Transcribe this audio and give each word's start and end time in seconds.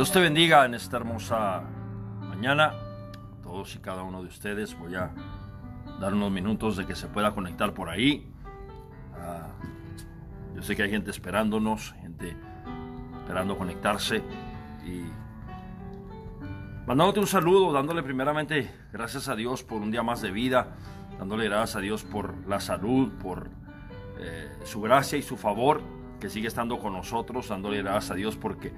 Dios 0.00 0.12
te 0.12 0.20
bendiga 0.20 0.64
en 0.64 0.72
esta 0.72 0.96
hermosa 0.96 1.62
mañana. 2.22 2.72
Todos 3.42 3.76
y 3.76 3.80
cada 3.80 4.02
uno 4.02 4.22
de 4.22 4.28
ustedes 4.28 4.74
voy 4.78 4.94
a 4.94 5.10
dar 6.00 6.14
unos 6.14 6.32
minutos 6.32 6.78
de 6.78 6.86
que 6.86 6.94
se 6.94 7.06
pueda 7.06 7.34
conectar 7.34 7.74
por 7.74 7.90
ahí. 7.90 8.32
Ah, 9.14 9.48
yo 10.54 10.62
sé 10.62 10.74
que 10.74 10.84
hay 10.84 10.90
gente 10.90 11.10
esperándonos, 11.10 11.92
gente 12.00 12.34
esperando 13.18 13.58
conectarse 13.58 14.22
y 14.86 15.02
mandándote 16.86 17.20
un 17.20 17.26
saludo, 17.26 17.70
dándole 17.70 18.02
primeramente 18.02 18.70
gracias 18.94 19.28
a 19.28 19.36
Dios 19.36 19.62
por 19.62 19.82
un 19.82 19.90
día 19.90 20.02
más 20.02 20.22
de 20.22 20.30
vida, 20.30 20.76
dándole 21.18 21.44
gracias 21.44 21.76
a 21.76 21.80
Dios 21.80 22.04
por 22.04 22.48
la 22.48 22.60
salud, 22.60 23.12
por 23.22 23.50
eh, 24.18 24.50
su 24.64 24.80
gracia 24.80 25.18
y 25.18 25.22
su 25.22 25.36
favor 25.36 25.82
que 26.18 26.30
sigue 26.30 26.48
estando 26.48 26.78
con 26.78 26.94
nosotros, 26.94 27.48
dándole 27.50 27.82
gracias 27.82 28.12
a 28.12 28.14
Dios 28.14 28.38
porque 28.38 28.72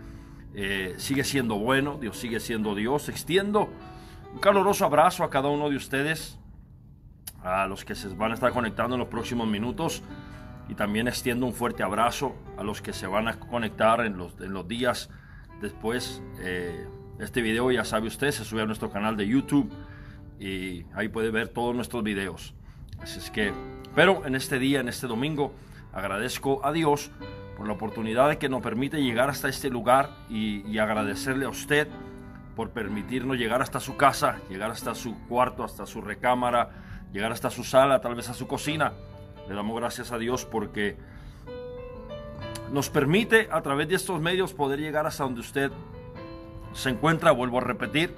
eh, 0.55 0.95
sigue 0.99 1.25
siendo 1.25 1.57
bueno, 1.59 1.99
Dios 2.01 2.17
sigue 2.17 2.41
siendo 2.41 2.75
Dios. 2.75 3.09
Extiendo 3.09 3.71
un 4.33 4.39
caluroso 4.39 4.85
abrazo 4.85 5.25
a 5.25 5.31
cada 5.31 5.49
uno 5.49 5.71
de 5.71 5.77
ustedes, 5.77 6.39
a 7.43 7.67
los 7.67 7.85
que 7.85 7.95
se 7.95 8.09
van 8.09 8.33
a 8.33 8.35
estar 8.35 8.53
conectando 8.53 8.97
en 8.97 9.01
los 9.01 9.09
próximos 9.09 9.47
minutos. 9.47 10.03
Y 10.69 10.75
también 10.75 11.09
extiendo 11.09 11.45
un 11.45 11.53
fuerte 11.53 11.83
abrazo 11.83 12.35
a 12.57 12.63
los 12.63 12.81
que 12.81 12.93
se 12.93 13.07
van 13.07 13.29
a 13.29 13.39
conectar 13.39 14.01
en 14.07 14.17
los, 14.17 14.41
en 14.41 14.53
los 14.53 14.67
días 14.67 15.11
después. 15.61 16.23
Eh, 16.41 16.87
este 17.19 17.43
video, 17.43 17.71
ya 17.71 17.85
sabe 17.85 18.09
usted, 18.09 18.31
se 18.31 18.45
sube 18.45 18.63
a 18.63 18.67
nuestro 18.67 18.91
canal 18.91 19.17
de 19.17 19.27
YouTube 19.27 19.71
y 20.39 20.85
ahí 20.95 21.09
puede 21.09 21.31
ver 21.31 21.49
todos 21.49 21.75
nuestros 21.75 22.03
videos. 22.03 22.55
Así 23.01 23.19
es 23.19 23.31
que, 23.31 23.53
pero 23.95 24.27
en 24.27 24.35
este 24.35 24.59
día, 24.59 24.81
en 24.81 24.89
este 24.89 25.07
domingo, 25.07 25.53
agradezco 25.93 26.65
a 26.65 26.73
Dios 26.73 27.11
la 27.67 27.75
oportunidad 27.75 28.37
que 28.37 28.49
nos 28.49 28.63
permite 28.63 29.03
llegar 29.03 29.31
hasta 29.31 29.49
este 29.49 29.71
lugar 29.71 30.11
y, 30.29 30.79
agradecerle 30.79 31.45
a 31.47 31.49
usted 31.49 31.89
por 32.57 32.71
permitirnos 32.71 33.37
llegar 33.37 33.63
hasta 33.63 33.81
su 33.81 33.97
casa, 33.97 34.39
llegar 34.49 34.71
hasta 34.71 34.95
su 34.95 35.17
cuarto, 35.27 35.65
hasta 35.65 35.87
su 35.87 36.01
recámara, 36.01 36.71
llegar 37.13 37.33
hasta 37.33 37.51
su 37.51 37.65
sala, 37.65 38.01
tal 38.01 38.15
vez 38.15 38.29
a 38.29 38.35
su 38.35 38.47
cocina. 38.47 38.93
Le 39.49 39.55
damos 39.55 39.77
gracias 39.77 40.13
a 40.13 40.19
Dios 40.19 40.45
porque 40.45 40.97
nos 42.71 42.91
permite 42.91 43.49
a 43.51 43.61
través 43.63 43.89
de 43.89 43.97
estos 43.97 44.21
medios 44.21 44.55
poder 44.55 44.81
llegar 44.81 45.07
hasta 45.07 45.25
donde 45.25 45.41
usted 45.41 45.73
se 46.73 46.91
encuentra. 46.91 47.33
Vuelvo 47.33 47.59
a 47.59 47.63
repetir, 47.63 48.15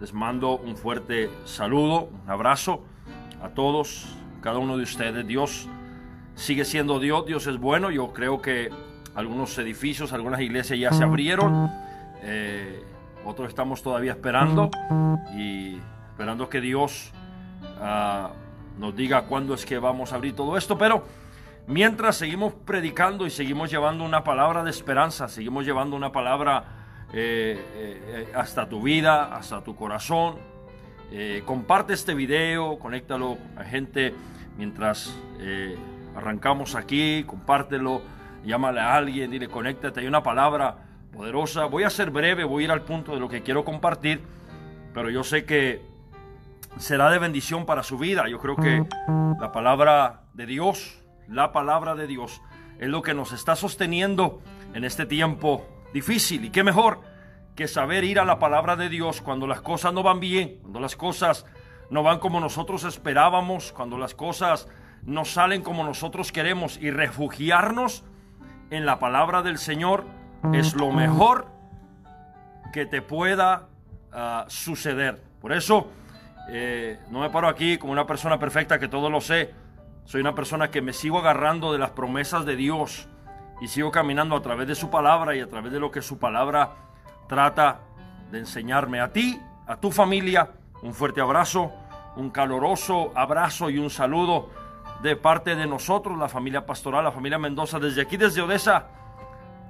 les 0.00 0.12
mando 0.12 0.56
un 0.58 0.76
fuerte 0.76 1.30
saludo, 1.44 2.04
un 2.04 2.30
abrazo 2.30 2.84
a 3.42 3.48
todos, 3.50 4.16
cada 4.40 4.58
uno 4.58 4.76
de 4.76 4.84
ustedes. 4.84 5.26
Dios 5.26 5.68
sigue 6.34 6.64
siendo 6.64 6.98
Dios, 6.98 7.26
Dios 7.26 7.46
es 7.46 7.58
bueno. 7.58 7.90
Yo 7.90 8.12
creo 8.12 8.40
que 8.40 8.70
algunos 9.14 9.56
edificios, 9.58 10.12
algunas 10.12 10.40
iglesias 10.40 10.78
ya 10.78 10.92
se 10.92 11.04
abrieron, 11.04 11.70
eh, 12.22 12.82
otros 13.24 13.48
estamos 13.48 13.82
todavía 13.82 14.12
esperando 14.12 14.70
y 15.36 15.76
esperando 16.10 16.48
que 16.48 16.60
Dios 16.60 17.12
ah, 17.80 18.30
nos 18.78 18.96
diga 18.96 19.22
cuándo 19.22 19.54
es 19.54 19.66
que 19.66 19.78
vamos 19.78 20.12
a 20.12 20.16
abrir 20.16 20.34
todo 20.34 20.56
esto, 20.56 20.78
pero 20.78 21.04
mientras 21.66 22.16
seguimos 22.16 22.54
predicando 22.54 23.26
y 23.26 23.30
seguimos 23.30 23.70
llevando 23.70 24.04
una 24.04 24.24
palabra 24.24 24.64
de 24.64 24.70
esperanza, 24.70 25.28
seguimos 25.28 25.66
llevando 25.66 25.94
una 25.94 26.10
palabra 26.10 26.64
eh, 27.12 27.60
eh, 27.74 28.32
hasta 28.34 28.68
tu 28.68 28.82
vida, 28.82 29.34
hasta 29.34 29.62
tu 29.62 29.76
corazón. 29.76 30.36
comparte 31.44 31.92
este 31.92 32.14
video, 32.14 32.78
conéctalo 32.78 33.36
a 33.56 33.64
gente 33.64 34.14
mientras 34.56 35.14
arrancamos 36.16 36.74
aquí, 36.74 37.24
compártelo, 37.24 38.02
llámale 38.44 38.80
a 38.80 38.94
alguien, 38.94 39.30
dile, 39.30 39.48
conéctate, 39.48 40.00
hay 40.00 40.06
una 40.06 40.22
palabra 40.22 40.76
poderosa. 41.12 41.66
Voy 41.66 41.84
a 41.84 41.90
ser 41.90 42.10
breve, 42.10 42.44
voy 42.44 42.62
a 42.62 42.66
ir 42.66 42.70
al 42.70 42.82
punto 42.82 43.14
de 43.14 43.20
lo 43.20 43.28
que 43.28 43.42
quiero 43.42 43.64
compartir, 43.64 44.22
pero 44.94 45.10
yo 45.10 45.24
sé 45.24 45.44
que 45.44 45.82
será 46.78 47.10
de 47.10 47.18
bendición 47.18 47.66
para 47.66 47.82
su 47.82 47.98
vida. 47.98 48.28
Yo 48.28 48.38
creo 48.38 48.56
que 48.56 48.84
la 49.40 49.52
palabra 49.52 50.22
de 50.34 50.46
Dios, 50.46 51.02
la 51.28 51.52
palabra 51.52 51.94
de 51.94 52.06
Dios, 52.06 52.40
es 52.78 52.88
lo 52.88 53.02
que 53.02 53.14
nos 53.14 53.32
está 53.32 53.56
sosteniendo 53.56 54.40
en 54.74 54.84
este 54.84 55.06
tiempo 55.06 55.66
difícil. 55.92 56.44
Y 56.44 56.50
qué 56.50 56.64
mejor 56.64 57.00
que 57.54 57.68
saber 57.68 58.04
ir 58.04 58.18
a 58.18 58.24
la 58.24 58.38
palabra 58.38 58.76
de 58.76 58.88
Dios 58.88 59.20
cuando 59.20 59.46
las 59.46 59.60
cosas 59.60 59.92
no 59.92 60.02
van 60.02 60.20
bien, 60.20 60.58
cuando 60.62 60.80
las 60.80 60.96
cosas 60.96 61.44
no 61.90 62.02
van 62.02 62.18
como 62.18 62.40
nosotros 62.40 62.84
esperábamos, 62.84 63.72
cuando 63.72 63.98
las 63.98 64.14
cosas 64.14 64.68
no 65.04 65.24
salen 65.24 65.62
como 65.62 65.84
nosotros 65.84 66.32
queremos 66.32 66.78
y 66.80 66.90
refugiarnos 66.90 68.04
en 68.70 68.86
la 68.86 68.98
palabra 68.98 69.42
del 69.42 69.58
Señor 69.58 70.04
es 70.52 70.74
lo 70.74 70.90
mejor 70.90 71.46
que 72.72 72.86
te 72.86 73.02
pueda 73.02 73.68
ah, 74.12 74.44
suceder. 74.48 75.22
Por 75.40 75.52
eso 75.52 75.88
eh, 76.48 76.98
no 77.10 77.20
me 77.20 77.30
paro 77.30 77.48
aquí 77.48 77.78
como 77.78 77.92
una 77.92 78.06
persona 78.06 78.38
perfecta 78.38 78.78
que 78.78 78.88
todo 78.88 79.10
lo 79.10 79.20
sé. 79.20 79.52
Soy 80.04 80.20
una 80.20 80.34
persona 80.34 80.70
que 80.70 80.82
me 80.82 80.92
sigo 80.92 81.18
agarrando 81.18 81.72
de 81.72 81.78
las 81.78 81.90
promesas 81.90 82.44
de 82.44 82.56
Dios 82.56 83.08
y 83.60 83.68
sigo 83.68 83.90
caminando 83.90 84.34
a 84.34 84.42
través 84.42 84.66
de 84.66 84.74
su 84.74 84.90
palabra 84.90 85.36
y 85.36 85.40
a 85.40 85.48
través 85.48 85.72
de 85.72 85.78
lo 85.78 85.90
que 85.90 86.02
su 86.02 86.18
palabra 86.18 86.72
trata 87.28 87.80
de 88.30 88.38
enseñarme 88.38 89.00
a 89.00 89.12
ti, 89.12 89.40
a 89.66 89.76
tu 89.76 89.92
familia. 89.92 90.50
Un 90.82 90.94
fuerte 90.94 91.20
abrazo, 91.20 91.72
un 92.16 92.30
caloroso 92.30 93.12
abrazo 93.14 93.70
y 93.70 93.78
un 93.78 93.90
saludo 93.90 94.50
de 95.02 95.16
parte 95.16 95.56
de 95.56 95.66
nosotros, 95.66 96.16
la 96.16 96.28
familia 96.28 96.64
pastoral, 96.64 97.02
la 97.02 97.10
familia 97.10 97.38
Mendoza, 97.38 97.80
desde 97.80 98.02
aquí, 98.02 98.16
desde 98.16 98.40
Odessa, 98.40 98.86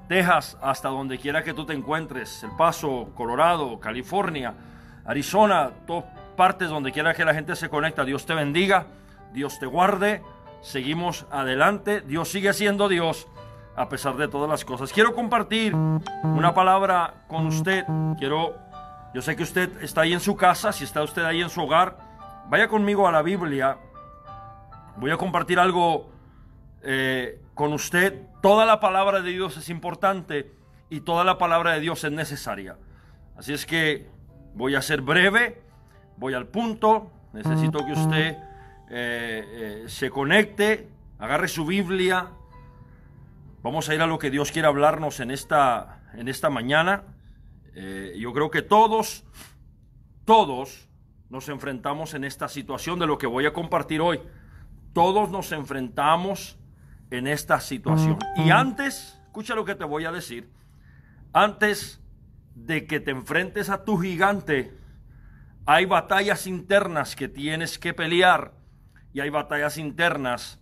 Texas, 0.06 0.58
hasta 0.60 0.90
donde 0.90 1.18
quiera 1.18 1.42
que 1.42 1.54
tú 1.54 1.64
te 1.64 1.72
encuentres, 1.72 2.42
El 2.42 2.50
Paso, 2.56 3.08
Colorado, 3.14 3.80
California, 3.80 4.54
Arizona, 5.06 5.70
todas 5.86 6.04
partes 6.36 6.68
donde 6.68 6.92
quiera 6.92 7.14
que 7.14 7.24
la 7.24 7.32
gente 7.32 7.56
se 7.56 7.70
conecta. 7.70 8.04
Dios 8.04 8.26
te 8.26 8.34
bendiga, 8.34 8.86
Dios 9.32 9.58
te 9.58 9.64
guarde, 9.64 10.22
seguimos 10.60 11.26
adelante, 11.30 12.02
Dios 12.02 12.28
sigue 12.28 12.52
siendo 12.52 12.88
Dios 12.88 13.26
a 13.74 13.88
pesar 13.88 14.16
de 14.16 14.28
todas 14.28 14.50
las 14.50 14.66
cosas. 14.66 14.92
Quiero 14.92 15.14
compartir 15.14 15.74
una 15.74 16.52
palabra 16.52 17.14
con 17.26 17.46
usted, 17.46 17.84
quiero, 18.18 18.54
yo 19.14 19.22
sé 19.22 19.34
que 19.34 19.44
usted 19.44 19.82
está 19.82 20.02
ahí 20.02 20.12
en 20.12 20.20
su 20.20 20.36
casa, 20.36 20.72
si 20.72 20.84
está 20.84 21.02
usted 21.02 21.24
ahí 21.24 21.40
en 21.40 21.48
su 21.48 21.62
hogar, 21.62 21.96
vaya 22.48 22.68
conmigo 22.68 23.08
a 23.08 23.12
la 23.12 23.22
Biblia 23.22 23.78
Voy 24.96 25.10
a 25.10 25.16
compartir 25.16 25.58
algo 25.58 26.10
eh, 26.82 27.40
con 27.54 27.72
usted. 27.72 28.22
Toda 28.42 28.66
la 28.66 28.78
palabra 28.80 29.20
de 29.20 29.30
Dios 29.30 29.56
es 29.56 29.68
importante 29.68 30.52
y 30.90 31.00
toda 31.00 31.24
la 31.24 31.38
palabra 31.38 31.72
de 31.72 31.80
Dios 31.80 32.04
es 32.04 32.12
necesaria. 32.12 32.76
Así 33.36 33.52
es 33.52 33.64
que 33.64 34.10
voy 34.54 34.74
a 34.74 34.82
ser 34.82 35.00
breve, 35.00 35.62
voy 36.16 36.34
al 36.34 36.46
punto. 36.46 37.10
Necesito 37.32 37.86
que 37.86 37.92
usted 37.92 38.36
eh, 38.90 39.44
eh, 39.80 39.84
se 39.86 40.10
conecte, 40.10 40.88
agarre 41.18 41.48
su 41.48 41.64
Biblia. 41.64 42.28
Vamos 43.62 43.88
a 43.88 43.94
ir 43.94 44.02
a 44.02 44.06
lo 44.06 44.18
que 44.18 44.30
Dios 44.30 44.52
quiere 44.52 44.68
hablarnos 44.68 45.20
en 45.20 45.30
esta, 45.30 46.02
en 46.14 46.28
esta 46.28 46.50
mañana. 46.50 47.04
yo 48.16 48.32
creo 48.34 48.50
que 48.50 48.60
todos, 48.60 49.24
todos 50.26 50.88
nos 51.30 51.48
enfrentamos 51.48 52.12
en 52.12 52.24
esta 52.24 52.48
situación 52.48 52.98
de 52.98 53.06
lo 53.06 53.16
que 53.16 53.26
voy 53.26 53.46
a 53.46 53.54
compartir 53.54 54.02
hoy. 54.02 54.20
Todos 54.92 55.30
nos 55.30 55.52
enfrentamos 55.52 56.58
en 57.10 57.26
esta 57.26 57.60
situación. 57.60 58.18
Y 58.36 58.50
antes, 58.50 59.18
escucha 59.24 59.54
lo 59.54 59.64
que 59.64 59.74
te 59.74 59.84
voy 59.84 60.04
a 60.04 60.12
decir, 60.12 60.50
antes 61.32 62.00
de 62.54 62.86
que 62.86 63.00
te 63.00 63.10
enfrentes 63.10 63.70
a 63.70 63.84
tu 63.84 63.98
gigante, 63.98 64.74
hay 65.66 65.86
batallas 65.86 66.46
internas 66.46 67.16
que 67.16 67.28
tienes 67.28 67.78
que 67.78 67.94
pelear 67.94 68.52
y 69.12 69.20
hay 69.20 69.30
batallas 69.30 69.78
internas 69.78 70.60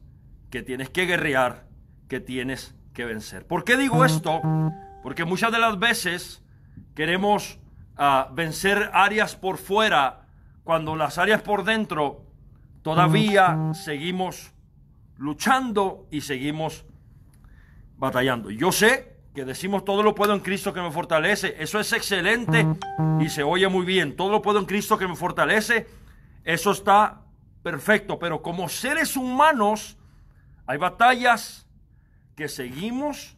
que 0.50 0.62
tienes 0.62 0.90
que 0.90 1.06
guerrear, 1.06 1.66
que 2.08 2.20
tienes 2.20 2.74
que 2.92 3.04
vencer. 3.04 3.46
¿Por 3.46 3.64
qué 3.64 3.76
digo 3.76 4.04
esto? 4.04 4.40
Porque 5.02 5.24
muchas 5.24 5.52
de 5.52 5.58
las 5.58 5.78
veces 5.78 6.42
queremos 6.94 7.58
ah, 7.96 8.28
vencer 8.32 8.90
áreas 8.92 9.36
por 9.36 9.58
fuera 9.58 10.26
cuando 10.64 10.96
las 10.96 11.18
áreas 11.18 11.42
por 11.42 11.64
dentro 11.64 12.29
Todavía 12.82 13.72
seguimos 13.74 14.52
luchando 15.16 16.06
y 16.10 16.22
seguimos 16.22 16.86
batallando. 17.96 18.50
Yo 18.50 18.72
sé 18.72 19.16
que 19.34 19.44
decimos 19.44 19.84
todo 19.84 20.02
lo 20.02 20.14
puedo 20.14 20.32
en 20.32 20.40
Cristo 20.40 20.72
que 20.72 20.80
me 20.80 20.90
fortalece. 20.90 21.56
Eso 21.58 21.78
es 21.78 21.92
excelente 21.92 22.66
y 23.20 23.28
se 23.28 23.42
oye 23.42 23.68
muy 23.68 23.84
bien. 23.84 24.16
Todo 24.16 24.30
lo 24.30 24.42
puedo 24.42 24.58
en 24.58 24.64
Cristo 24.64 24.96
que 24.96 25.06
me 25.06 25.14
fortalece. 25.14 25.86
Eso 26.42 26.70
está 26.70 27.20
perfecto. 27.62 28.18
Pero 28.18 28.40
como 28.40 28.68
seres 28.68 29.16
humanos 29.16 29.98
hay 30.66 30.78
batallas 30.78 31.68
que 32.34 32.48
seguimos 32.48 33.36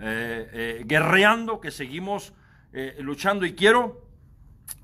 eh, 0.00 0.50
eh, 0.52 0.82
guerreando, 0.84 1.60
que 1.60 1.70
seguimos 1.70 2.34
eh, 2.74 2.96
luchando. 3.00 3.46
Y 3.46 3.54
quiero 3.54 4.06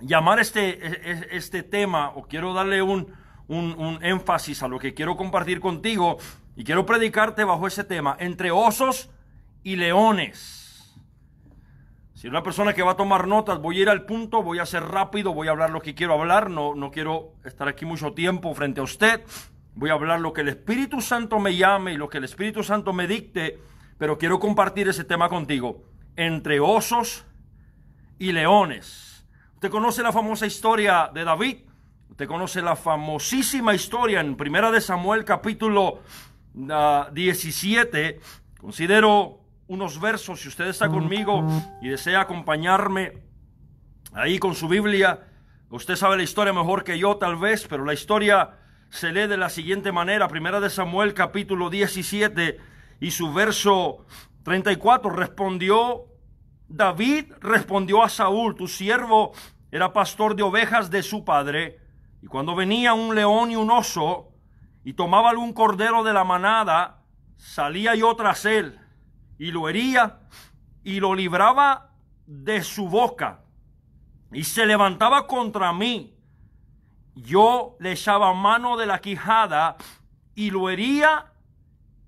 llamar 0.00 0.40
este, 0.40 0.70
e, 0.70 1.12
e, 1.12 1.36
este 1.36 1.62
tema 1.62 2.10
o 2.10 2.22
quiero 2.22 2.54
darle 2.54 2.80
un, 2.80 3.19
un, 3.50 3.98
énfasis 4.02 4.62
a 4.62 4.68
lo 4.68 4.78
que 4.78 4.94
quiero 4.94 5.16
compartir 5.16 5.60
contigo 5.60 6.18
y 6.56 6.64
quiero 6.64 6.86
predicarte 6.86 7.44
bajo 7.44 7.66
ese 7.66 7.84
tema, 7.84 8.16
entre 8.20 8.50
osos 8.50 9.10
y 9.62 9.76
leones. 9.76 10.94
Si 12.14 12.28
una 12.28 12.42
persona 12.42 12.74
que 12.74 12.82
va 12.82 12.92
a 12.92 12.96
tomar 12.96 13.26
notas, 13.26 13.60
voy 13.60 13.78
a 13.78 13.82
ir 13.82 13.88
al 13.88 14.04
punto, 14.04 14.42
voy 14.42 14.58
a 14.58 14.66
ser 14.66 14.84
rápido, 14.84 15.32
voy 15.32 15.48
a 15.48 15.52
hablar 15.52 15.70
lo 15.70 15.80
que 15.80 15.94
quiero 15.94 16.14
hablar, 16.14 16.50
no, 16.50 16.74
no 16.74 16.90
quiero 16.90 17.32
estar 17.44 17.66
aquí 17.66 17.84
mucho 17.84 18.12
tiempo 18.12 18.54
frente 18.54 18.80
a 18.80 18.84
usted. 18.84 19.22
Voy 19.74 19.90
a 19.90 19.94
hablar 19.94 20.20
lo 20.20 20.32
que 20.32 20.42
el 20.42 20.48
Espíritu 20.48 21.00
Santo 21.00 21.38
me 21.38 21.56
llame 21.56 21.94
y 21.94 21.96
lo 21.96 22.08
que 22.08 22.18
el 22.18 22.24
Espíritu 22.24 22.62
Santo 22.62 22.92
me 22.92 23.06
dicte, 23.06 23.58
pero 23.96 24.18
quiero 24.18 24.38
compartir 24.38 24.88
ese 24.88 25.04
tema 25.04 25.28
contigo. 25.28 25.82
Entre 26.16 26.60
osos 26.60 27.24
y 28.18 28.32
leones. 28.32 29.24
Usted 29.54 29.70
conoce 29.70 30.02
la 30.02 30.12
famosa 30.12 30.46
historia 30.46 31.10
de 31.12 31.24
David. 31.24 31.69
Usted 32.20 32.28
conoce 32.28 32.60
la 32.60 32.76
famosísima 32.76 33.74
historia 33.74 34.20
en 34.20 34.36
Primera 34.36 34.70
de 34.70 34.82
Samuel 34.82 35.24
capítulo 35.24 36.02
17. 36.52 38.20
Ah, 38.20 38.58
Considero 38.60 39.40
unos 39.68 39.98
versos, 39.98 40.38
si 40.42 40.48
usted 40.48 40.66
está 40.66 40.90
conmigo 40.90 41.46
y 41.80 41.88
desea 41.88 42.20
acompañarme 42.20 43.22
ahí 44.12 44.38
con 44.38 44.54
su 44.54 44.68
Biblia, 44.68 45.28
usted 45.70 45.96
sabe 45.96 46.18
la 46.18 46.22
historia 46.22 46.52
mejor 46.52 46.84
que 46.84 46.98
yo 46.98 47.16
tal 47.16 47.36
vez, 47.36 47.66
pero 47.66 47.86
la 47.86 47.94
historia 47.94 48.50
se 48.90 49.12
lee 49.12 49.26
de 49.26 49.38
la 49.38 49.48
siguiente 49.48 49.90
manera, 49.90 50.28
primera 50.28 50.60
de 50.60 50.68
Samuel 50.68 51.14
capítulo 51.14 51.70
17 51.70 52.58
y 53.00 53.12
su 53.12 53.32
verso 53.32 54.04
34, 54.42 55.08
respondió 55.08 56.04
David, 56.68 57.32
respondió 57.40 58.02
a 58.02 58.10
Saúl, 58.10 58.56
tu 58.56 58.68
siervo 58.68 59.32
era 59.72 59.94
pastor 59.94 60.36
de 60.36 60.42
ovejas 60.42 60.90
de 60.90 61.02
su 61.02 61.24
padre, 61.24 61.80
y 62.22 62.26
cuando 62.26 62.54
venía 62.54 62.94
un 62.94 63.14
león 63.14 63.50
y 63.50 63.56
un 63.56 63.70
oso, 63.70 64.30
y 64.84 64.94
tomaba 64.94 65.30
algún 65.30 65.52
cordero 65.52 66.02
de 66.02 66.12
la 66.12 66.24
manada, 66.24 67.02
salía 67.36 67.94
yo 67.94 68.14
tras 68.16 68.44
él 68.44 68.78
y 69.38 69.50
lo 69.50 69.68
hería 69.68 70.20
y 70.82 71.00
lo 71.00 71.14
libraba 71.14 71.90
de 72.26 72.62
su 72.62 72.88
boca 72.88 73.40
y 74.32 74.44
se 74.44 74.66
levantaba 74.66 75.26
contra 75.26 75.72
mí. 75.72 76.16
Yo 77.14 77.76
le 77.80 77.92
echaba 77.92 78.32
mano 78.32 78.76
de 78.76 78.86
la 78.86 79.00
quijada 79.00 79.76
y 80.34 80.50
lo 80.50 80.70
hería 80.70 81.32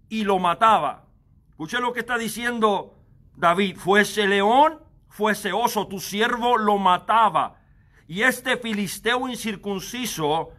y 0.09 0.25
lo 0.25 0.39
mataba. 0.39 1.05
Escuche 1.51 1.81
lo 1.81 1.93
que 1.93 2.01
está 2.01 2.17
diciendo 2.17 2.95
David. 3.37 3.77
Fuese 3.77 4.27
león, 4.27 4.81
fuese 5.09 5.53
oso, 5.53 5.87
tu 5.87 6.01
siervo 6.01 6.57
lo 6.57 6.79
mataba. 6.79 7.62
Y 8.09 8.23
este 8.23 8.57
filisteo 8.57 9.29
incircunciso 9.29 10.51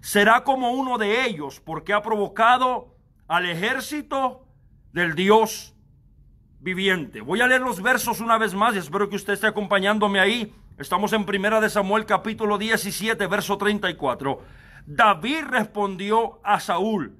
será 0.00 0.44
como 0.44 0.72
uno 0.72 0.98
de 0.98 1.24
ellos, 1.26 1.60
porque 1.60 1.92
ha 1.92 2.02
provocado 2.02 2.94
al 3.28 3.46
ejército 3.46 4.46
del 4.92 5.14
Dios 5.14 5.74
viviente. 6.60 7.20
Voy 7.20 7.40
a 7.40 7.46
leer 7.46 7.60
los 7.60 7.82
versos 7.82 8.20
una 8.20 8.38
vez 8.38 8.54
más 8.54 8.74
y 8.74 8.78
espero 8.78 9.08
que 9.08 9.16
usted 9.16 9.32
esté 9.32 9.46
acompañándome 9.46 10.20
ahí. 10.20 10.54
Estamos 10.78 11.12
en 11.12 11.24
Primera 11.24 11.60
de 11.60 11.70
Samuel 11.70 12.06
capítulo 12.06 12.58
17, 12.58 13.26
verso 13.26 13.58
34. 13.58 14.40
David 14.86 15.44
respondió 15.48 16.40
a 16.42 16.60
Saúl, 16.60 17.16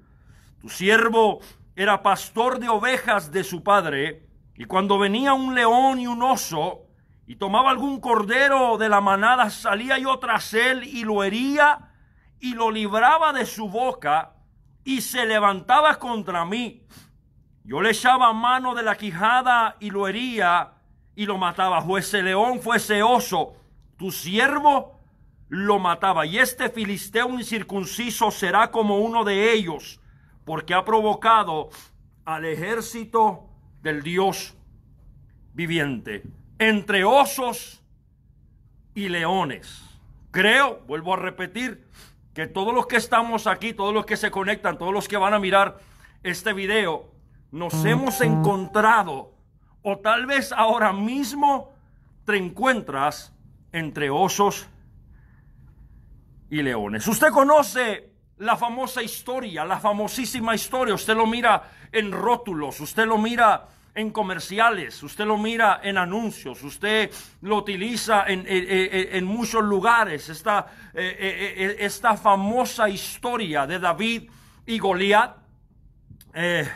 tu 0.60 0.68
siervo 0.68 1.40
era 1.76 2.02
pastor 2.02 2.58
de 2.58 2.68
ovejas 2.68 3.32
de 3.32 3.44
su 3.44 3.62
padre, 3.62 4.26
y 4.56 4.64
cuando 4.64 4.98
venía 4.98 5.32
un 5.32 5.54
león 5.54 5.98
y 5.98 6.06
un 6.06 6.22
oso, 6.22 6.82
y 7.26 7.36
tomaba 7.36 7.70
algún 7.70 8.00
cordero 8.00 8.78
de 8.78 8.88
la 8.88 9.00
manada, 9.00 9.50
salía 9.50 9.98
yo 9.98 10.18
tras 10.18 10.54
él 10.54 10.84
y 10.84 11.04
lo 11.04 11.24
hería 11.24 11.90
y 12.40 12.54
lo 12.54 12.70
libraba 12.70 13.32
de 13.32 13.46
su 13.46 13.68
boca, 13.68 14.34
y 14.84 15.00
se 15.00 15.24
levantaba 15.26 15.98
contra 16.00 16.44
mí 16.44 16.82
yo 17.64 17.80
le 17.80 17.90
echaba 17.90 18.32
mano 18.32 18.74
de 18.74 18.82
la 18.82 18.96
quijada 18.96 19.76
y 19.78 19.90
lo 19.90 20.08
hería 20.08 20.72
y 21.14 21.26
lo 21.26 21.38
mataba. 21.38 21.80
Fuese 21.80 22.22
león, 22.22 22.60
fuese 22.60 23.02
oso, 23.02 23.54
tu 23.96 24.10
siervo 24.10 24.98
lo 25.48 25.78
mataba. 25.78 26.26
Y 26.26 26.38
este 26.38 26.70
filisteo 26.70 27.28
incircunciso 27.30 28.30
será 28.30 28.70
como 28.70 28.98
uno 28.98 29.22
de 29.22 29.52
ellos, 29.52 30.00
porque 30.44 30.74
ha 30.74 30.84
provocado 30.84 31.70
al 32.24 32.44
ejército 32.46 33.48
del 33.80 34.02
Dios 34.02 34.56
viviente, 35.54 36.24
entre 36.68 37.04
osos 37.04 37.82
y 38.94 39.08
leones. 39.08 39.82
Creo, 40.30 40.80
vuelvo 40.86 41.14
a 41.14 41.16
repetir, 41.16 41.88
que 42.34 42.46
todos 42.46 42.72
los 42.72 42.86
que 42.86 42.96
estamos 42.96 43.46
aquí, 43.46 43.74
todos 43.74 43.92
los 43.92 44.06
que 44.06 44.16
se 44.16 44.30
conectan, 44.30 44.78
todos 44.78 44.92
los 44.92 45.08
que 45.08 45.16
van 45.16 45.34
a 45.34 45.38
mirar 45.38 45.78
este 46.22 46.52
video, 46.52 47.10
nos 47.50 47.84
hemos 47.84 48.20
encontrado 48.20 49.34
o 49.82 49.98
tal 49.98 50.26
vez 50.26 50.52
ahora 50.52 50.92
mismo 50.92 51.74
te 52.24 52.36
encuentras 52.36 53.34
entre 53.72 54.08
osos 54.08 54.68
y 56.48 56.62
leones. 56.62 57.06
Usted 57.08 57.30
conoce 57.30 58.12
la 58.38 58.56
famosa 58.56 59.02
historia, 59.02 59.64
la 59.64 59.80
famosísima 59.80 60.54
historia. 60.54 60.94
Usted 60.94 61.16
lo 61.16 61.26
mira 61.26 61.70
en 61.90 62.12
rótulos, 62.12 62.80
usted 62.80 63.06
lo 63.06 63.18
mira 63.18 63.68
en 63.94 64.10
comerciales, 64.10 65.02
usted 65.02 65.26
lo 65.26 65.36
mira 65.36 65.80
en 65.82 65.98
anuncios, 65.98 66.62
usted 66.62 67.10
lo 67.42 67.58
utiliza 67.58 68.24
en, 68.26 69.24
muchos 69.24 69.62
lugares. 69.62 70.28
Esta, 70.28 70.66
eh, 70.94 71.16
eh, 71.18 71.54
eh, 71.56 71.76
esta 71.80 72.16
famosa 72.16 72.88
historia 72.88 73.66
de 73.66 73.78
David 73.78 74.30
y 74.66 74.78
Goliat 74.78 75.36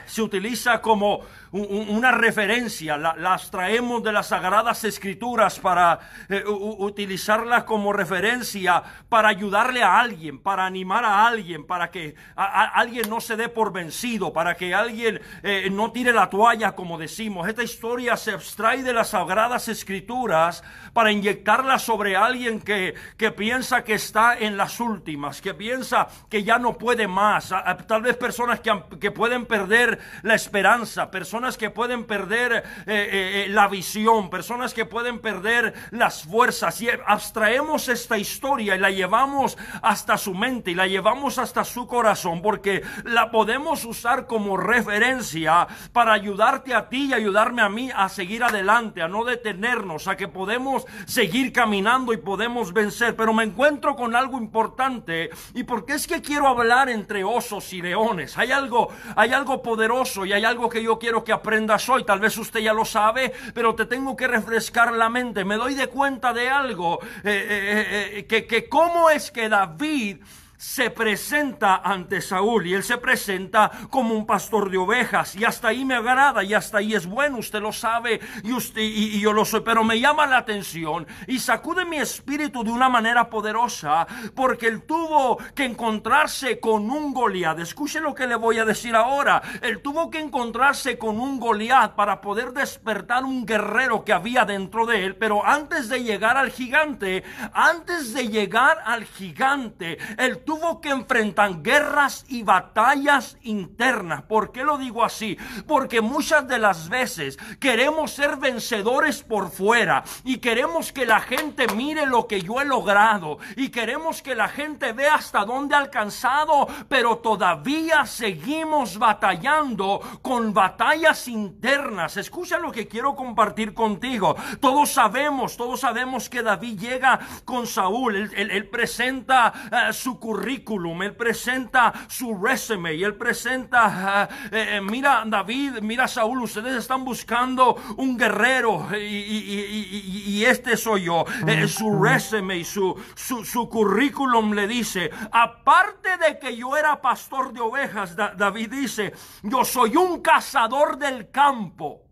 se 0.06 0.20
utiliza 0.20 0.82
como 0.82 1.20
una 1.56 2.11
referencia, 2.11 2.97
las 2.97 3.50
traemos 3.50 4.03
de 4.03 4.12
las 4.12 4.29
sagradas 4.29 4.85
escrituras 4.85 5.58
para 5.58 5.99
eh, 6.29 6.44
utilizarlas 6.47 7.64
como 7.64 7.93
referencia, 7.93 8.82
para 9.08 9.29
ayudarle 9.29 9.82
a 9.82 9.99
alguien, 9.99 10.38
para 10.38 10.67
animar 10.67 11.05
a 11.05 11.26
alguien, 11.26 11.67
para 11.67 11.91
que 11.91 12.14
alguien 12.35 13.08
no 13.08 13.20
se 13.20 13.37
dé 13.37 13.49
por 13.49 13.73
vencido, 13.73 14.32
para 14.32 14.55
que 14.55 14.75
alguien 14.75 15.20
eh, 15.43 15.69
no 15.70 15.93
tire 15.93 16.12
la 16.12 16.29
toalla, 16.29 16.73
como 16.73 16.99
decimos. 16.99 17.49
Esta 17.49 17.62
historia 17.62 18.17
se 18.17 18.32
abstrae 18.32 18.82
de 18.82 18.93
las 18.93 19.11
sagradas 19.11 19.69
escrituras 19.69 20.62
para 20.93 21.12
inyectarla 21.12 21.79
sobre 21.79 22.17
alguien 22.17 22.61
que, 22.61 22.94
que 23.17 23.31
piensa 23.31 23.85
que 23.85 23.94
está 23.94 24.37
en 24.37 24.56
las 24.56 24.81
últimas, 24.81 25.41
que 25.41 25.55
piensa 25.55 26.08
que 26.29 26.43
ya 26.43 26.58
no 26.58 26.76
puede 26.76 27.06
más. 27.08 27.55
Tal 27.87 28.03
vez 28.03 28.17
personas 28.17 28.61
que, 28.61 28.73
que 29.00 29.11
pueden 29.11 29.47
perder 29.47 29.99
la 30.23 30.35
esperanza, 30.35 31.11
personas 31.11 31.45
que 31.56 31.70
pueden 31.70 32.04
perder 32.04 32.52
eh, 32.52 32.62
eh, 32.87 33.44
eh, 33.44 33.46
la 33.48 33.69
visión, 33.69 34.28
personas 34.28 34.75
que 34.75 34.84
pueden 34.84 35.20
perder 35.20 35.74
las 35.93 36.24
fuerzas. 36.24 36.81
Y 36.81 36.88
abstraemos 37.06 37.88
esta 37.88 38.19
historia 38.19 38.74
y 38.74 38.79
la 38.79 38.91
llevamos 38.91 39.56
hasta 39.82 40.19
su 40.19 40.34
mente 40.34 40.72
y 40.72 40.74
la 40.74 40.88
llevamos 40.88 41.38
hasta 41.38 41.62
su 41.65 41.86
corazón 41.86 42.43
porque 42.43 42.82
la 43.05 43.31
podemos 43.31 43.84
usar 43.84 44.26
como 44.26 44.56
referencia 44.56 45.69
para 45.93 46.12
ayudarte 46.12 46.74
a 46.74 46.88
ti 46.88 47.10
y 47.10 47.15
ayudarme 47.15 47.62
a 47.62 47.69
mí 47.69 47.91
a 47.94 48.08
seguir 48.08 48.43
adelante, 48.43 49.03
a 49.03 49.08
no 49.08 49.24
detenernos, 49.24 50.08
a 50.08 50.17
que 50.17 50.26
podemos 50.26 50.86
seguir 51.05 51.53
caminando 51.53 52.12
y 52.12 52.17
podemos 52.17 52.72
vencer. 52.72 53.15
Pero 53.15 53.32
me 53.32 53.44
encuentro 53.44 53.94
con 53.94 54.17
algo 54.17 54.38
importante 54.38 55.31
y 55.55 55.62
porque 55.65 55.93
es 55.94 56.06
que 56.06 56.22
quiero 56.22 56.48
hablar 56.48 56.88
entre 56.88 57.22
osos 57.22 57.72
y 57.72 57.82
leones. 57.82 58.38
Hay 58.38 58.53
algo, 58.53 58.88
hay 59.15 59.32
algo 59.32 59.62
poderoso 59.62 60.24
y 60.24 60.32
hay 60.32 60.44
algo 60.44 60.70
que 60.70 60.82
yo 60.82 60.98
quiero 60.98 61.24
que 61.26 61.32
aprendas 61.32 61.86
hoy. 61.90 62.04
Tal 62.04 62.20
vez 62.20 62.38
usted 62.38 62.60
ya 62.60 62.72
lo 62.72 62.86
sabe, 62.86 63.32
pero 63.52 63.74
te 63.74 63.84
tengo 63.84 64.16
que 64.16 64.28
refrescar 64.28 64.92
la 64.92 65.10
mente. 65.10 65.44
Me 65.44 65.56
doy 65.56 65.74
de 65.74 65.88
cuenta 65.88 66.32
de 66.32 66.48
algo, 66.48 67.00
eh, 67.02 67.08
eh, 67.24 68.18
eh, 68.18 68.26
que, 68.26 68.46
que 68.46 68.68
cómo 68.68 69.10
es 69.10 69.30
que 69.30 69.50
David 69.50 70.18
se 70.56 70.91
presenta 70.91 71.77
ante 71.77 72.20
Saúl 72.20 72.67
y 72.67 72.75
él 72.75 72.82
se 72.82 72.98
presenta 72.98 73.70
como 73.91 74.15
un 74.15 74.27
pastor 74.27 74.70
de 74.70 74.79
ovejas 74.79 75.34
y 75.36 75.44
hasta 75.44 75.69
ahí 75.69 75.84
me 75.84 75.94
agrada 75.94 76.43
y 76.44 76.55
hasta 76.55 76.79
ahí 76.79 76.94
es 76.94 77.06
bueno, 77.06 77.39
usted 77.39 77.60
lo 77.60 77.72
sabe 77.72 78.20
y, 78.43 78.53
usted, 78.53 78.81
y, 78.81 79.20
yo 79.20 79.32
lo 79.32 79.44
sé, 79.44 79.60
pero 79.60 79.84
me 79.84 80.01
llama 80.01 80.27
la 80.27 80.39
atención 80.39 81.06
y 81.27 81.39
sacude 81.39 81.84
mi 81.84 81.98
espíritu 81.98 82.65
de 82.65 82.70
una 82.70 82.89
manera 82.89 83.29
poderosa 83.29 84.06
porque 84.34 84.67
él 84.67 84.82
tuvo 84.82 85.39
que 85.55 85.65
encontrarse 85.65 86.60
con 86.60 86.91
un 86.91 87.13
Goliat. 87.13 87.58
Escuche 87.58 88.01
lo 88.01 88.15
que 88.15 88.27
le 88.27 88.36
voy 88.36 88.58
a 88.58 88.65
decir 88.65 88.94
ahora. 88.94 89.43
Él 89.63 89.81
tuvo 89.81 90.10
que 90.10 90.20
encontrarse 90.20 90.98
con 90.98 91.20
un 91.20 91.39
Goliat 91.39 91.94
para 91.94 92.20
poder 92.20 92.53
despertar 92.53 93.25
un 93.25 93.46
guerrero 93.46 94.05
que 94.05 94.13
había 94.13 94.44
dentro 94.44 94.86
de 94.86 95.05
él, 95.05 95.17
pero 95.17 95.44
antes 95.44 95.89
de 95.89 96.03
llegar 96.03 96.36
al 96.36 96.51
gigante, 96.51 97.25
antes 97.53 98.15
de 98.15 98.29
llegar 98.29 98.79
al 98.84 99.05
gigante, 99.05 99.98
él 100.19 100.39
tuvo 100.46 100.81
que 100.81 100.88
enfrentar 100.88 101.60
guerras 101.62 102.24
y 102.29 102.43
batallas 102.43 103.36
internas. 103.43 104.22
¿Por 104.22 104.53
qué 104.53 104.65
lo 104.65 104.79
digo 104.79 105.05
así? 105.05 105.36
Porque 105.67 106.00
muchas 106.00 106.48
de 106.48 106.58
las 106.58 106.88
veces 106.88 107.38
queremos 107.60 108.12
ser 108.12 108.36
vencedores 108.36 109.22
por 109.22 109.50
fuera 109.50 110.05
y 110.24 110.38
queremos 110.38 110.93
que 110.93 111.05
la 111.05 111.20
gente 111.20 111.67
mire 111.74 112.06
lo 112.06 112.26
que 112.26 112.41
yo 112.41 112.60
he 112.60 112.65
logrado 112.65 113.38
y 113.56 113.69
queremos 113.69 114.22
que 114.22 114.34
la 114.34 114.48
gente 114.48 114.93
vea 114.93 115.17
hasta 115.17 115.44
dónde 115.44 115.74
he 115.74 115.79
alcanzado, 115.79 116.69
pero 116.88 117.19
todavía 117.19 118.06
seguimos 118.06 118.98
batallando 118.98 120.00
con 120.22 120.55
batallas 120.55 121.29
internas. 121.29 122.17
Escucha 122.17 122.58
lo 122.58 122.70
que 122.72 122.86
quiero 122.86 123.15
compartir 123.15 123.74
contigo. 123.74 124.36
Todos 124.60 124.91
sabemos, 124.91 125.56
todos 125.56 125.81
sabemos 125.81 126.29
que 126.29 126.43
David 126.43 126.79
llega 126.79 127.19
con 127.44 127.67
Saúl, 127.67 128.31
él, 128.34 128.69
presenta 128.69 129.53
eh, 129.72 129.93
su 129.93 130.20
currículum, 130.36 131.02
él 131.02 131.16
presenta 131.16 131.93
su 132.08 132.36
resume 132.36 132.94
y 132.94 133.02
él 133.02 133.14
presenta, 133.14 134.28
eh, 134.52 134.76
eh, 134.76 134.81
mira 134.82 135.24
David, 135.26 135.81
mira 135.81 136.06
Saúl, 136.06 136.43
ustedes 136.43 136.76
están 136.76 137.05
buscando 137.05 137.74
un 137.96 138.19
guerrero 138.19 138.86
y, 138.94 140.44
este 140.44 140.76
soy 140.76 141.05
yo. 141.05 141.24
su 141.66 142.02
resume 142.02 142.58
y 142.58 142.64
su, 142.64 142.94
su, 143.14 143.44
su, 143.44 143.69
currículum 143.69 144.52
le 144.52 144.69
dice, 144.69 145.10
aparte 145.32 146.19
de 146.19 146.38
que 146.38 146.55
yo 146.55 146.76
era 146.76 147.00
pastor 147.00 147.52
de 147.52 147.60
ovejas, 147.60 148.14
David 148.14 148.70
dice, 148.70 149.14
yo 149.43 149.64
soy 149.64 149.96
un 149.96 150.20
cazador 150.20 150.98
del 150.98 151.31
campo. 151.31 152.06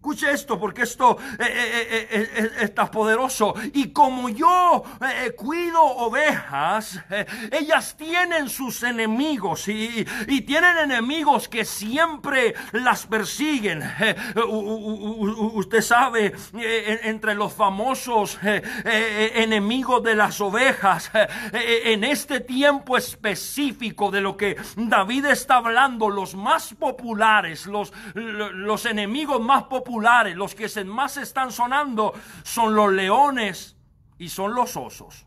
Escuche 0.00 0.30
esto 0.30 0.58
porque 0.58 0.84
esto 0.84 1.18
eh, 1.38 1.44
eh, 1.44 2.08
eh, 2.10 2.50
está 2.60 2.90
poderoso. 2.90 3.52
Y 3.74 3.92
como 3.92 4.30
yo 4.30 4.82
cuido 5.36 5.82
ovejas, 5.82 6.98
ellas 7.52 7.98
tienen 7.98 8.48
sus 8.48 8.82
enemigos 8.82 9.68
y, 9.68 10.06
tienen 10.46 10.78
enemigos 10.78 11.48
que 11.48 11.66
siempre 11.66 12.54
las 12.72 13.06
persiguen. 13.06 13.82
usted 15.52 15.82
sabe, 15.82 16.32
entre 16.54 17.34
los 17.34 17.52
famosos 17.52 18.38
enemigos 18.42 20.02
de 20.02 20.14
las 20.14 20.40
ovejas, 20.40 21.10
en 21.52 22.04
este 22.04 22.40
tiempo 22.40 22.96
específico 22.96 24.10
de 24.10 24.22
lo 24.22 24.34
que 24.38 24.56
David 24.76 25.26
está 25.26 25.56
hablando, 25.56 26.08
los 26.08 26.34
más 26.34 26.72
populares, 26.72 27.66
los, 27.66 27.92
los 28.14 28.86
enemigos 28.86 29.42
más 29.42 29.64
populares, 29.64 29.89
los 30.34 30.54
que 30.54 30.68
más 30.84 31.16
están 31.16 31.52
sonando, 31.52 32.14
son 32.42 32.74
los 32.74 32.92
leones 32.92 33.76
y 34.18 34.28
son 34.28 34.54
los 34.54 34.76
osos. 34.76 35.26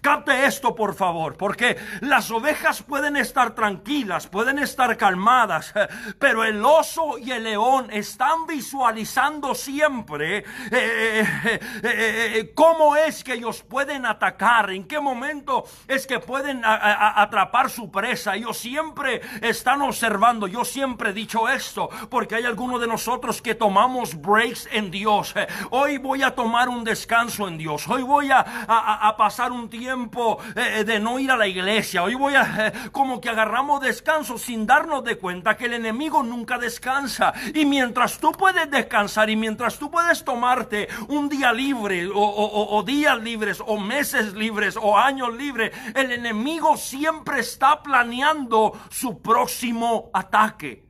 Capte 0.00 0.44
esto, 0.44 0.74
por 0.74 0.94
favor, 0.94 1.36
porque 1.36 1.76
las 2.00 2.30
ovejas 2.30 2.82
pueden 2.82 3.16
estar 3.16 3.54
tranquilas, 3.54 4.28
pueden 4.28 4.58
estar 4.58 4.96
calmadas, 4.96 5.74
pero 6.18 6.44
el 6.44 6.64
oso 6.64 7.18
y 7.18 7.32
el 7.32 7.44
león 7.44 7.88
están 7.90 8.46
visualizando 8.46 9.54
siempre 9.54 10.38
eh, 10.38 10.44
eh, 10.70 11.60
eh, 11.82 12.52
cómo 12.54 12.94
es 12.96 13.24
que 13.24 13.34
ellos 13.34 13.62
pueden 13.62 14.06
atacar, 14.06 14.70
en 14.70 14.84
qué 14.84 15.00
momento 15.00 15.64
es 15.88 16.06
que 16.06 16.20
pueden 16.20 16.62
atrapar 16.64 17.68
su 17.68 17.90
presa. 17.90 18.36
Ellos 18.36 18.56
siempre 18.56 19.20
están 19.42 19.82
observando. 19.82 20.46
Yo 20.46 20.64
siempre 20.64 21.10
he 21.10 21.12
dicho 21.12 21.48
esto, 21.48 21.88
porque 22.08 22.36
hay 22.36 22.44
algunos 22.44 22.80
de 22.80 22.86
nosotros 22.86 23.42
que 23.42 23.54
tomamos 23.54 24.20
breaks 24.20 24.68
en 24.70 24.90
Dios. 24.90 25.34
Hoy 25.70 25.98
voy 25.98 26.22
a 26.22 26.34
tomar 26.34 26.68
un 26.68 26.84
descanso 26.84 27.48
en 27.48 27.58
Dios. 27.58 27.88
Hoy 27.88 28.02
voy 28.02 28.30
a, 28.30 28.40
a 28.40 29.16
pasar 29.16 29.50
un 29.52 29.68
tiempo 29.68 29.87
eh, 29.92 30.80
eh, 30.80 30.84
de 30.84 31.00
no 31.00 31.18
ir 31.18 31.30
a 31.30 31.36
la 31.36 31.46
iglesia. 31.46 32.02
Hoy 32.02 32.14
voy 32.14 32.34
a, 32.34 32.66
eh, 32.66 32.72
como 32.92 33.20
que 33.20 33.28
agarramos 33.28 33.80
descanso 33.80 34.38
sin 34.38 34.66
darnos 34.66 35.04
de 35.04 35.16
cuenta 35.16 35.56
que 35.56 35.66
el 35.66 35.74
enemigo 35.74 36.22
nunca 36.22 36.58
descansa. 36.58 37.32
Y 37.54 37.64
mientras 37.64 38.18
tú 38.18 38.32
puedes 38.32 38.70
descansar 38.70 39.30
y 39.30 39.36
mientras 39.36 39.78
tú 39.78 39.90
puedes 39.90 40.24
tomarte 40.24 40.88
un 41.08 41.28
día 41.28 41.52
libre 41.52 42.08
o 42.12 42.82
días 42.86 43.18
libres 43.22 43.62
o 43.64 43.78
meses 43.78 44.34
libres 44.34 44.76
o 44.80 44.96
años 44.98 45.34
libres, 45.34 45.72
el 45.94 46.12
enemigo 46.12 46.76
siempre 46.76 47.40
está 47.40 47.82
planeando 47.82 48.72
su 48.90 49.20
próximo 49.20 50.10
ataque. 50.12 50.87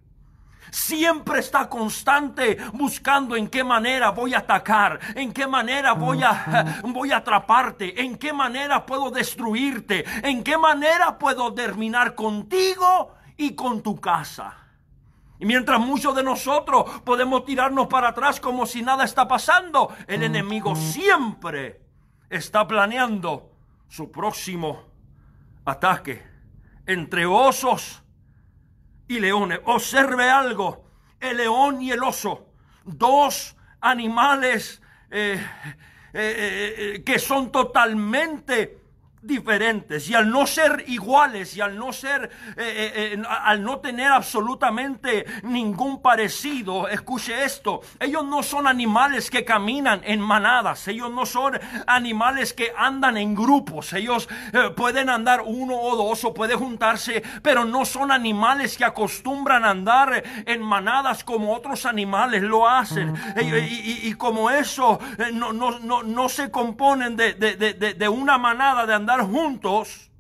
Siempre 0.71 1.41
está 1.41 1.69
constante 1.69 2.57
buscando 2.73 3.37
en 3.37 3.49
qué 3.49 3.65
manera 3.65 4.11
voy 4.11 4.35
a 4.35 4.39
atacar, 4.39 4.99
en 5.15 5.33
qué 5.33 5.47
manera 5.47 5.93
voy 5.93 6.23
a, 6.23 6.81
voy 6.85 7.13
a 7.13 7.19
atraparte, 7.19 8.03
en 8.03 8.17
qué 8.17 8.33
manera 8.33 8.85
puedo 8.85 9.11
destruirte, 9.11 10.05
en 10.23 10.43
qué 10.43 10.57
manera 10.57 11.19
puedo 11.19 11.53
terminar 11.55 12.15
contigo 12.15 13.15
y 13.37 13.55
con 13.55 13.83
tu 13.83 14.01
casa. 14.01 14.57
Y 15.41 15.47
mientras 15.47 15.79
muchos 15.79 16.15
de 16.17 16.23
nosotros 16.23 17.01
podemos 17.05 17.45
tirarnos 17.45 17.87
para 17.87 18.09
atrás 18.09 18.41
como 18.41 18.67
si 18.67 18.83
nada 18.83 19.05
está 19.05 19.29
pasando, 19.29 19.95
el 20.09 20.25
enemigo 20.25 20.75
siempre 20.75 21.81
está 22.29 22.67
planeando 22.67 23.53
su 23.89 24.11
próximo 24.11 24.83
ataque 25.65 26.27
entre 26.87 27.27
osos 27.27 28.03
y 29.09 29.19
leones. 29.19 29.61
Observe 29.65 30.31
algo, 30.31 30.85
el 31.19 31.39
león 31.39 31.83
y 31.83 31.91
el 31.91 32.03
oso, 32.03 32.47
dos 32.85 33.57
animales 33.81 34.81
eh, 35.11 35.41
eh, 36.13 36.75
eh, 36.79 37.03
que 37.05 37.19
son 37.19 37.51
totalmente 37.51 38.79
diferentes 39.23 40.09
y 40.09 40.15
al 40.15 40.31
no 40.31 40.47
ser 40.47 40.85
iguales 40.89 41.57
y 41.57 41.61
al 41.61 41.77
no 41.77 41.93
ser 41.93 42.31
eh, 42.57 42.57
eh, 42.57 43.15
eh, 43.15 43.23
al 43.27 43.63
no 43.63 43.79
tener 43.79 44.13
absolutamente 44.13 45.25
ningún 45.43 46.01
parecido 46.01 46.89
escuche 46.89 47.45
esto 47.45 47.81
ellos 47.99 48.25
no 48.25 48.43
son 48.43 48.67
animales 48.67 49.31
que 49.31 49.45
caminan 49.45 50.01
en 50.05 50.21
manadas 50.21 50.87
ellos 50.89 51.11
no 51.11 51.27
son 51.27 51.59
animales 51.87 52.53
que 52.53 52.73
andan 52.77 53.17
en 53.17 53.35
grupos 53.35 53.93
ellos 53.93 54.29
pueden 54.77 55.11
andar 55.11 55.43
uno 55.45 55.77
o 55.77 55.97
dos 55.97 56.25
o 56.25 56.35
puede 56.35 56.55
juntarse 56.55 57.23
pero 57.43 57.65
no 57.65 57.85
son 57.85 58.13
animales 58.13 58.77
que 58.77 58.85
acostumbran 58.85 59.65
a 59.65 59.71
andar 59.71 60.23
en 60.47 60.63
manadas 60.63 61.25
como 61.25 61.55
otros 61.55 61.87
animales 61.87 62.43
lo 62.43 62.69
hacen. 62.69 63.15
Y, 63.41 64.15
como 64.15 64.51
eso 64.51 64.99
no, 65.33 65.53
no, 65.53 65.79
no, 65.79 66.03
no 66.03 66.29
se 66.29 66.51
componen 66.51 67.17
de, 67.17 67.35
de, 67.35 67.57
de, 67.57 67.75
de 67.75 68.09
una 68.09 68.39
manada 68.39 68.87
de 68.87 68.95
andar 68.95 69.08
juntos, 69.17 70.11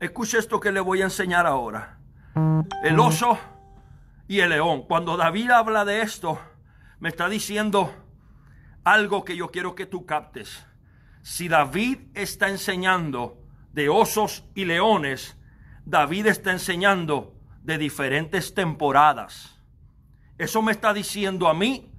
escuche 0.00 0.38
esto 0.38 0.58
que 0.58 0.72
le 0.72 0.80
voy 0.80 1.02
a 1.02 1.04
enseñar 1.04 1.46
ahora. 1.46 1.98
El 2.82 2.98
oso 2.98 3.38
y 4.26 4.40
el 4.40 4.50
león. 4.50 4.84
Cuando 4.86 5.16
David 5.16 5.50
habla 5.50 5.84
de 5.84 6.00
esto, 6.00 6.38
me 6.98 7.10
está 7.10 7.28
diciendo 7.28 7.94
algo 8.84 9.24
que 9.24 9.36
yo 9.36 9.50
quiero 9.50 9.74
que 9.74 9.86
tú 9.86 10.06
captes. 10.06 10.64
Si 11.22 11.48
David 11.48 11.98
está 12.14 12.48
enseñando 12.48 13.38
de 13.72 13.88
osos 13.88 14.44
y 14.54 14.64
leones, 14.64 15.36
David 15.84 16.26
está 16.26 16.52
enseñando 16.52 17.34
de 17.62 17.76
diferentes 17.76 18.54
temporadas. 18.54 19.60
Eso 20.38 20.62
me 20.62 20.72
está 20.72 20.94
diciendo 20.94 21.48
a 21.48 21.54
mí 21.54 21.92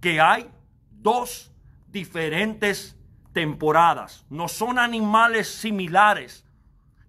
que 0.00 0.20
hay 0.20 0.50
dos 0.90 1.52
diferentes 1.88 2.95
temporadas. 3.36 4.24
No 4.30 4.48
son 4.48 4.78
animales 4.78 5.46
similares. 5.46 6.46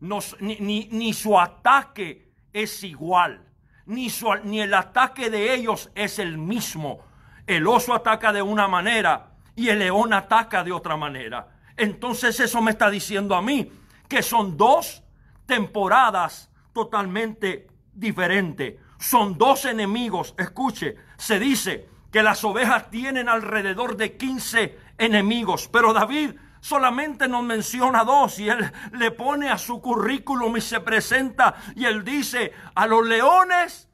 ni, 0.01 1.13
su 1.13 1.39
ataque 1.39 2.33
es 2.51 2.83
igual. 2.83 3.45
Ni, 3.85 4.09
ni 4.43 4.59
el 4.59 4.73
ataque 4.73 5.29
de 5.29 5.53
ellos 5.53 5.89
es 5.95 6.19
el 6.19 6.37
mismo. 6.37 6.99
El 7.45 7.65
oso 7.65 7.93
ataca 7.93 8.33
de 8.33 8.41
una 8.41 8.67
manera 8.67 9.37
y 9.55 9.69
el 9.69 9.79
león 9.79 10.11
ataca 10.11 10.65
de 10.65 10.73
otra 10.73 10.97
manera. 10.97 11.47
Entonces 11.77 12.37
eso 12.41 12.61
me 12.61 12.71
está 12.71 12.89
diciendo 12.89 13.33
a 13.33 13.41
mí 13.41 13.71
que 14.09 14.21
son 14.21 14.57
dos 14.57 15.01
temporadas 15.45 16.51
totalmente 16.73 17.67
diferentes. 17.93 18.75
Son 18.99 19.37
dos 19.37 19.63
enemigos. 19.63 20.35
Escuche, 20.37 20.97
se 21.15 21.39
dice 21.39 21.87
que 22.11 22.23
las 22.23 22.43
ovejas 22.43 22.89
tienen 22.89 23.29
alrededor 23.29 23.97
de 23.97 24.17
15 24.17 24.77
enemigos. 24.97 25.69
Pero 25.71 25.93
David 25.93 26.31
solamente 26.59 27.27
nos 27.27 27.43
menciona 27.43 28.03
dos 28.03 28.39
y 28.39 28.49
él 28.49 28.71
le 28.93 29.11
pone 29.11 29.49
a 29.49 29.57
su 29.57 29.81
currículum 29.81 30.57
y 30.57 30.61
se 30.61 30.79
presenta 30.79 31.55
y 31.75 31.85
él 31.85 32.03
dice 32.03 32.53
a 32.75 32.87
los 32.87 33.05
leones 33.05 33.87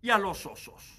y 0.00 0.10
a 0.10 0.18
los 0.18 0.46
osos. 0.46 0.93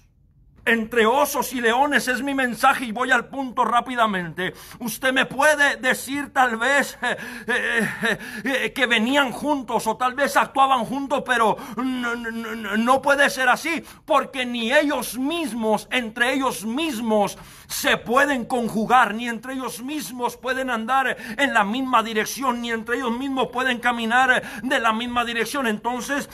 Entre 0.66 1.06
osos 1.06 1.52
y 1.52 1.60
leones 1.60 2.08
es 2.08 2.22
mi 2.22 2.34
mensaje 2.34 2.86
y 2.86 2.92
voy 2.92 3.12
al 3.12 3.26
punto 3.26 3.64
rápidamente. 3.64 4.52
Usted 4.80 5.12
me 5.12 5.24
puede 5.24 5.76
decir 5.76 6.32
tal 6.32 6.56
vez 6.56 6.98
eh, 7.00 7.16
eh, 7.46 8.18
eh, 8.44 8.72
que 8.72 8.86
venían 8.86 9.30
juntos 9.30 9.86
o 9.86 9.96
tal 9.96 10.14
vez 10.14 10.36
actuaban 10.36 10.84
juntos, 10.84 11.22
pero 11.24 11.56
no, 11.76 12.16
no 12.16 13.00
puede 13.00 13.30
ser 13.30 13.48
así 13.48 13.82
porque 14.04 14.44
ni 14.44 14.72
ellos 14.72 15.16
mismos, 15.16 15.86
entre 15.90 16.34
ellos 16.34 16.64
mismos, 16.64 17.38
se 17.68 17.96
pueden 17.96 18.44
conjugar, 18.44 19.14
ni 19.14 19.28
entre 19.28 19.54
ellos 19.54 19.82
mismos 19.82 20.36
pueden 20.36 20.70
andar 20.70 21.16
en 21.38 21.54
la 21.54 21.64
misma 21.64 22.02
dirección, 22.02 22.60
ni 22.60 22.70
entre 22.70 22.96
ellos 22.96 23.16
mismos 23.16 23.48
pueden 23.52 23.78
caminar 23.78 24.42
de 24.62 24.80
la 24.80 24.92
misma 24.92 25.24
dirección. 25.24 25.66
Entonces 25.66 26.28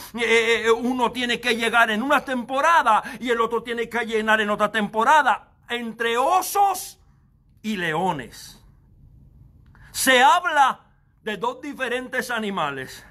uno 0.79 1.13
tiene 1.13 1.41
que 1.41 1.57
llegar 1.57 1.91
en 1.91 2.03
una 2.03 2.25
temporada 2.25 3.03
y 3.21 3.31
el 3.31 3.41
otro 3.41 3.63
tiene 3.63 3.89
que 3.89 4.07
llegar 4.07 4.22
en 4.41 4.51
otra 4.51 4.71
temporada 4.71 5.53
entre 5.69 6.17
osos 6.17 7.01
y 7.63 7.77
leones. 7.77 8.63
Se 9.91 10.23
habla 10.23 10.81
de 11.23 11.37
dos 11.37 11.61
diferentes 11.61 12.31
animales. 12.31 13.05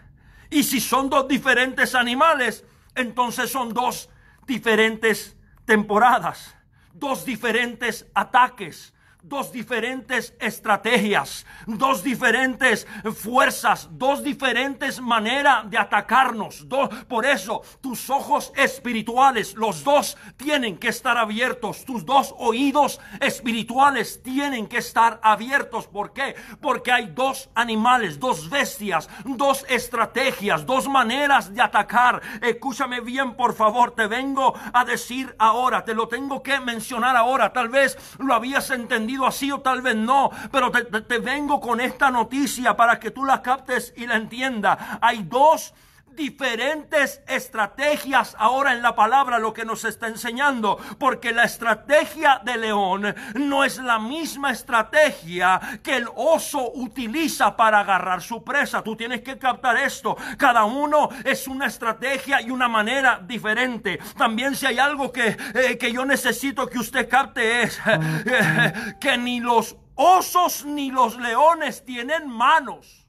Y 0.50 0.64
si 0.64 0.80
son 0.80 1.10
dos 1.10 1.28
diferentes 1.28 1.96
animales, 1.96 2.66
entonces 2.96 3.52
son 3.52 3.74
dos 3.74 4.10
diferentes 4.46 5.38
temporadas, 5.66 6.56
dos 6.94 7.24
diferentes 7.24 8.06
ataques, 8.14 8.94
dos 9.24 9.52
diferentes 9.52 10.34
estrategias, 10.40 11.46
dos 11.68 12.04
diferentes 12.04 12.88
fuerzas, 13.16 13.88
dos 13.92 14.24
diferentes 14.24 15.00
maneras 15.00 15.70
de 15.70 15.78
atacarnos. 15.78 16.66
por 17.08 17.26
eso 17.26 17.62
tus 17.82 18.10
ojos 18.10 18.52
espirituales, 18.56 19.54
los 19.56 19.84
dos 19.84 20.18
tienen 20.38 20.78
que 20.78 20.90
estar 20.90 21.18
abiertos. 21.18 21.86
Tus 21.86 22.06
dos 22.06 22.34
oídos 22.38 23.00
espirituales 23.20 24.22
tienen 24.24 24.68
que 24.68 24.78
estar 24.78 25.20
abiertos. 25.24 25.88
¿Por 25.88 26.14
qué? 26.14 26.36
Porque 26.62 26.92
hay 26.92 27.08
dos 27.08 27.50
animales, 27.56 28.20
dos 28.20 28.50
bestias, 28.50 29.10
dos 29.26 29.66
estrategias, 29.70 30.66
dos 30.66 30.88
maneras 30.88 31.54
de 31.54 31.62
atacar. 31.62 32.22
Escúchame 32.42 33.02
bien, 33.02 33.36
por 33.36 33.54
favor. 33.54 33.92
Te 33.92 34.08
vengo 34.08 34.54
a 34.74 34.86
decir 34.86 35.36
ahora, 35.38 35.84
te 35.84 35.94
lo 35.94 36.08
tengo 36.08 36.42
que 36.42 36.60
mencionar 36.60 37.16
ahora. 37.16 37.54
Tal 37.54 37.70
vez 37.70 37.98
lo 38.18 38.34
habías 38.34 38.70
entendido 38.72 39.11
así 39.26 39.52
o 39.52 39.60
tal 39.62 39.82
vez 39.82 39.96
no, 39.96 40.30
pero 40.52 40.72
te, 40.72 40.84
te 40.84 41.20
vengo 41.20 41.60
con 41.60 41.80
esta 41.80 42.12
noticia 42.12 42.76
para 42.76 43.00
que 43.00 43.12
tú 43.12 43.26
la 43.26 43.42
captes 43.42 43.94
y 43.96 44.08
la 44.08 44.16
entiendas. 44.16 44.78
Hay 45.02 45.24
dos 45.24 45.74
diferentes 46.16 47.22
estrategias 47.28 48.36
ahora 48.38 48.74
en 48.74 48.82
la 48.82 48.96
palabra 48.96 49.40
lo 49.40 49.54
que 49.54 49.66
nos 49.66 49.86
está 49.86 50.08
enseñando, 50.08 50.78
porque 51.00 51.32
la 51.32 51.44
estrategia 51.44 52.42
de 52.44 52.58
león 52.58 53.16
no 53.36 53.64
es 53.64 53.78
la 53.78 54.00
misma 54.00 54.52
estrategia 54.52 55.60
que 55.84 55.98
el 55.98 56.08
oso 56.16 56.72
utiliza 56.74 57.56
para 57.56 57.80
agarrar 57.80 58.22
su 58.22 58.44
presa. 58.44 58.84
Tú 58.84 58.96
tienes 58.96 59.22
que 59.22 59.38
captar 59.38 59.78
esto. 59.78 60.16
Cada 60.38 60.66
uno 60.66 61.10
es 61.24 61.48
una 61.48 61.68
estrategia 61.68 62.42
y 62.42 62.52
una 62.52 62.68
manera 62.68 63.20
diferente. 63.24 64.00
También 64.18 64.56
si 64.56 64.66
hay 64.66 64.80
algo 64.80 65.12
que, 65.12 65.38
eh, 65.54 65.78
que 65.78 65.92
yo 65.92 66.06
necesito 66.06 66.68
que 66.68 66.80
usted 66.80 67.10
capte 67.10 67.64
es 67.64 67.80
eh, 67.86 68.96
que 69.00 69.18
ni 69.18 69.40
los 69.40 69.76
osos 69.96 70.66
ni 70.66 70.92
los 70.92 71.18
leones 71.18 71.86
tienen 71.86 72.28
manos. 72.28 73.01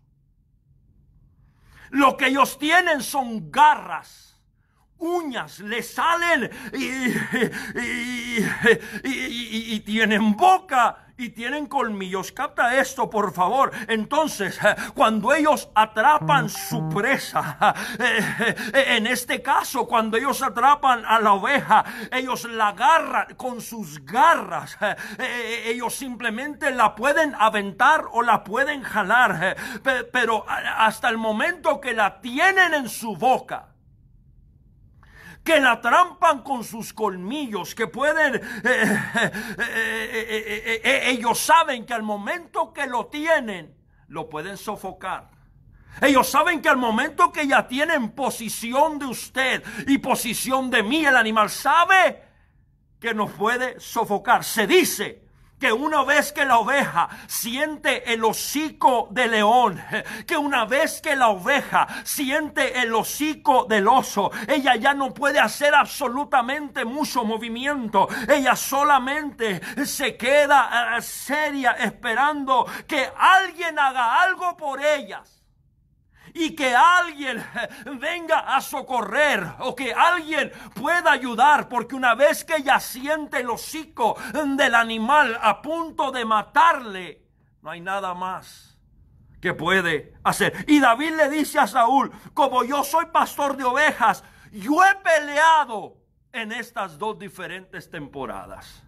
Lo 1.93 2.17
que 2.17 2.29
ellos 2.29 2.59
tienen 2.59 3.03
son 3.03 3.51
garras, 3.51 4.32
uñas, 5.03 5.59
le 5.61 5.83
salen 5.83 6.51
y, 6.73 7.11
tienen 9.81 10.37
boca 10.37 11.07
y 11.19 11.31
tienen 11.31 11.67
colmillos. 11.67 12.33
Capta 12.33 12.77
esto, 12.77 13.11
por 13.11 13.33
favor. 13.33 13.73
Entonces, 13.89 14.59
eh, 14.65 14.75
cuando 14.95 15.35
ellos 15.35 15.69
atrapan 15.75 16.49
su 16.49 16.89
presa, 16.89 17.75
eh, 17.99 18.55
eh, 18.75 18.85
en 18.97 19.07
este 19.07 19.43
caso, 19.43 19.87
cuando 19.87 20.17
ellos 20.17 20.43
atrapan 20.43 21.05
a 21.05 21.21
la 21.21 21.35
oveja, 21.35 21.85
ellos 22.11 22.45
la 22.45 22.69
agarran 22.69 23.35
con 23.37 23.61
sus 23.61 24.05
garras. 24.05 24.79
Ellos 25.65 25.95
simplemente 25.95 26.71
la 26.71 26.95
pueden 26.95 27.35
aventar 27.39 28.05
o 28.13 28.23
la 28.23 28.45
pueden 28.45 28.83
jalar. 28.83 29.57
Pero 30.13 30.45
hasta 30.49 31.09
el 31.09 31.19
momento 31.19 31.81
que 31.81 31.93
la 31.93 32.21
tienen 32.21 32.75
en 32.75 32.89
su 32.89 33.17
boca, 33.17 33.72
que 35.45 35.59
la 35.59 35.81
trampan 35.81 36.43
con 36.43 36.63
sus 36.63 36.93
colmillos, 36.93 37.75
que 37.75 37.87
pueden, 37.87 38.37
eh, 38.37 38.41
eh, 38.65 40.81
eh, 40.85 41.11
ellos 41.11 41.39
saben 41.39 41.85
que 41.85 41.95
al 41.95 42.03
momento 42.03 42.73
que 42.73 42.87
lo 42.87 43.07
tienen, 43.07 43.75
lo 44.09 44.29
pueden 44.29 44.57
sofocar. 44.57 45.31
Ellos 46.01 46.29
saben 46.29 46.63
que 46.63 46.69
al 46.69 46.77
momento 46.77 47.33
que 47.33 47.47
ya 47.47 47.67
tienen 47.67 48.13
posición 48.13 48.99
de 48.99 49.07
usted 49.07 49.63
y 49.87 49.99
posición 49.99 50.71
de 50.71 50.83
mí, 50.83 51.05
el 51.05 51.17
animal 51.17 51.51
sabe 51.51 52.23
que 52.99 53.13
nos 53.13 53.33
puede 53.33 53.79
sofocar. 53.81 54.45
Se 54.45 54.67
dice 54.67 55.23
que 55.63 55.73
una 55.73 56.03
vez 56.03 56.33
que 56.33 56.45
la 56.45 56.59
oveja 56.59 57.09
siente 57.29 58.13
el 58.13 58.25
hocico 58.25 59.07
del 59.13 59.31
león, 59.31 59.81
que 60.27 60.37
una 60.37 60.65
vez 60.65 61.01
que 61.01 61.15
la 61.15 61.29
oveja 61.29 61.87
siente 62.03 62.81
el 62.81 62.93
hocico 62.93 63.67
del 63.67 63.87
oso, 63.87 64.33
ella 64.49 64.75
ya 64.75 64.93
no 64.93 65.15
puede 65.15 65.39
hacer 65.39 65.73
absolutamente 65.73 66.85
mucho 66.85 67.23
movimiento. 67.23 68.09
Ella 68.29 68.57
solamente 68.57 69.61
se 69.87 70.17
queda 70.17 70.97
eh, 70.97 71.01
seria 71.01 71.71
esperando 71.75 72.67
que 72.89 73.09
alguien 73.17 73.79
haga 73.79 74.21
algo 74.21 74.57
por 74.57 74.85
ellas 74.85 75.42
y 76.35 76.55
que 76.55 76.75
alguien 76.75 77.45
venga 78.01 78.41
a 78.41 78.61
socorrer 78.61 79.47
o 79.61 79.75
que 79.75 79.93
alguien 79.93 80.53
pueda 80.75 81.13
ayudar, 81.13 81.69
porque 81.69 81.95
una 81.95 82.15
vez 82.15 82.45
que 82.45 82.57
ella 82.57 82.81
siente 82.81 83.41
el 83.41 83.51
hocico 83.51 84.17
del 84.33 84.75
animal 84.75 85.39
a 85.41 85.61
punto 85.61 86.11
de 86.11 86.25
matarle, 86.25 87.23
no 87.63 87.71
hay 87.71 87.81
nada 87.81 88.15
más 88.15 88.73
que 89.41 89.55
puede 89.55 90.15
hacer. 90.23 90.65
Y 90.69 90.79
David 90.79 91.17
le 91.17 91.29
dice 91.29 91.59
a 91.59 91.67
Saúl, 91.67 92.13
como 92.33 92.63
yo 92.63 92.85
soy 92.85 93.07
pastor 93.07 93.57
de 93.57 93.65
ovejas, 93.65 94.23
yo 94.53 94.85
he 94.85 94.95
peleado 94.97 95.97
en 96.33 96.53
estas 96.53 96.97
dos 96.97 97.19
diferentes 97.19 97.91
temporadas. 97.91 98.85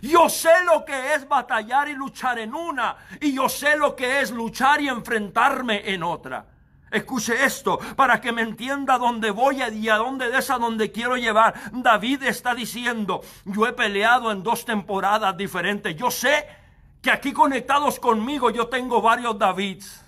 Yo 0.00 0.30
sé 0.30 0.64
lo 0.64 0.84
que 0.86 1.14
es 1.14 1.28
batallar 1.28 1.88
y 1.88 1.92
luchar 1.92 2.38
en 2.38 2.54
una, 2.54 2.96
y 3.20 3.34
yo 3.34 3.48
sé 3.48 3.76
lo 3.76 3.94
que 3.94 4.22
es 4.22 4.30
luchar 4.30 4.80
y 4.80 4.88
enfrentarme 4.88 5.92
en 5.92 6.02
otra. 6.02 6.46
Escuche 6.90 7.44
esto 7.44 7.78
para 7.96 8.20
que 8.20 8.32
me 8.32 8.42
entienda 8.42 8.98
dónde 8.98 9.30
voy 9.30 9.62
y 9.62 9.88
a 9.88 9.96
dónde 9.96 10.36
es 10.36 10.50
a 10.50 10.58
donde 10.58 10.90
quiero 10.90 11.16
llevar. 11.16 11.54
David 11.72 12.24
está 12.24 12.54
diciendo, 12.54 13.20
yo 13.44 13.66
he 13.66 13.72
peleado 13.72 14.32
en 14.32 14.42
dos 14.42 14.64
temporadas 14.64 15.36
diferentes. 15.36 15.94
Yo 15.96 16.10
sé 16.10 16.46
que 17.00 17.10
aquí 17.10 17.32
conectados 17.32 17.98
conmigo 17.98 18.50
yo 18.50 18.68
tengo 18.68 19.00
varios 19.00 19.38
Davids 19.38 20.04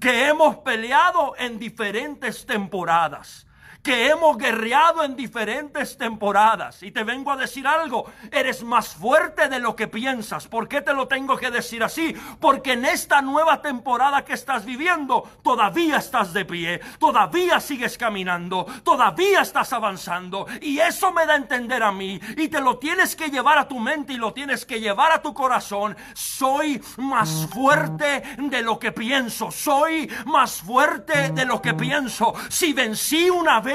que 0.00 0.26
hemos 0.26 0.56
peleado 0.56 1.34
en 1.38 1.58
diferentes 1.58 2.44
temporadas 2.44 3.43
que 3.84 4.08
hemos 4.08 4.38
guerreado 4.38 5.04
en 5.04 5.14
diferentes 5.14 5.98
temporadas. 5.98 6.82
Y 6.82 6.90
te 6.90 7.04
vengo 7.04 7.30
a 7.30 7.36
decir 7.36 7.66
algo, 7.68 8.10
eres 8.32 8.64
más 8.64 8.94
fuerte 8.94 9.48
de 9.48 9.60
lo 9.60 9.76
que 9.76 9.88
piensas. 9.88 10.48
¿Por 10.48 10.68
qué 10.68 10.80
te 10.80 10.94
lo 10.94 11.06
tengo 11.06 11.36
que 11.36 11.50
decir 11.50 11.84
así? 11.84 12.16
Porque 12.40 12.72
en 12.72 12.86
esta 12.86 13.20
nueva 13.20 13.60
temporada 13.60 14.24
que 14.24 14.32
estás 14.32 14.64
viviendo, 14.64 15.28
todavía 15.42 15.98
estás 15.98 16.32
de 16.32 16.46
pie, 16.46 16.80
todavía 16.98 17.60
sigues 17.60 17.98
caminando, 17.98 18.66
todavía 18.82 19.42
estás 19.42 19.74
avanzando. 19.74 20.46
Y 20.62 20.78
eso 20.78 21.12
me 21.12 21.26
da 21.26 21.34
a 21.34 21.36
entender 21.36 21.82
a 21.82 21.92
mí. 21.92 22.18
Y 22.38 22.48
te 22.48 22.62
lo 22.62 22.78
tienes 22.78 23.14
que 23.14 23.28
llevar 23.28 23.58
a 23.58 23.68
tu 23.68 23.78
mente 23.78 24.14
y 24.14 24.16
lo 24.16 24.32
tienes 24.32 24.64
que 24.64 24.80
llevar 24.80 25.12
a 25.12 25.20
tu 25.20 25.34
corazón. 25.34 25.94
Soy 26.14 26.80
más 26.96 27.46
fuerte 27.52 28.22
de 28.38 28.62
lo 28.62 28.78
que 28.78 28.92
pienso. 28.92 29.50
Soy 29.50 30.10
más 30.24 30.62
fuerte 30.62 31.32
de 31.32 31.44
lo 31.44 31.60
que 31.60 31.74
pienso. 31.74 32.32
Si 32.48 32.72
vencí 32.72 33.28
una 33.28 33.60
vez, 33.60 33.73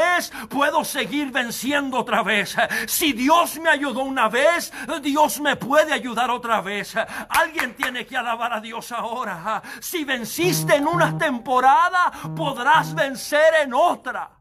puedo 0.49 0.83
seguir 0.83 1.31
venciendo 1.31 1.97
otra 1.99 2.23
vez. 2.23 2.55
Si 2.87 3.13
Dios 3.13 3.59
me 3.59 3.69
ayudó 3.69 4.01
una 4.01 4.29
vez, 4.29 4.71
Dios 5.01 5.39
me 5.39 5.55
puede 5.55 5.93
ayudar 5.93 6.29
otra 6.31 6.61
vez. 6.61 6.95
Alguien 7.29 7.75
tiene 7.75 8.05
que 8.05 8.17
alabar 8.17 8.53
a 8.53 8.61
Dios 8.61 8.91
ahora. 8.91 9.61
Si 9.79 10.03
venciste 10.03 10.75
en 10.75 10.87
una 10.87 11.17
temporada, 11.17 12.11
podrás 12.35 12.93
vencer 12.93 13.53
en 13.63 13.73
otra. 13.73 14.31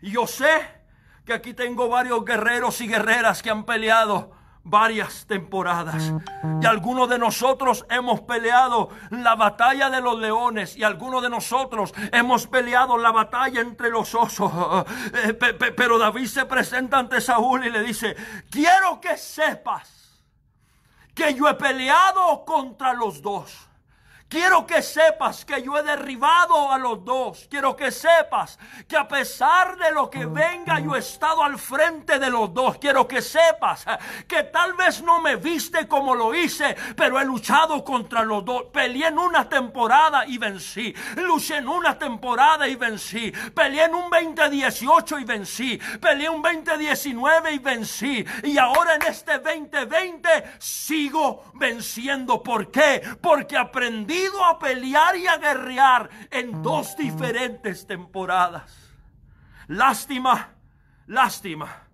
Yo 0.00 0.26
sé 0.26 0.78
que 1.24 1.32
aquí 1.32 1.54
tengo 1.54 1.88
varios 1.88 2.24
guerreros 2.24 2.80
y 2.80 2.88
guerreras 2.88 3.42
que 3.42 3.50
han 3.50 3.64
peleado 3.64 4.37
varias 4.64 5.26
temporadas. 5.26 6.12
Y 6.60 6.66
algunos 6.66 7.08
de 7.08 7.18
nosotros 7.18 7.86
hemos 7.90 8.20
peleado 8.22 8.90
la 9.10 9.34
batalla 9.34 9.90
de 9.90 10.00
los 10.00 10.18
leones 10.18 10.76
y 10.76 10.84
algunos 10.84 11.22
de 11.22 11.30
nosotros 11.30 11.94
hemos 12.12 12.46
peleado 12.46 12.98
la 12.98 13.12
batalla 13.12 13.60
entre 13.60 13.90
los 13.90 14.14
osos. 14.14 14.52
Eh, 15.12 15.34
pero 15.34 15.98
David 15.98 16.26
se 16.26 16.44
presenta 16.44 16.98
ante 16.98 17.20
Saúl 17.20 17.66
y 17.66 17.70
le 17.70 17.82
dice, 17.82 18.16
quiero 18.50 19.00
que 19.00 19.16
sepas 19.16 20.22
que 21.14 21.34
yo 21.34 21.48
he 21.48 21.54
peleado 21.54 22.44
contra 22.44 22.92
los 22.92 23.20
dos. 23.22 23.67
Quiero 24.28 24.66
que 24.66 24.82
sepas 24.82 25.46
que 25.46 25.62
yo 25.62 25.78
he 25.78 25.82
derribado 25.82 26.70
a 26.70 26.76
los 26.76 27.02
dos. 27.02 27.46
Quiero 27.48 27.74
que 27.74 27.90
sepas 27.90 28.58
que 28.86 28.94
a 28.94 29.08
pesar 29.08 29.78
de 29.78 29.90
lo 29.90 30.10
que 30.10 30.26
venga, 30.26 30.78
yo 30.80 30.94
he 30.94 30.98
estado 30.98 31.42
al 31.42 31.58
frente 31.58 32.18
de 32.18 32.28
los 32.28 32.52
dos. 32.52 32.76
Quiero 32.76 33.08
que 33.08 33.22
sepas 33.22 33.86
que 34.26 34.42
tal 34.42 34.74
vez 34.74 35.00
no 35.00 35.22
me 35.22 35.36
viste 35.36 35.88
como 35.88 36.14
lo 36.14 36.34
hice, 36.34 36.76
pero 36.94 37.18
he 37.18 37.24
luchado 37.24 37.82
contra 37.82 38.22
los 38.22 38.44
dos. 38.44 38.64
Peleé 38.70 39.06
en 39.06 39.18
una 39.18 39.48
temporada 39.48 40.26
y 40.26 40.36
vencí. 40.36 40.94
Luché 41.16 41.56
en 41.56 41.68
una 41.68 41.98
temporada 41.98 42.68
y 42.68 42.76
vencí. 42.76 43.32
Peleé 43.54 43.84
en 43.84 43.94
un 43.94 44.10
2018 44.10 45.20
y 45.20 45.24
vencí. 45.24 45.78
Peleé 46.02 46.28
un 46.28 46.42
2019 46.42 47.52
y 47.52 47.58
vencí. 47.60 48.26
Y 48.42 48.58
ahora 48.58 48.96
en 48.96 49.02
este 49.02 49.38
2020 49.38 50.28
sigo 50.58 51.44
venciendo. 51.54 52.42
¿Por 52.42 52.70
qué? 52.70 53.00
Porque 53.22 53.56
aprendí 53.56 54.17
a 54.44 54.58
pelear 54.58 55.16
y 55.16 55.26
a 55.26 55.36
guerrear 55.36 56.08
en 56.30 56.62
dos 56.62 56.96
diferentes 56.96 57.86
temporadas. 57.86 58.94
Lástima, 59.68 60.50
lástima, 61.06 61.88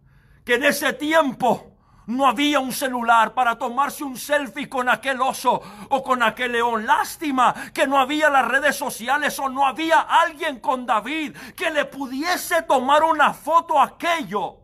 que 0.45 0.55
en 0.55 0.65
ese 0.65 0.93
tiempo 0.93 1.73
no 2.07 2.27
había 2.27 2.61
un 2.61 2.73
celular 2.73 3.33
para 3.33 3.57
tomarse 3.57 4.05
un 4.05 4.17
selfie 4.17 4.69
con 4.69 4.89
aquel 4.89 5.21
oso 5.21 5.61
o 5.89 6.03
con 6.03 6.23
aquel 6.23 6.53
león. 6.53 6.87
Lástima 6.87 7.55
que 7.73 7.87
no 7.87 7.99
había 7.99 8.29
las 8.29 8.47
redes 8.47 8.77
sociales 8.77 9.39
o 9.39 9.49
no 9.49 9.67
había 9.67 10.01
alguien 10.01 10.61
con 10.61 10.87
David 10.87 11.37
que 11.57 11.71
le 11.71 11.87
pudiese 11.87 12.63
tomar 12.63 13.03
una 13.05 13.33
foto 13.33 13.81
a 13.81 13.85
aquello 13.85 14.64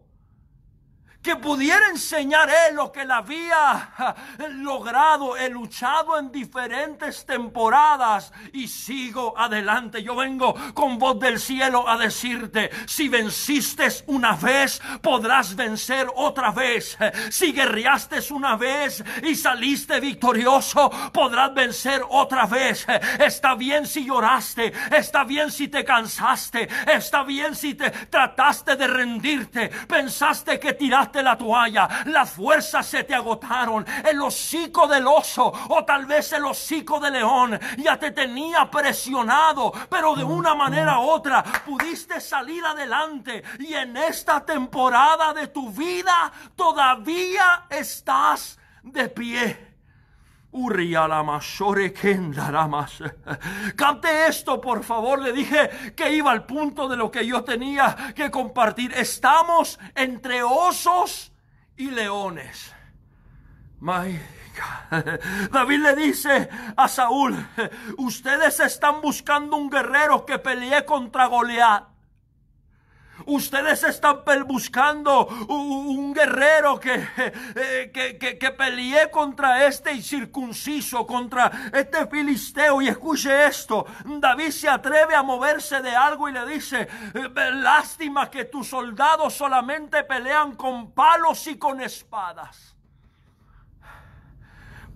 que 1.22 1.36
pudiera 1.36 1.88
enseñar 1.88 2.48
él 2.48 2.76
lo 2.76 2.90
que 2.90 3.02
él 3.02 3.10
había 3.10 4.14
logrado. 4.50 5.36
He 5.36 5.48
luchado 5.50 6.18
en 6.18 6.32
diferentes 6.32 7.26
temporadas 7.26 8.32
y 8.52 8.68
sigo 8.68 9.34
adelante. 9.36 10.02
Yo 10.02 10.16
vengo 10.16 10.54
con 10.74 10.98
voz 10.98 11.18
del 11.20 11.38
cielo 11.38 11.88
a 11.88 11.98
decirte, 11.98 12.70
si 12.86 13.08
venciste 13.08 13.80
una 14.06 14.36
vez, 14.36 14.80
podrás 15.02 15.54
vencer 15.54 16.08
otra 16.14 16.50
vez. 16.50 16.96
Si 17.30 17.52
guerreaste 17.52 18.20
una 18.30 18.56
vez 18.56 19.02
y 19.22 19.34
saliste 19.34 20.00
victorioso, 20.00 20.90
podrás 21.12 21.52
vencer 21.54 22.02
otra 22.08 22.46
vez. 22.46 22.86
Está 23.18 23.54
bien 23.54 23.86
si 23.86 24.04
lloraste, 24.04 24.72
está 24.90 25.24
bien 25.24 25.50
si 25.50 25.68
te 25.68 25.84
cansaste, 25.84 26.68
está 26.86 27.22
bien 27.22 27.54
si 27.54 27.74
te 27.74 27.90
trataste 27.90 28.76
de 28.76 28.86
rendirte, 28.86 29.68
pensaste 29.86 30.58
que 30.58 30.74
tiraste 30.74 31.09
la 31.22 31.36
toalla, 31.36 31.88
las 32.06 32.30
fuerzas 32.30 32.86
se 32.86 33.04
te 33.04 33.14
agotaron, 33.14 33.84
el 34.08 34.20
hocico 34.20 34.86
del 34.86 35.06
oso 35.06 35.52
o 35.68 35.84
tal 35.84 36.06
vez 36.06 36.32
el 36.32 36.44
hocico 36.44 36.98
del 37.00 37.14
león 37.14 37.58
ya 37.78 37.98
te 37.98 38.10
tenía 38.12 38.70
presionado, 38.70 39.72
pero 39.88 40.14
de 40.14 40.24
una 40.24 40.54
manera 40.54 40.98
u 41.00 41.10
otra 41.10 41.42
pudiste 41.42 42.20
salir 42.20 42.64
adelante. 42.64 43.42
Y 43.58 43.74
en 43.74 43.96
esta 43.96 44.44
temporada 44.44 45.34
de 45.34 45.48
tu 45.48 45.70
vida 45.70 46.32
todavía 46.56 47.66
estás 47.68 48.58
de 48.82 49.08
pie. 49.08 49.69
Cante 53.76 54.26
esto, 54.26 54.60
por 54.60 54.82
favor. 54.82 55.20
Le 55.20 55.32
dije 55.32 55.92
que 55.94 56.12
iba 56.12 56.30
al 56.32 56.44
punto 56.44 56.88
de 56.88 56.96
lo 56.96 57.10
que 57.10 57.26
yo 57.26 57.44
tenía 57.44 58.12
que 58.16 58.30
compartir. 58.30 58.92
Estamos 58.94 59.78
entre 59.94 60.42
osos 60.42 61.32
y 61.76 61.90
leones. 61.90 62.74
David 65.52 65.78
le 65.78 65.96
dice 65.96 66.48
a 66.76 66.88
Saúl, 66.88 67.34
ustedes 67.98 68.60
están 68.60 69.00
buscando 69.00 69.56
un 69.56 69.70
guerrero 69.70 70.26
que 70.26 70.38
pelee 70.38 70.84
contra 70.84 71.26
Goliat. 71.26 71.89
Ustedes 73.26 73.82
están 73.84 74.22
buscando 74.46 75.26
un 75.26 76.12
guerrero 76.12 76.80
eh, 76.84 77.90
que, 77.92 78.18
que, 78.18 78.38
que, 78.38 78.50
pelee 78.50 79.10
contra 79.10 79.66
este 79.66 80.00
circunciso, 80.02 81.06
contra 81.06 81.70
este 81.72 82.06
filisteo. 82.06 82.82
Y 82.82 82.88
escuche 82.88 83.46
esto, 83.46 83.86
David 84.04 84.50
se 84.50 84.68
atreve 84.68 85.14
a 85.14 85.22
moverse 85.22 85.80
de 85.80 85.94
algo 85.94 86.28
y 86.28 86.32
le 86.32 86.46
dice, 86.46 86.88
eh, 87.14 87.50
lástima 87.52 88.30
que 88.30 88.46
tus 88.46 88.68
soldados 88.68 89.34
solamente 89.34 90.04
pelean 90.04 90.56
con 90.56 90.92
palos 90.92 91.46
y 91.46 91.58
con 91.58 91.80
espadas. 91.80 92.76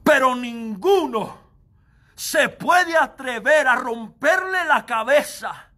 Pero 0.03 0.35
ninguno 0.35 1.39
se 2.15 2.49
puede 2.49 2.97
atrever 2.97 3.67
a 3.67 3.75
romperle 3.75 4.65
la 4.67 4.85
cabeza 4.85 5.71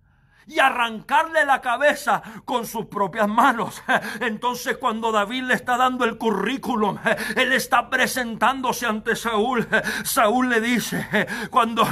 y 0.46 0.60
arrancarle 0.60 1.44
la 1.44 1.60
cabeza 1.60 2.22
con 2.44 2.66
sus 2.66 2.86
propias 2.86 3.28
manos. 3.28 3.82
Entonces 4.20 4.76
cuando 4.76 5.10
David 5.10 5.44
le 5.44 5.54
está 5.54 5.76
dando 5.76 6.04
el 6.04 6.16
currículum, 6.16 6.98
él 7.36 7.52
está 7.52 7.90
presentándose 7.90 8.86
ante 8.86 9.16
Saúl. 9.16 9.66
Saúl 10.04 10.48
le 10.48 10.60
dice, 10.60 11.26
cuando, 11.50 11.86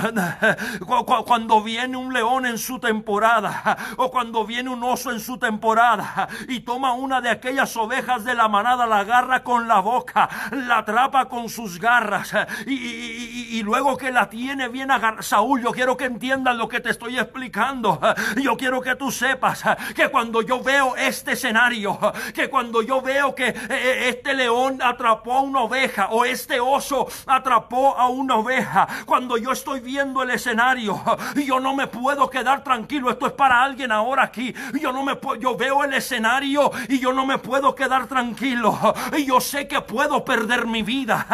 cuando 1.26 1.62
viene 1.62 1.96
un 1.96 2.12
león 2.12 2.46
en 2.46 2.58
su 2.58 2.78
temporada 2.78 3.76
o 3.96 4.10
cuando 4.10 4.44
viene 4.46 4.70
un 4.70 4.82
oso 4.82 5.10
en 5.10 5.20
su 5.20 5.38
temporada 5.38 6.28
y 6.48 6.60
toma 6.60 6.92
una 6.92 7.20
de 7.20 7.30
aquellas 7.30 7.76
ovejas 7.76 8.24
de 8.24 8.34
la 8.34 8.48
manada, 8.48 8.86
la 8.86 9.00
agarra 9.00 9.42
con 9.42 9.66
la 9.66 9.80
boca, 9.80 10.28
la 10.52 10.78
atrapa 10.78 11.28
con 11.28 11.48
sus 11.48 11.80
garras 11.80 12.32
y, 12.66 13.62
luego 13.64 13.96
que 13.96 14.12
la 14.12 14.28
tiene 14.28 14.68
bien 14.68 14.90
agarrada. 14.90 15.22
Saúl, 15.22 15.62
yo 15.62 15.72
quiero 15.72 15.96
que 15.96 16.04
entiendan 16.04 16.58
lo 16.58 16.68
que 16.68 16.80
te 16.80 16.90
estoy 16.90 17.18
explicando 17.18 17.98
yo 18.44 18.56
quiero 18.58 18.80
que 18.82 18.94
tú 18.94 19.10
sepas 19.10 19.62
que 19.96 20.08
cuando 20.08 20.42
yo 20.42 20.62
veo 20.62 20.96
este 20.96 21.32
escenario, 21.32 21.98
que 22.34 22.50
cuando 22.50 22.82
yo 22.82 23.00
veo 23.00 23.34
que 23.34 23.48
eh, 23.48 23.56
eh, 23.70 24.08
este 24.10 24.34
león 24.34 24.80
atrapó 24.82 25.32
a 25.32 25.40
una 25.40 25.62
oveja 25.62 26.08
o 26.10 26.26
este 26.26 26.60
oso 26.60 27.08
atrapó 27.26 27.96
a 27.96 28.08
una 28.08 28.36
oveja, 28.36 28.86
cuando 29.06 29.38
yo 29.38 29.52
estoy 29.52 29.80
viendo 29.80 30.22
el 30.22 30.30
escenario, 30.30 31.02
yo 31.46 31.58
no 31.58 31.74
me 31.74 31.86
puedo 31.86 32.28
quedar 32.28 32.62
tranquilo. 32.62 33.10
Esto 33.10 33.26
es 33.26 33.32
para 33.32 33.62
alguien 33.62 33.90
ahora 33.90 34.24
aquí. 34.24 34.54
Yo 34.78 34.92
no 34.92 35.02
me 35.02 35.18
yo 35.40 35.56
veo 35.56 35.82
el 35.82 35.94
escenario 35.94 36.70
y 36.88 36.98
yo 36.98 37.12
no 37.14 37.24
me 37.24 37.38
puedo 37.38 37.74
quedar 37.74 38.06
tranquilo. 38.06 38.78
Yo 39.26 39.40
sé 39.40 39.66
que 39.66 39.80
puedo 39.80 40.24
perder 40.24 40.66
mi 40.66 40.82
vida. 40.82 41.26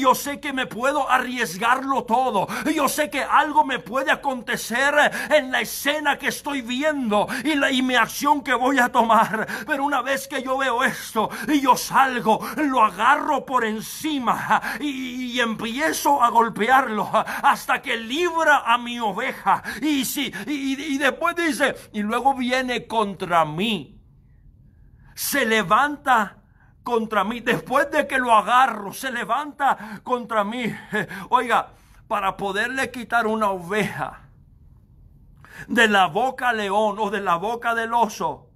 Yo 0.00 0.14
sé 0.14 0.40
que 0.40 0.52
me 0.52 0.66
puedo 0.66 1.08
arriesgarlo 1.08 2.02
todo. 2.04 2.48
Yo 2.74 2.88
sé 2.88 3.08
que 3.08 3.22
algo 3.22 3.64
me 3.64 3.78
puede 3.78 4.10
acontecer 4.10 4.94
en 5.30 5.52
la 5.52 5.60
escena 5.60 6.18
que 6.18 6.28
estoy 6.28 6.55
viendo 6.60 7.26
y, 7.44 7.54
la, 7.54 7.70
y 7.70 7.82
mi 7.82 7.94
acción 7.94 8.42
que 8.42 8.54
voy 8.54 8.78
a 8.78 8.88
tomar. 8.90 9.46
Pero 9.66 9.84
una 9.84 10.02
vez 10.02 10.28
que 10.28 10.42
yo 10.42 10.58
veo 10.58 10.84
esto 10.84 11.30
y 11.48 11.60
yo 11.60 11.76
salgo, 11.76 12.40
lo 12.56 12.82
agarro 12.82 13.44
por 13.44 13.64
encima 13.64 14.62
y, 14.80 15.36
empiezo 15.36 16.22
a 16.22 16.30
golpearlo 16.30 17.10
hasta 17.12 17.82
que 17.82 17.96
libra 17.96 18.62
a 18.64 18.78
mi 18.78 18.98
oveja. 18.98 19.62
Y, 19.82 20.04
si, 20.06 20.32
y 20.46 20.96
después 20.96 21.36
dice, 21.36 21.74
y 21.92 22.02
luego 22.02 22.34
viene 22.34 22.86
contra 22.86 23.44
mí. 23.44 24.00
Se 25.14 25.44
levanta 25.44 26.38
contra 26.86 27.24
mí. 27.24 27.40
Después 27.40 27.90
de 27.90 28.06
que 28.06 28.16
lo 28.16 28.32
agarro, 28.32 28.92
se 28.92 29.10
levanta 29.10 30.00
contra 30.04 30.44
mí. 30.44 30.64
Oiga, 31.30 31.72
para 32.06 32.36
poderle 32.36 32.90
quitar 32.90 33.26
una 33.26 33.50
oveja 33.50 34.25
de 35.68 35.88
la 35.88 36.06
boca 36.06 36.52
león 36.52 36.96
o 36.98 37.10
de 37.10 37.20
la 37.20 37.36
boca 37.36 37.74
del 37.74 37.94
oso, 37.94 38.50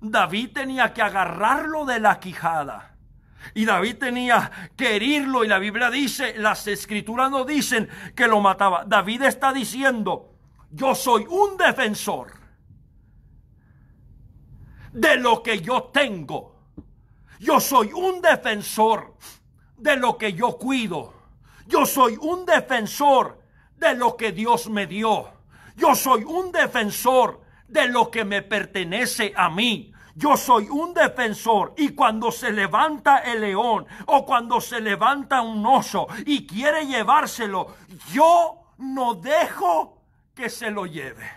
David 0.00 0.50
tenía 0.54 0.92
que 0.92 1.02
agarrarlo 1.02 1.84
de 1.84 2.00
la 2.00 2.18
quijada. 2.18 2.96
Y 3.54 3.64
David 3.64 3.96
tenía 3.96 4.50
que 4.76 4.96
herirlo 4.96 5.44
y 5.44 5.48
la 5.48 5.58
Biblia 5.58 5.90
dice, 5.90 6.34
las 6.36 6.66
escrituras 6.66 7.30
no 7.30 7.44
dicen 7.44 7.88
que 8.14 8.28
lo 8.28 8.40
mataba. 8.40 8.84
David 8.86 9.22
está 9.22 9.52
diciendo, 9.52 10.34
yo 10.70 10.94
soy 10.94 11.26
un 11.28 11.56
defensor 11.56 12.32
de 14.92 15.16
lo 15.16 15.42
que 15.42 15.60
yo 15.60 15.84
tengo. 15.84 16.56
Yo 17.38 17.58
soy 17.60 17.90
un 17.92 18.20
defensor 18.20 19.16
de 19.76 19.96
lo 19.96 20.18
que 20.18 20.32
yo 20.32 20.58
cuido. 20.58 21.14
Yo 21.66 21.86
soy 21.86 22.18
un 22.20 22.44
defensor 22.44 23.40
de 23.76 23.94
lo 23.94 24.16
que 24.16 24.32
Dios 24.32 24.68
me 24.68 24.86
dio. 24.86 25.39
Yo 25.76 25.94
soy 25.94 26.24
un 26.24 26.52
defensor 26.52 27.40
de 27.70 27.88
lo 27.88 28.10
que 28.10 28.24
me 28.24 28.42
pertenece 28.42 29.32
a 29.36 29.48
mí. 29.48 29.92
yo 30.16 30.36
soy 30.36 30.68
un 30.68 30.92
defensor 30.92 31.72
y 31.78 31.90
cuando 31.90 32.30
se 32.30 32.52
levanta 32.52 33.18
el 33.18 33.40
león 33.40 33.86
o 34.06 34.26
cuando 34.26 34.60
se 34.60 34.80
levanta 34.80 35.40
un 35.40 35.64
oso 35.64 36.08
y 36.26 36.46
quiere 36.46 36.84
llevárselo, 36.84 37.74
yo 38.12 38.74
no 38.78 39.14
dejo 39.14 40.02
que 40.34 40.50
se 40.50 40.70
lo 40.70 40.84
lleve. 40.84 41.30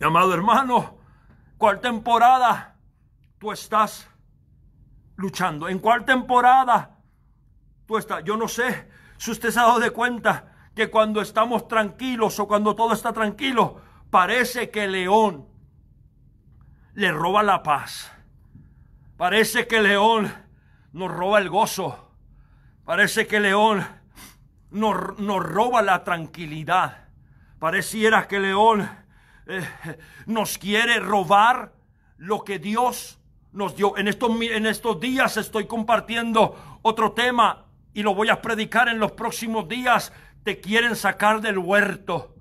Amado 0.00 0.32
hermano, 0.32 0.98
¿cuál 1.56 1.80
temporada 1.80 2.76
tú 3.38 3.50
estás 3.50 4.08
luchando? 5.16 5.68
¿En 5.68 5.80
cuál 5.80 6.04
temporada 6.04 6.98
tú 7.84 7.96
estás? 7.96 8.22
Yo 8.22 8.36
no 8.36 8.46
sé 8.46 8.88
si 9.16 9.32
usted 9.32 9.50
se 9.50 9.58
ha 9.58 9.64
dado 9.64 9.80
de 9.80 9.90
cuenta 9.90 10.47
que 10.78 10.90
cuando 10.90 11.20
estamos 11.20 11.66
tranquilos 11.66 12.38
o 12.38 12.46
cuando 12.46 12.76
todo 12.76 12.92
está 12.92 13.12
tranquilo, 13.12 13.80
parece 14.10 14.70
que 14.70 14.84
el 14.84 14.92
león 14.92 15.48
le 16.94 17.10
roba 17.10 17.42
la 17.42 17.64
paz. 17.64 18.12
Parece 19.16 19.66
que 19.66 19.78
el 19.78 19.82
león 19.82 20.32
nos 20.92 21.10
roba 21.10 21.40
el 21.40 21.48
gozo. 21.48 22.12
Parece 22.84 23.26
que 23.26 23.38
el 23.38 23.42
león 23.42 23.84
nos, 24.70 25.18
nos 25.18 25.44
roba 25.44 25.82
la 25.82 26.04
tranquilidad. 26.04 27.08
Pareciera 27.58 28.28
que 28.28 28.36
el 28.36 28.42
león 28.42 28.88
eh, 29.48 29.68
nos 30.26 30.58
quiere 30.58 31.00
robar 31.00 31.72
lo 32.18 32.44
que 32.44 32.60
Dios 32.60 33.18
nos 33.50 33.74
dio. 33.74 33.96
En 33.96 34.06
estos, 34.06 34.30
en 34.42 34.64
estos 34.64 35.00
días 35.00 35.36
estoy 35.38 35.66
compartiendo 35.66 36.78
otro 36.82 37.10
tema 37.10 37.64
y 37.94 38.04
lo 38.04 38.14
voy 38.14 38.28
a 38.28 38.40
predicar 38.40 38.88
en 38.88 39.00
los 39.00 39.10
próximos 39.10 39.66
días. 39.66 40.12
Te 40.48 40.60
quieren 40.60 40.96
sacar 40.96 41.42
del 41.42 41.58
huerto. 41.58 42.34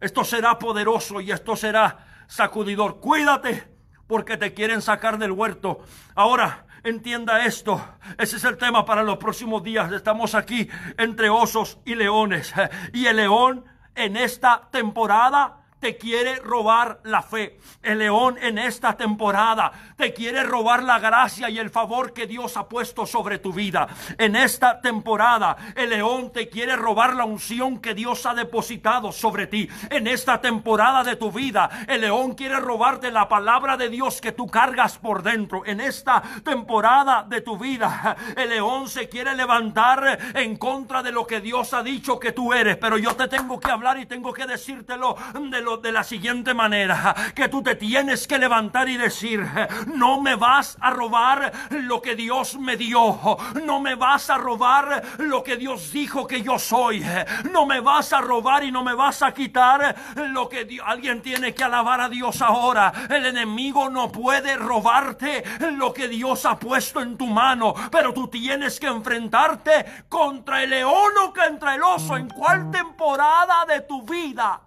Esto 0.00 0.24
será 0.24 0.58
poderoso 0.58 1.20
y 1.20 1.30
esto 1.30 1.54
será 1.54 2.24
sacudidor. 2.26 2.98
Cuídate 2.98 3.68
porque 4.08 4.36
te 4.36 4.52
quieren 4.52 4.82
sacar 4.82 5.16
del 5.16 5.30
huerto. 5.30 5.78
Ahora, 6.16 6.66
entienda 6.82 7.44
esto. 7.44 7.80
Ese 8.18 8.38
es 8.38 8.42
el 8.42 8.56
tema 8.56 8.84
para 8.84 9.04
los 9.04 9.18
próximos 9.18 9.62
días. 9.62 9.92
Estamos 9.92 10.34
aquí 10.34 10.68
entre 10.98 11.30
osos 11.30 11.78
y 11.84 11.94
leones. 11.94 12.52
Y 12.92 13.06
el 13.06 13.14
león 13.14 13.64
en 13.94 14.16
esta 14.16 14.62
temporada 14.72 15.58
te 15.80 15.96
quiere 15.96 16.36
robar 16.36 17.00
la 17.04 17.22
fe. 17.22 17.58
El 17.82 17.98
león 17.98 18.36
en 18.40 18.58
esta 18.58 18.96
temporada 18.96 19.72
te 19.96 20.12
quiere 20.12 20.42
robar 20.42 20.82
la 20.82 20.98
gracia 20.98 21.50
y 21.50 21.58
el 21.58 21.70
favor 21.70 22.12
que 22.12 22.26
Dios 22.26 22.56
ha 22.56 22.68
puesto 22.68 23.06
sobre 23.06 23.38
tu 23.38 23.52
vida. 23.52 23.86
En 24.18 24.36
esta 24.36 24.80
temporada 24.80 25.56
el 25.74 25.90
león 25.90 26.32
te 26.32 26.48
quiere 26.48 26.76
robar 26.76 27.14
la 27.14 27.24
unción 27.24 27.78
que 27.78 27.94
Dios 27.94 28.24
ha 28.26 28.34
depositado 28.34 29.12
sobre 29.12 29.46
ti. 29.46 29.68
En 29.90 30.06
esta 30.06 30.40
temporada 30.40 31.04
de 31.04 31.16
tu 31.16 31.30
vida 31.30 31.84
el 31.86 32.00
león 32.00 32.34
quiere 32.34 32.58
robarte 32.58 33.10
la 33.10 33.28
palabra 33.28 33.76
de 33.76 33.88
Dios 33.88 34.20
que 34.20 34.32
tú 34.32 34.46
cargas 34.46 34.98
por 34.98 35.22
dentro. 35.22 35.64
En 35.66 35.80
esta 35.80 36.22
temporada 36.42 37.24
de 37.28 37.42
tu 37.42 37.58
vida 37.58 38.16
el 38.36 38.48
león 38.48 38.88
se 38.88 39.08
quiere 39.08 39.34
levantar 39.34 40.18
en 40.34 40.56
contra 40.56 41.02
de 41.02 41.12
lo 41.12 41.26
que 41.26 41.40
Dios 41.40 41.74
ha 41.74 41.82
dicho 41.82 42.18
que 42.18 42.32
tú 42.32 42.52
eres. 42.52 42.76
Pero 42.78 42.98
yo 42.98 43.14
te 43.14 43.28
tengo 43.28 43.60
que 43.60 43.70
hablar 43.70 43.98
y 43.98 44.06
tengo 44.06 44.32
que 44.32 44.46
decírtelo 44.46 45.16
de 45.34 45.65
de 45.76 45.90
la 45.90 46.04
siguiente 46.04 46.54
manera, 46.54 47.12
que 47.34 47.48
tú 47.48 47.60
te 47.60 47.74
tienes 47.74 48.28
que 48.28 48.38
levantar 48.38 48.88
y 48.88 48.96
decir, 48.96 49.44
no 49.92 50.20
me 50.20 50.36
vas 50.36 50.78
a 50.80 50.90
robar 50.90 51.52
lo 51.70 52.00
que 52.00 52.14
Dios 52.14 52.56
me 52.56 52.76
dio, 52.76 53.36
no 53.64 53.80
me 53.80 53.96
vas 53.96 54.30
a 54.30 54.38
robar 54.38 55.02
lo 55.18 55.42
que 55.42 55.56
Dios 55.56 55.90
dijo 55.90 56.24
que 56.26 56.42
yo 56.42 56.60
soy, 56.60 57.04
no 57.50 57.66
me 57.66 57.80
vas 57.80 58.12
a 58.12 58.20
robar 58.20 58.62
y 58.62 58.70
no 58.70 58.84
me 58.84 58.94
vas 58.94 59.22
a 59.22 59.34
quitar 59.34 59.96
lo 60.14 60.48
que 60.48 60.78
alguien 60.84 61.20
tiene 61.20 61.52
que 61.52 61.64
alabar 61.64 62.00
a 62.00 62.08
Dios 62.08 62.40
ahora. 62.42 62.92
El 63.10 63.26
enemigo 63.26 63.90
no 63.90 64.12
puede 64.12 64.56
robarte 64.56 65.42
lo 65.72 65.92
que 65.92 66.06
Dios 66.06 66.46
ha 66.46 66.56
puesto 66.56 67.00
en 67.00 67.16
tu 67.16 67.26
mano, 67.26 67.74
pero 67.90 68.12
tú 68.12 68.28
tienes 68.28 68.78
que 68.78 68.86
enfrentarte 68.86 70.04
contra 70.08 70.62
el 70.62 70.70
león 70.70 71.12
o 71.24 71.32
contra 71.32 71.74
el 71.74 71.82
oso. 71.82 72.16
¿En 72.16 72.28
cuál 72.28 72.70
temporada 72.70 73.64
de 73.66 73.80
tu 73.80 74.02
vida 74.02 74.60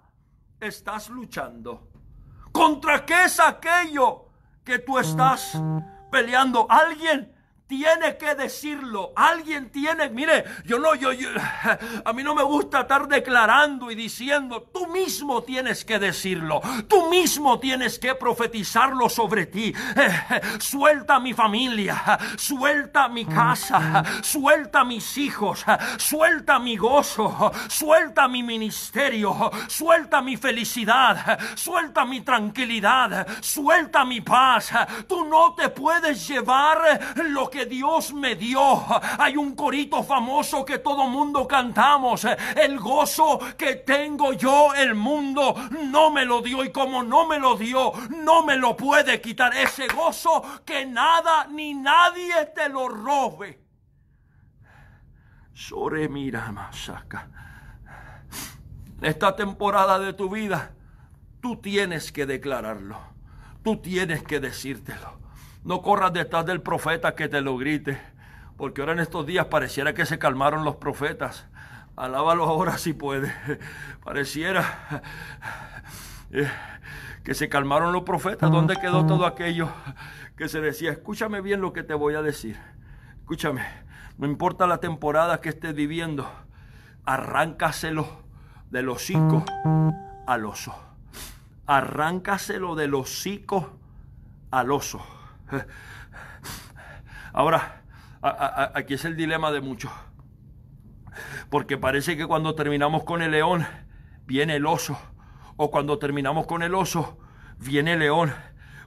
estás 0.60 1.08
luchando? 1.08 1.88
¿Contra 2.52 3.04
qué 3.06 3.24
es 3.24 3.40
aquello 3.40 4.26
que 4.64 4.78
tú 4.78 4.98
estás 4.98 5.60
peleando? 6.10 6.66
Alguien 6.68 7.32
tiene 7.70 8.16
que 8.16 8.34
decirlo. 8.34 9.12
Alguien 9.14 9.70
tiene, 9.70 10.10
mire, 10.10 10.44
yo 10.64 10.80
no, 10.80 10.96
yo, 10.96 11.10
a 12.04 12.12
mí 12.12 12.24
no 12.24 12.34
me 12.34 12.42
gusta 12.42 12.80
estar 12.80 13.06
declarando 13.06 13.92
y 13.92 13.94
diciendo, 13.94 14.68
tú 14.74 14.88
mismo 14.88 15.44
tienes 15.44 15.84
que 15.84 16.00
decirlo, 16.00 16.60
tú 16.88 17.08
mismo 17.08 17.60
tienes 17.60 18.00
que 18.00 18.16
profetizarlo 18.16 19.08
sobre 19.08 19.46
ti. 19.46 19.72
suelta 20.58 21.20
mi 21.20 21.32
familia, 21.32 22.18
suelta 22.36 23.08
mi 23.08 23.24
casa, 23.24 24.02
suelta 24.20 24.82
mis 24.82 25.16
hijos, 25.16 25.64
suelta 25.96 26.58
mi 26.58 26.76
gozo, 26.76 27.52
suelta 27.68 28.26
mi 28.26 28.42
ministerio, 28.42 29.48
suelta 29.68 30.20
mi 30.20 30.36
felicidad, 30.36 31.38
suelta 31.54 32.04
mi 32.04 32.22
tranquilidad, 32.22 33.28
suelta 33.40 34.04
mi 34.04 34.22
paz. 34.22 34.72
Tú 35.06 35.24
no 35.24 35.54
te 35.54 35.68
puedes 35.68 36.26
llevar 36.26 37.14
lo 37.14 37.48
que 37.48 37.59
Dios 37.66 38.12
me 38.12 38.34
dio. 38.34 38.60
Hay 39.18 39.36
un 39.36 39.54
corito 39.54 40.02
famoso 40.02 40.64
que 40.64 40.78
todo 40.78 41.06
mundo 41.06 41.46
cantamos. 41.46 42.26
El 42.56 42.78
gozo 42.78 43.38
que 43.56 43.76
tengo 43.76 44.32
yo, 44.32 44.74
el 44.74 44.94
mundo 44.94 45.54
no 45.84 46.10
me 46.10 46.24
lo 46.24 46.42
dio. 46.42 46.64
Y 46.64 46.72
como 46.72 47.02
no 47.02 47.26
me 47.26 47.38
lo 47.38 47.56
dio, 47.56 47.92
no 48.24 48.44
me 48.44 48.56
lo 48.56 48.76
puede 48.76 49.20
quitar. 49.20 49.54
Ese 49.54 49.88
gozo 49.88 50.42
que 50.64 50.86
nada 50.86 51.46
ni 51.46 51.74
nadie 51.74 52.46
te 52.54 52.68
lo 52.68 52.88
robe. 52.88 53.64
Sore 55.52 56.08
mira, 56.08 56.50
masaca. 56.52 57.28
Esta 59.02 59.36
temporada 59.36 59.98
de 59.98 60.12
tu 60.12 60.28
vida, 60.28 60.72
tú 61.40 61.56
tienes 61.56 62.12
que 62.12 62.26
declararlo. 62.26 62.98
Tú 63.62 63.76
tienes 63.76 64.22
que 64.22 64.40
decírtelo. 64.40 65.19
No 65.62 65.82
corras 65.82 66.12
detrás 66.12 66.46
del 66.46 66.62
profeta 66.62 67.14
que 67.14 67.28
te 67.28 67.40
lo 67.40 67.56
grite, 67.56 68.00
porque 68.56 68.80
ahora 68.80 68.94
en 68.94 69.00
estos 69.00 69.26
días 69.26 69.46
pareciera 69.46 69.92
que 69.92 70.06
se 70.06 70.18
calmaron 70.18 70.64
los 70.64 70.76
profetas. 70.76 71.46
Alábalo 71.96 72.44
ahora 72.44 72.78
si 72.78 72.94
puede. 72.94 73.32
Pareciera 74.04 75.02
eh, 76.30 76.48
que 77.22 77.34
se 77.34 77.48
calmaron 77.50 77.92
los 77.92 78.04
profetas. 78.04 78.50
¿Dónde 78.50 78.76
quedó 78.76 79.04
todo 79.06 79.26
aquello 79.26 79.68
que 80.36 80.48
se 80.48 80.62
decía? 80.62 80.92
Escúchame 80.92 81.42
bien 81.42 81.60
lo 81.60 81.74
que 81.74 81.82
te 81.82 81.92
voy 81.92 82.14
a 82.14 82.22
decir. 82.22 82.56
Escúchame. 83.18 83.62
No 84.16 84.26
importa 84.26 84.66
la 84.66 84.78
temporada 84.78 85.40
que 85.40 85.50
estés 85.50 85.74
viviendo, 85.74 86.30
arráncaselo 87.04 88.06
del 88.70 88.88
hocico 88.88 89.44
al 90.26 90.46
oso. 90.46 90.74
Arráncaselo 91.66 92.74
del 92.74 92.94
hocico 92.94 93.78
al 94.50 94.72
oso. 94.72 95.19
Ahora, 97.32 97.82
aquí 98.74 98.94
es 98.94 99.04
el 99.04 99.16
dilema 99.16 99.50
de 99.50 99.60
muchos. 99.60 99.90
Porque 101.48 101.76
parece 101.76 102.16
que 102.16 102.26
cuando 102.26 102.54
terminamos 102.54 103.04
con 103.04 103.22
el 103.22 103.32
león, 103.32 103.66
viene 104.26 104.56
el 104.56 104.66
oso. 104.66 104.98
O 105.56 105.70
cuando 105.70 105.98
terminamos 105.98 106.46
con 106.46 106.62
el 106.62 106.74
oso, 106.74 107.18
viene 107.58 107.94
el 107.94 108.00
león. 108.00 108.32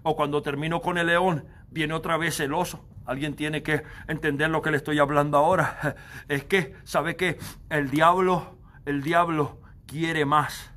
O 0.03 0.15
cuando 0.15 0.41
termino 0.41 0.81
con 0.81 0.97
el 0.97 1.07
león, 1.07 1.45
viene 1.69 1.93
otra 1.93 2.17
vez 2.17 2.39
el 2.39 2.53
oso. 2.53 2.87
Alguien 3.05 3.35
tiene 3.35 3.63
que 3.63 3.83
entender 4.07 4.49
lo 4.49 4.61
que 4.61 4.71
le 4.71 4.77
estoy 4.77 4.99
hablando 4.99 5.37
ahora. 5.37 5.95
Es 6.27 6.45
que, 6.45 6.75
¿sabe 6.83 7.15
que 7.15 7.37
El 7.69 7.89
diablo, 7.89 8.57
el 8.85 9.03
diablo 9.03 9.61
quiere 9.85 10.25
más 10.25 10.71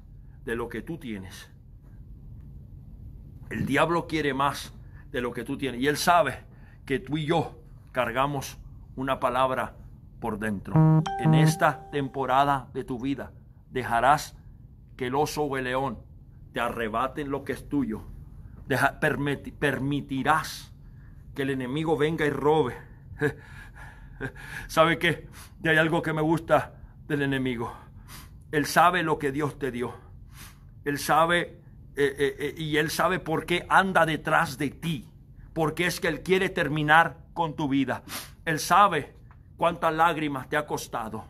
de 0.45 0.57
lo 0.57 0.69
que 0.69 0.83
tú 0.83 0.99
tienes. 0.99 1.51
El 3.49 3.65
diablo 3.65 4.07
quiere 4.09 4.35
más 4.35 4.73
de 5.17 5.23
lo 5.23 5.33
que 5.33 5.45
tú 5.45 5.57
tienes. 5.57 5.81
Y 5.81 5.89
Él 5.89 5.97
sabe 5.97 6.41
que 6.85 6.99
tú 6.99 7.17
y 7.17 7.25
yo 7.25 7.59
cargamos 7.91 8.59
una 8.97 9.19
palabra 9.19 9.75
por 10.21 10.39
dentro. 10.39 11.03
En 11.19 11.33
esta 11.33 11.89
temporada 11.91 12.69
de 12.75 12.85
tu 12.85 13.01
vida 13.01 13.33
dejarás 13.71 14.37
que 14.95 15.07
el 15.07 15.15
oso 15.15 15.45
o 15.45 15.57
el 15.57 15.65
león 15.65 15.97
te 16.53 16.61
arrebaten 16.61 17.31
lo 17.31 17.45
que 17.45 17.55
es 17.55 17.67
tuyo. 17.67 18.03
permitirás 19.59 20.75
que 21.35 21.43
el 21.45 21.49
enemigo 21.49 21.97
venga 21.97 22.27
y 22.27 22.31
robe. 22.31 22.77
¿Sabe 24.67 24.99
qué? 24.99 25.29
Y 25.65 25.69
hay 25.69 25.79
algo 25.79 26.03
que 26.03 26.13
me 26.13 26.21
gusta 26.21 26.75
del 27.09 27.23
enemigo. 27.23 27.73
Él 28.53 28.67
sabe 28.67 29.03
lo 29.03 29.19
que 29.19 29.33
Dios 29.33 29.59
te 29.59 29.71
dio. 29.71 29.95
Él 30.85 30.99
sabe 30.99 31.59
eh, 31.97 32.15
eh, 32.19 32.37
eh, 32.39 32.55
y 32.59 32.77
Él 32.77 32.91
sabe 32.91 33.19
por 33.19 33.47
qué 33.47 33.65
anda 33.71 34.05
detrás 34.05 34.59
de 34.59 34.71
ti, 34.71 35.09
porque 35.55 35.87
es 35.87 35.99
que 35.99 36.09
Él 36.09 36.23
quiere 36.23 36.51
terminar 36.51 37.17
con 37.33 37.57
tu 37.57 37.69
vida. 37.69 38.03
Él 38.45 38.61
sabe 38.61 39.15
cuántas 39.57 39.95
lágrimas 39.95 40.49
te 40.49 40.57
ha 40.57 40.67
costado. 40.67 41.25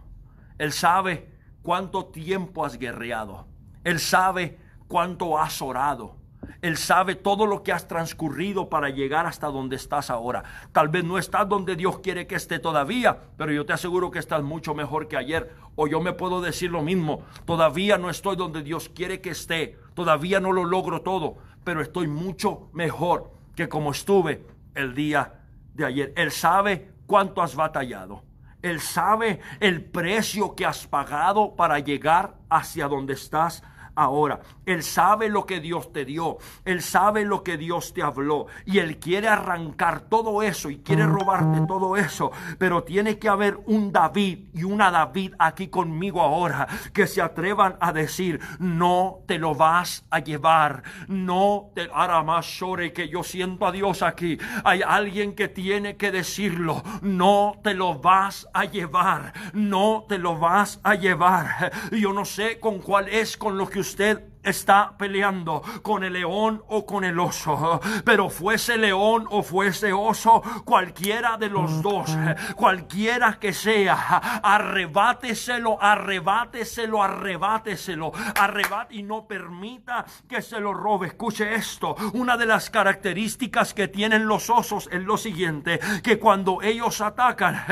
Él 0.58 0.72
sabe 0.72 1.30
cuánto 1.62 2.06
tiempo 2.06 2.64
has 2.64 2.78
guerreado. 2.78 3.46
Él 3.84 4.00
sabe 4.00 4.58
cuánto 4.88 5.38
has 5.38 5.62
orado. 5.62 6.16
Él 6.62 6.76
sabe 6.76 7.14
todo 7.14 7.46
lo 7.46 7.62
que 7.62 7.72
has 7.72 7.88
transcurrido 7.88 8.68
para 8.68 8.90
llegar 8.90 9.26
hasta 9.26 9.48
donde 9.48 9.76
estás 9.76 10.10
ahora. 10.10 10.44
Tal 10.72 10.88
vez 10.88 11.04
no 11.04 11.18
estás 11.18 11.48
donde 11.48 11.76
Dios 11.76 12.00
quiere 12.00 12.26
que 12.26 12.34
esté 12.34 12.58
todavía, 12.58 13.18
pero 13.36 13.52
yo 13.52 13.66
te 13.66 13.72
aseguro 13.72 14.10
que 14.10 14.18
estás 14.18 14.42
mucho 14.42 14.74
mejor 14.74 15.08
que 15.08 15.16
ayer. 15.16 15.54
O 15.74 15.86
yo 15.86 16.00
me 16.00 16.12
puedo 16.12 16.40
decir 16.40 16.70
lo 16.70 16.82
mismo, 16.82 17.22
todavía 17.44 17.98
no 17.98 18.10
estoy 18.10 18.36
donde 18.36 18.62
Dios 18.62 18.88
quiere 18.88 19.20
que 19.20 19.30
esté, 19.30 19.76
todavía 19.94 20.40
no 20.40 20.52
lo 20.52 20.64
logro 20.64 21.02
todo, 21.02 21.36
pero 21.64 21.80
estoy 21.80 22.08
mucho 22.08 22.68
mejor 22.72 23.32
que 23.54 23.68
como 23.68 23.90
estuve 23.90 24.44
el 24.74 24.94
día 24.94 25.40
de 25.74 25.84
ayer. 25.84 26.12
Él 26.16 26.30
sabe 26.30 26.90
cuánto 27.06 27.42
has 27.42 27.54
batallado. 27.54 28.22
Él 28.62 28.80
sabe 28.80 29.40
el 29.60 29.84
precio 29.84 30.54
que 30.54 30.66
has 30.66 30.86
pagado 30.86 31.54
para 31.54 31.78
llegar 31.78 32.34
hacia 32.50 32.88
donde 32.88 33.14
estás 33.14 33.62
ahora. 33.96 34.40
Él 34.64 34.82
sabe 34.82 35.28
lo 35.28 35.46
que 35.46 35.60
Dios 35.60 35.92
te 35.92 36.04
dio. 36.04 36.38
Él 36.64 36.82
sabe 36.82 37.24
lo 37.24 37.42
que 37.42 37.56
Dios 37.56 37.92
te 37.92 38.02
habló. 38.02 38.46
Y 38.64 38.78
Él 38.78 38.98
quiere 38.98 39.28
arrancar 39.28 40.02
todo 40.02 40.42
eso 40.42 40.70
y 40.70 40.78
quiere 40.78 41.06
robarte 41.06 41.66
todo 41.66 41.96
eso. 41.96 42.30
Pero 42.58 42.84
tiene 42.84 43.18
que 43.18 43.28
haber 43.28 43.58
un 43.66 43.92
David 43.92 44.48
y 44.52 44.64
una 44.64 44.90
David 44.90 45.34
aquí 45.38 45.68
conmigo 45.68 46.20
ahora 46.20 46.68
que 46.92 47.06
se 47.06 47.22
atrevan 47.22 47.76
a 47.80 47.92
decir, 47.92 48.40
no 48.58 49.20
te 49.26 49.38
lo 49.38 49.54
vas 49.54 50.04
a 50.10 50.18
llevar. 50.18 50.82
No 51.08 51.70
te 51.74 51.88
hará 51.92 52.22
más 52.22 52.46
llore 52.58 52.92
que 52.92 53.08
yo 53.08 53.22
siento 53.22 53.66
a 53.66 53.72
Dios 53.72 54.02
aquí. 54.02 54.38
Hay 54.64 54.82
alguien 54.82 55.34
que 55.34 55.48
tiene 55.48 55.96
que 55.96 56.10
decirlo. 56.10 56.82
No 57.02 57.54
te 57.62 57.74
lo 57.74 57.98
vas 57.98 58.48
a 58.52 58.64
llevar. 58.64 59.32
No 59.52 60.04
te 60.08 60.18
lo 60.18 60.36
vas 60.36 60.80
a 60.82 60.94
llevar. 60.94 61.72
Yo 61.92 62.12
no 62.12 62.24
sé 62.24 62.58
con 62.60 62.80
cuál 62.80 63.08
es 63.08 63.36
con 63.36 63.56
lo 63.56 63.68
que 63.68 63.85
usted 63.86 64.35
está 64.46 64.94
peleando 64.96 65.62
con 65.82 66.04
el 66.04 66.14
león 66.14 66.62
o 66.68 66.86
con 66.86 67.04
el 67.04 67.18
oso. 67.18 67.80
Pero 68.04 68.30
fuese 68.30 68.78
león 68.78 69.26
o 69.30 69.42
fuese 69.42 69.92
oso, 69.92 70.42
cualquiera 70.64 71.36
de 71.36 71.48
los 71.48 71.82
dos, 71.82 72.16
cualquiera 72.54 73.38
que 73.38 73.52
sea, 73.52 73.94
arrebáteselo, 74.42 75.78
arrebáteselo, 75.80 77.02
arrebáteselo, 77.02 78.12
arrebate 78.34 78.94
y 78.94 79.02
no 79.02 79.26
permita 79.26 80.04
que 80.28 80.42
se 80.42 80.60
lo 80.60 80.72
robe. 80.72 81.08
Escuche 81.08 81.54
esto, 81.54 81.96
una 82.14 82.36
de 82.36 82.46
las 82.46 82.70
características 82.70 83.74
que 83.74 83.88
tienen 83.88 84.26
los 84.26 84.50
osos 84.50 84.88
es 84.92 85.02
lo 85.02 85.16
siguiente, 85.16 85.80
que 86.02 86.18
cuando 86.18 86.62
ellos 86.62 87.00
atacan, 87.00 87.64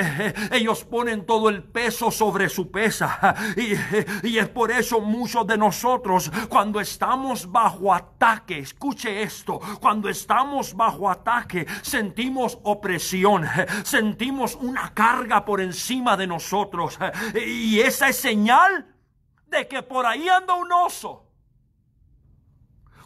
ellos 0.52 0.84
ponen 0.84 1.24
todo 1.24 1.48
el 1.48 1.62
peso 1.62 2.10
sobre 2.10 2.48
su 2.48 2.70
pesa. 2.70 3.34
Y, 3.56 4.28
y 4.28 4.38
es 4.38 4.48
por 4.48 4.70
eso 4.70 5.00
muchos 5.00 5.46
de 5.46 5.56
nosotros 5.56 6.17
cuando 6.48 6.80
estamos 6.80 7.50
bajo 7.50 7.92
ataque, 7.92 8.58
escuche 8.58 9.22
esto, 9.22 9.60
cuando 9.80 10.08
estamos 10.08 10.74
bajo 10.74 11.10
ataque 11.10 11.66
sentimos 11.82 12.58
opresión, 12.62 13.46
sentimos 13.84 14.54
una 14.54 14.92
carga 14.94 15.44
por 15.44 15.60
encima 15.60 16.16
de 16.16 16.26
nosotros 16.26 16.98
y 17.34 17.80
esa 17.80 18.08
es 18.08 18.16
señal 18.16 18.94
de 19.46 19.66
que 19.66 19.82
por 19.82 20.06
ahí 20.06 20.28
anda 20.28 20.54
un 20.54 20.72
oso 20.72 21.28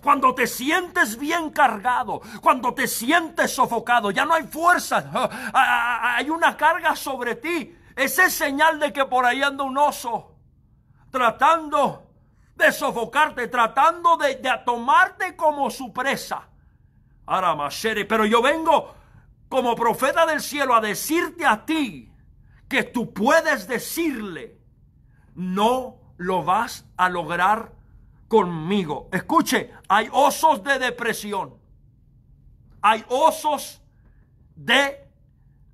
cuando 0.03 0.35
te 0.35 0.49
sientes 0.49 1.17
bien 1.17 1.51
cargado, 1.51 2.21
cuando 2.41 2.75
te 2.75 2.89
sientes 2.89 3.55
sofocado, 3.55 4.11
ya 4.11 4.25
no 4.25 4.35
hay 4.35 4.43
fuerza, 4.43 5.31
hay 5.55 6.29
una 6.29 6.57
carga 6.57 6.97
sobre 6.97 7.37
ti. 7.37 7.79
Esa 7.95 8.27
es 8.27 8.35
señal 8.35 8.81
de 8.81 8.93
que 8.93 9.05
por 9.05 9.25
ahí 9.25 9.43
anda 9.43 9.63
un 9.63 9.79
oso 9.79 10.35
tratando 11.11 12.02
de 12.63 12.73
sofocarte, 12.73 13.49
tratando 13.49 14.17
de, 14.17 14.41
tomarte 14.65 15.37
como 15.37 15.71
su 15.71 15.93
presa. 15.93 16.49
Pero 18.09 18.25
yo 18.25 18.43
vengo 18.43 18.95
como 19.49 19.75
profeta 19.75 20.25
del 20.27 20.41
cielo 20.41 20.75
a 20.75 20.81
decirte 20.81 21.45
a 21.45 21.65
ti 21.65 22.11
que 22.69 22.85
tú 22.85 23.13
puedes 23.13 23.69
decirle, 23.69 24.59
no 25.35 25.99
lo 26.17 26.43
vas 26.43 26.87
a 26.97 27.09
lograr 27.09 27.73
conmigo. 28.29 29.09
Escuche, 29.13 29.73
hay 29.89 30.09
osos 30.11 30.63
de 30.65 30.79
depresión. 30.79 31.55
Hay 32.81 33.05
osos 33.09 33.83
de 34.57 35.07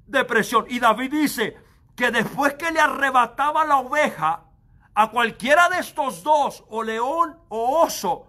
depresión. 0.06 0.66
Y 0.68 0.80
David 0.80 1.10
dice 1.12 1.56
que 1.94 2.10
después 2.10 2.54
que 2.54 2.72
le 2.72 2.80
arrebataba 2.80 3.64
la 3.64 3.78
oveja, 3.78 4.47
a 5.00 5.12
cualquiera 5.12 5.68
de 5.68 5.78
estos 5.78 6.24
dos, 6.24 6.64
o 6.70 6.82
león 6.82 7.38
o 7.50 7.82
oso, 7.82 8.26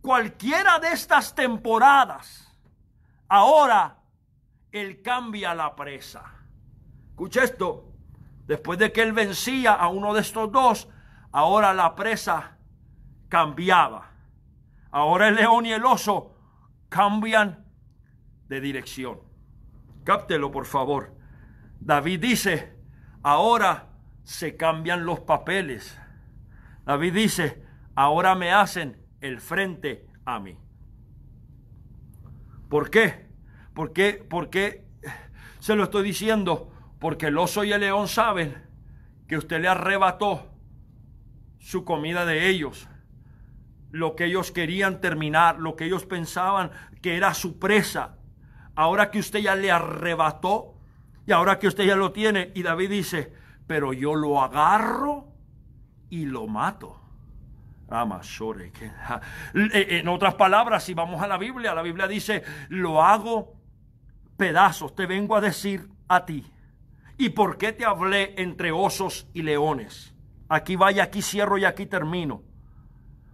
cualquiera 0.00 0.78
de 0.78 0.88
estas 0.88 1.34
temporadas, 1.34 2.50
ahora 3.28 3.98
él 4.72 5.02
cambia 5.02 5.54
la 5.54 5.76
presa. 5.76 6.24
Escucha 7.10 7.44
esto, 7.44 7.92
después 8.46 8.78
de 8.78 8.90
que 8.90 9.02
él 9.02 9.12
vencía 9.12 9.74
a 9.74 9.88
uno 9.88 10.14
de 10.14 10.22
estos 10.22 10.50
dos, 10.50 10.88
ahora 11.30 11.74
la 11.74 11.94
presa 11.94 12.56
cambiaba. 13.28 14.10
Ahora 14.90 15.28
el 15.28 15.34
león 15.34 15.66
y 15.66 15.72
el 15.74 15.84
oso 15.84 16.34
cambian 16.88 17.66
de 18.48 18.62
dirección. 18.62 19.20
Cáptelo, 20.04 20.50
por 20.50 20.64
favor. 20.64 21.14
David 21.80 22.20
dice, 22.20 22.78
ahora 23.22 23.87
se 24.28 24.56
cambian 24.56 25.06
los 25.06 25.20
papeles. 25.20 25.98
David 26.84 27.14
dice, 27.14 27.62
ahora 27.94 28.34
me 28.34 28.52
hacen 28.52 29.00
el 29.22 29.40
frente 29.40 30.06
a 30.26 30.38
mí. 30.38 30.58
¿Por 32.68 32.90
qué? 32.90 33.26
¿Por 33.72 33.94
qué? 33.94 34.22
¿Por 34.28 34.50
qué 34.50 34.84
se 35.60 35.74
lo 35.74 35.84
estoy 35.84 36.04
diciendo? 36.04 36.70
Porque 36.98 37.28
el 37.28 37.38
oso 37.38 37.64
y 37.64 37.72
el 37.72 37.80
león 37.80 38.06
saben 38.06 38.54
que 39.26 39.38
usted 39.38 39.62
le 39.62 39.68
arrebató 39.68 40.52
su 41.58 41.86
comida 41.86 42.26
de 42.26 42.50
ellos, 42.50 42.86
lo 43.90 44.14
que 44.14 44.26
ellos 44.26 44.52
querían 44.52 45.00
terminar, 45.00 45.58
lo 45.58 45.74
que 45.74 45.86
ellos 45.86 46.04
pensaban 46.04 46.70
que 47.00 47.16
era 47.16 47.32
su 47.32 47.58
presa. 47.58 48.18
Ahora 48.74 49.10
que 49.10 49.20
usted 49.20 49.38
ya 49.38 49.56
le 49.56 49.70
arrebató 49.70 50.74
y 51.26 51.32
ahora 51.32 51.58
que 51.58 51.68
usted 51.68 51.84
ya 51.84 51.96
lo 51.96 52.12
tiene, 52.12 52.52
y 52.54 52.62
David 52.62 52.90
dice, 52.90 53.32
pero 53.68 53.92
yo 53.92 54.16
lo 54.16 54.42
agarro 54.42 55.28
y 56.10 56.24
lo 56.24 56.48
mato. 56.48 56.98
En 59.54 60.08
otras 60.08 60.34
palabras, 60.34 60.82
si 60.82 60.94
vamos 60.94 61.22
a 61.22 61.28
la 61.28 61.38
Biblia, 61.38 61.74
la 61.74 61.82
Biblia 61.82 62.08
dice, 62.08 62.42
lo 62.70 63.02
hago 63.02 63.54
pedazos, 64.36 64.94
te 64.94 65.06
vengo 65.06 65.36
a 65.36 65.40
decir 65.40 65.88
a 66.08 66.24
ti. 66.24 66.50
¿Y 67.18 67.30
por 67.30 67.58
qué 67.58 67.72
te 67.72 67.84
hablé 67.84 68.34
entre 68.38 68.72
osos 68.72 69.28
y 69.34 69.42
leones? 69.42 70.14
Aquí 70.48 70.76
vaya, 70.76 71.04
aquí 71.04 71.22
cierro 71.22 71.58
y 71.58 71.64
aquí 71.64 71.86
termino. 71.86 72.42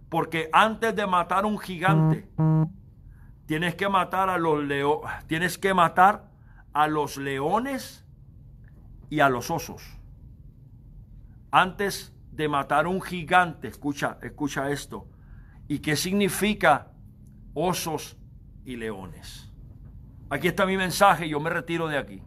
Porque 0.09 0.49
antes 0.51 0.95
de 0.95 1.07
matar 1.07 1.45
un 1.45 1.57
gigante, 1.59 2.29
tienes 3.45 3.75
que 3.75 3.87
matar 3.87 4.29
a 4.29 4.37
los 4.37 4.63
leones, 4.63 5.27
tienes 5.27 5.57
que 5.57 5.73
matar 5.73 6.29
a 6.73 6.87
los 6.87 7.17
leones 7.17 8.05
y 9.09 9.21
a 9.21 9.29
los 9.29 9.49
osos 9.49 9.94
antes 11.55 12.13
de 12.33 12.49
matar 12.49 12.85
un 12.85 13.01
gigante, 13.01 13.69
escucha, 13.69 14.17
escucha 14.21 14.69
esto. 14.71 15.07
¿Y 15.69 15.79
qué 15.79 15.95
significa 15.95 16.91
osos 17.53 18.17
y 18.65 18.75
leones? 18.75 19.53
Aquí 20.29 20.49
está 20.49 20.65
mi 20.65 20.75
mensaje, 20.75 21.29
yo 21.29 21.39
me 21.39 21.49
retiro 21.49 21.87
de 21.87 21.97
aquí. 21.97 22.21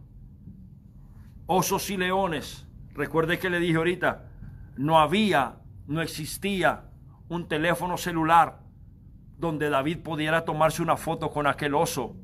Osos 1.45 1.91
y 1.91 1.97
leones. 1.97 2.65
Recuerde 2.95 3.37
que 3.37 3.51
le 3.51 3.59
dije 3.59 3.75
ahorita, 3.75 4.31
no 4.77 4.97
había, 4.99 5.57
no 5.85 6.01
existía 6.01 6.85
un 7.27 7.47
teléfono 7.47 7.97
celular 7.97 8.61
donde 9.37 9.69
David 9.69 9.99
pudiera 9.99 10.43
tomarse 10.43 10.81
una 10.81 10.97
foto 10.97 11.29
con 11.29 11.45
aquel 11.45 11.75
oso 11.75 12.15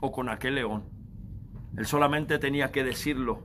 o 0.00 0.12
con 0.12 0.28
aquel 0.28 0.54
león. 0.54 0.84
Él 1.76 1.84
solamente 1.84 2.38
tenía 2.38 2.70
que 2.70 2.84
decirlo. 2.84 3.42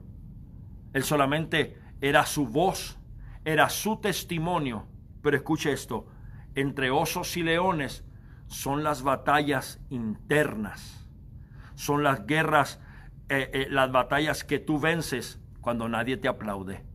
Él 0.94 1.02
solamente 1.04 1.87
era 2.02 2.26
su 2.26 2.48
voz, 2.48 2.98
era 3.46 3.70
su 3.70 3.98
testimonio. 3.98 4.88
Pero 5.22 5.38
escuche 5.38 5.72
esto, 5.72 6.08
entre 6.56 6.90
osos 6.92 7.36
y 7.38 7.44
leones 7.44 8.04
son 8.48 8.84
las 8.84 9.04
batallas 9.04 9.80
internas, 9.90 11.08
son 11.76 12.04
las 12.04 12.26
guerras, 12.26 12.80
eh, 13.30 13.50
eh, 13.54 13.68
las 13.70 13.92
batallas 13.92 14.44
que 14.44 14.60
tú 14.60 14.80
vences 14.80 15.40
cuando 15.62 15.90
nadie 15.90 16.18
te 16.18 16.28
aplaude. 16.28 16.86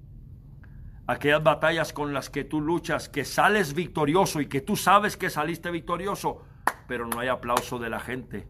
Aquellas 1.06 1.42
batallas 1.42 1.92
con 1.92 2.14
las 2.14 2.30
que 2.30 2.44
tú 2.44 2.60
luchas, 2.60 3.08
que 3.08 3.24
sales 3.24 3.74
victorioso 3.74 4.40
y 4.40 4.46
que 4.46 4.60
tú 4.60 4.76
sabes 4.76 5.16
que 5.16 5.30
saliste 5.30 5.70
victorioso, 5.70 6.44
pero 6.86 7.06
no 7.06 7.20
hay 7.20 7.28
aplauso 7.28 7.78
de 7.78 7.90
la 7.90 8.00
gente. 8.00 8.48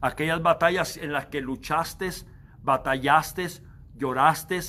Aquellas 0.00 0.40
batallas 0.40 0.96
en 0.96 1.12
las 1.12 1.26
que 1.26 1.40
luchaste, 1.40 2.08
batallaste, 2.62 3.48
lloraste, 3.96 4.60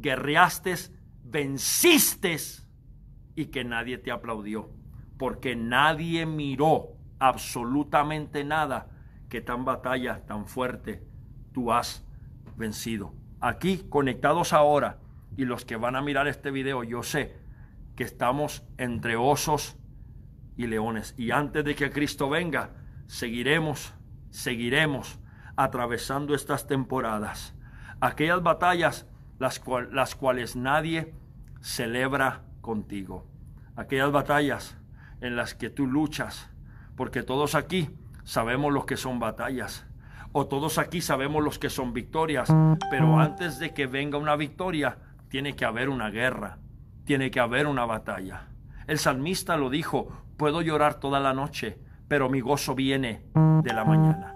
guerreaste, 0.00 0.74
venciste 1.24 2.36
y 3.34 3.46
que 3.46 3.64
nadie 3.64 3.98
te 3.98 4.10
aplaudió, 4.10 4.70
porque 5.18 5.56
nadie 5.56 6.26
miró 6.26 6.96
absolutamente 7.18 8.44
nada 8.44 8.88
que 9.28 9.40
tan 9.40 9.64
batalla 9.64 10.24
tan 10.26 10.46
fuerte 10.46 11.02
tú 11.52 11.72
has 11.72 12.04
vencido. 12.56 13.14
Aquí 13.40 13.86
conectados 13.88 14.52
ahora 14.52 14.98
y 15.36 15.44
los 15.44 15.64
que 15.64 15.76
van 15.76 15.96
a 15.96 16.02
mirar 16.02 16.26
este 16.28 16.50
video, 16.50 16.84
yo 16.84 17.02
sé 17.02 17.36
que 17.94 18.04
estamos 18.04 18.62
entre 18.78 19.16
osos 19.16 19.76
y 20.56 20.66
leones. 20.66 21.14
Y 21.16 21.30
antes 21.30 21.64
de 21.64 21.74
que 21.74 21.90
Cristo 21.90 22.28
venga, 22.28 22.70
seguiremos, 23.06 23.94
seguiremos 24.30 25.18
atravesando 25.56 26.34
estas 26.34 26.66
temporadas. 26.66 27.54
Aquellas 28.00 28.42
batallas 28.42 29.06
las, 29.38 30.14
cuales 30.14 30.56
nadie 30.56 31.14
celebra 31.60 32.42
contigo. 32.60 33.26
Aquellas 33.76 34.12
batallas 34.12 34.76
en 35.20 35.36
las 35.36 35.54
que 35.54 35.70
tú 35.70 35.86
luchas. 35.86 36.50
Porque 36.96 37.22
todos 37.22 37.54
aquí 37.54 37.90
sabemos 38.24 38.72
lo 38.72 38.86
que 38.86 38.96
son 38.96 39.18
batallas. 39.18 39.86
O 40.32 40.46
todos 40.46 40.78
aquí 40.78 41.00
sabemos 41.00 41.42
los 41.44 41.58
que 41.58 41.70
son 41.70 41.92
victorias. 41.92 42.52
Pero 42.90 43.18
antes 43.18 43.58
de 43.58 43.72
que 43.74 43.86
venga 43.86 44.18
una 44.18 44.36
victoria, 44.36 44.98
tiene 45.28 45.54
que 45.54 45.64
haber 45.64 45.88
una 45.88 46.10
guerra. 46.10 46.58
Tiene 47.04 47.30
que 47.30 47.40
haber 47.40 47.66
una 47.66 47.84
batalla. 47.84 48.48
El 48.86 48.98
salmista 48.98 49.56
lo 49.56 49.68
dijo, 49.68 50.08
puedo 50.36 50.62
llorar 50.62 51.00
toda 51.00 51.20
la 51.20 51.34
noche, 51.34 51.78
pero 52.08 52.28
mi 52.28 52.40
gozo 52.40 52.74
viene 52.74 53.22
de 53.34 53.72
la 53.72 53.84
mañana. 53.84 54.34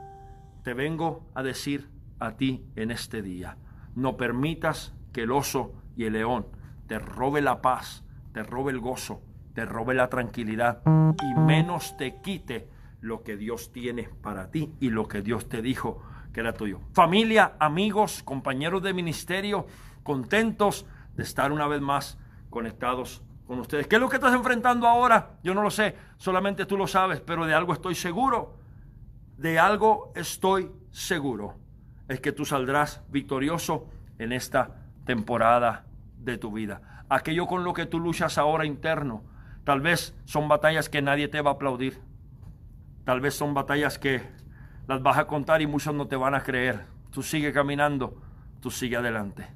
Te 0.64 0.74
vengo 0.74 1.26
a 1.34 1.42
decir 1.42 1.88
a 2.18 2.32
ti 2.32 2.64
en 2.76 2.90
este 2.90 3.22
día, 3.22 3.57
no 4.01 4.16
permitas 4.16 4.94
que 5.12 5.22
el 5.22 5.32
oso 5.32 5.72
y 5.96 6.05
el 6.05 6.14
león 6.14 6.46
te 6.86 6.98
robe 6.98 7.40
la 7.40 7.61
paz, 7.61 8.03
te 8.32 8.42
robe 8.42 8.72
el 8.72 8.80
gozo, 8.80 9.22
te 9.55 9.64
robe 9.64 9.94
la 9.94 10.09
tranquilidad 10.09 10.82
y 11.22 11.38
menos 11.38 11.96
te 11.96 12.20
quite 12.20 12.68
lo 13.01 13.22
que 13.22 13.36
Dios 13.36 13.72
tiene 13.72 14.09
para 14.22 14.51
ti 14.51 14.72
y 14.80 14.90
lo 14.90 15.07
que 15.07 15.22
Dios 15.22 15.48
te 15.48 15.62
dijo 15.62 16.03
que 16.32 16.40
era 16.40 16.53
tuyo. 16.53 16.80
Familia, 16.92 17.53
amigos, 17.59 18.22
compañeros 18.22 18.82
de 18.82 18.94
ministerio, 18.94 19.66
contentos 20.03 20.86
de 21.14 21.22
estar 21.22 21.53
una 21.53 21.66
vez 21.66 21.80
más 21.80 22.18
conectados 22.48 23.22
con 23.46 23.59
ustedes. 23.59 23.86
¿Qué 23.86 23.96
es 23.96 24.01
lo 24.01 24.09
que 24.09 24.16
estás 24.16 24.34
enfrentando 24.34 24.86
ahora? 24.86 25.38
Yo 25.42 25.55
no 25.55 25.62
lo 25.62 25.70
sé, 25.70 25.96
solamente 26.16 26.66
tú 26.66 26.76
lo 26.76 26.86
sabes, 26.86 27.20
pero 27.20 27.46
de 27.46 27.55
algo 27.55 27.72
estoy 27.72 27.94
seguro. 27.94 28.57
De 29.36 29.59
algo 29.59 30.12
estoy 30.14 30.70
seguro. 30.90 31.57
Es 32.11 32.21
que 32.21 32.33
tú 32.33 32.45
saldrás 32.45 33.05
victorioso 33.09 33.87
en 34.19 34.33
esta 34.33 34.89
temporada 35.07 35.87
de 36.19 36.39
tu 36.39 36.51
vida. 36.51 37.05
Aquello 37.09 37.47
con 37.47 37.63
lo 37.63 37.73
que 37.73 37.87
tú 37.87 38.01
luchas 38.01 38.37
ahora 38.37 38.67
interno, 38.67 39.23
tal 39.63 39.81
vez 39.81 40.19
son 40.25 40.49
batallas 40.49 40.89
que 40.89 41.03
nadie 41.03 41.29
te 41.29 41.41
va 41.41 41.53
a 41.53 41.55
aplaudir. 41.55 42.01
Tal 43.05 43.21
vez 43.21 43.35
son 43.35 43.55
batallas 43.55 44.01
que 44.01 44.29
las 44.89 45.01
vas 45.05 45.19
a 45.19 45.29
contar 45.29 45.63
y 45.63 45.69
muchos 45.69 45.95
no 45.95 46.09
te 46.09 46.17
van 46.17 46.35
a 46.35 46.43
creer. 46.43 46.85
Tú 47.13 47.23
sigue 47.23 47.53
caminando, 47.53 48.21
tú 48.59 48.73
sigue 48.73 48.97
adelante. 48.97 49.47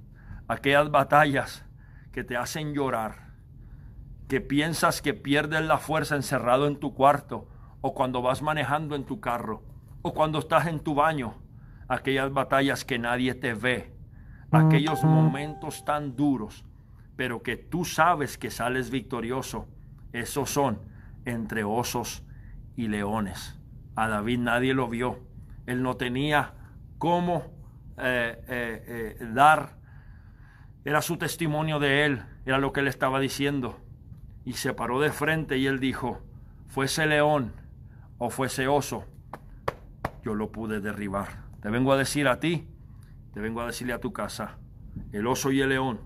Aquellas 0.47 0.93
batallas 0.93 1.67
que 2.13 2.23
te 2.23 2.37
hacen 2.37 2.73
llorar, 2.73 3.33
que 4.29 4.41
piensas 4.41 5.03
que 5.03 5.13
pierdes 5.13 5.65
la 5.65 5.79
fuerza 5.79 6.15
encerrado 6.15 6.69
en 6.69 6.79
tu 6.79 6.95
cuarto, 6.95 7.49
o 7.81 7.95
cuando 7.95 8.23
vas 8.23 8.43
manejando 8.43 8.95
en 8.95 9.07
tu 9.07 9.19
carro, 9.19 9.65
o 10.03 10.15
cuando 10.15 10.39
estás 10.39 10.69
en 10.69 10.79
tu 10.79 10.95
baño, 10.95 11.43
aquellas 11.89 12.33
batallas 12.33 12.85
que 12.85 12.99
nadie 12.99 13.35
te 13.35 13.55
ve, 13.55 13.93
aquellos 14.51 15.05
momentos 15.05 15.85
tan 15.85 16.17
duros, 16.17 16.65
pero 17.17 17.43
que 17.43 17.57
tú 17.57 17.85
sabes 17.85 18.39
que 18.39 18.51
sales 18.51 18.91
victorioso, 18.91 19.69
esos 20.13 20.51
son 20.51 20.81
entre 21.25 21.65
osos 21.65 22.23
y 22.77 22.89
leones. 22.89 23.59
A 23.97 24.09
David 24.09 24.39
nadie 24.41 24.75
lo 24.75 24.89
vio, 24.89 25.21
él 25.67 25.83
no 25.83 25.97
tenía 25.97 26.55
cómo 26.99 27.45
eh, 27.99 28.43
eh, 28.49 29.17
eh, 29.21 29.27
dar, 29.33 29.77
era 30.85 31.01
su 31.01 31.17
testimonio 31.17 31.79
de 31.79 32.05
él, 32.05 32.23
era 32.45 32.59
lo 32.59 32.73
que 32.73 32.81
él 32.81 32.89
estaba 32.89 33.21
diciendo. 33.21 33.81
Y 34.45 34.55
se 34.55 34.75
paró 34.75 35.01
de 35.01 35.11
frente 35.11 35.57
y 35.57 35.67
él 35.67 35.81
dijo, 35.81 36.21
fuese 36.67 37.07
león 37.07 37.53
o 38.19 38.31
fuese 38.31 38.69
oso, 38.69 39.05
yo 40.23 40.35
lo 40.35 40.51
pude 40.53 40.81
derribar. 40.81 41.44
Te 41.65 41.71
vengo 41.71 41.95
a 41.95 41.97
decir 41.97 42.29
a 42.29 42.41
ti, 42.41 42.69
te 43.33 43.41
vengo 43.41 43.63
a 43.63 43.67
decirle 43.67 43.95
a 43.95 43.99
tu 43.99 44.13
casa, 44.13 44.59
el 45.13 45.27
oso 45.27 45.51
y 45.51 45.63
el 45.63 45.71
león 45.71 45.99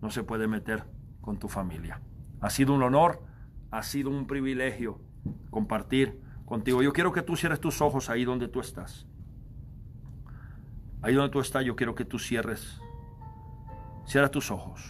no 0.00 0.10
se 0.10 0.22
puede 0.22 0.48
meter 0.48 0.84
con 1.20 1.38
tu 1.38 1.48
familia. 1.48 2.00
Ha 2.40 2.48
sido 2.48 2.72
un 2.72 2.82
honor, 2.82 3.22
ha 3.70 3.82
sido 3.82 4.08
un 4.08 4.26
privilegio 4.26 4.98
compartir 5.50 6.18
contigo. 6.46 6.82
Yo 6.82 6.94
quiero 6.94 7.12
que 7.12 7.20
tú 7.20 7.36
cierres 7.36 7.60
tus 7.60 7.82
ojos 7.82 8.08
ahí 8.08 8.24
donde 8.24 8.48
tú 8.48 8.60
estás. 8.60 9.06
Ahí 11.02 11.12
donde 11.12 11.30
tú 11.30 11.40
estás, 11.40 11.62
yo 11.62 11.76
quiero 11.76 11.94
que 11.94 12.06
tú 12.06 12.18
cierres. 12.18 12.80
Cierra 14.06 14.30
tus 14.30 14.50
ojos. 14.50 14.80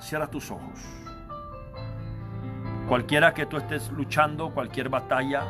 Cierra 0.00 0.28
tus 0.28 0.50
ojos. 0.50 1.01
Cualquiera 2.88 3.32
que 3.32 3.46
tú 3.46 3.56
estés 3.56 3.90
luchando, 3.90 4.50
cualquier 4.50 4.88
batalla, 4.88 5.44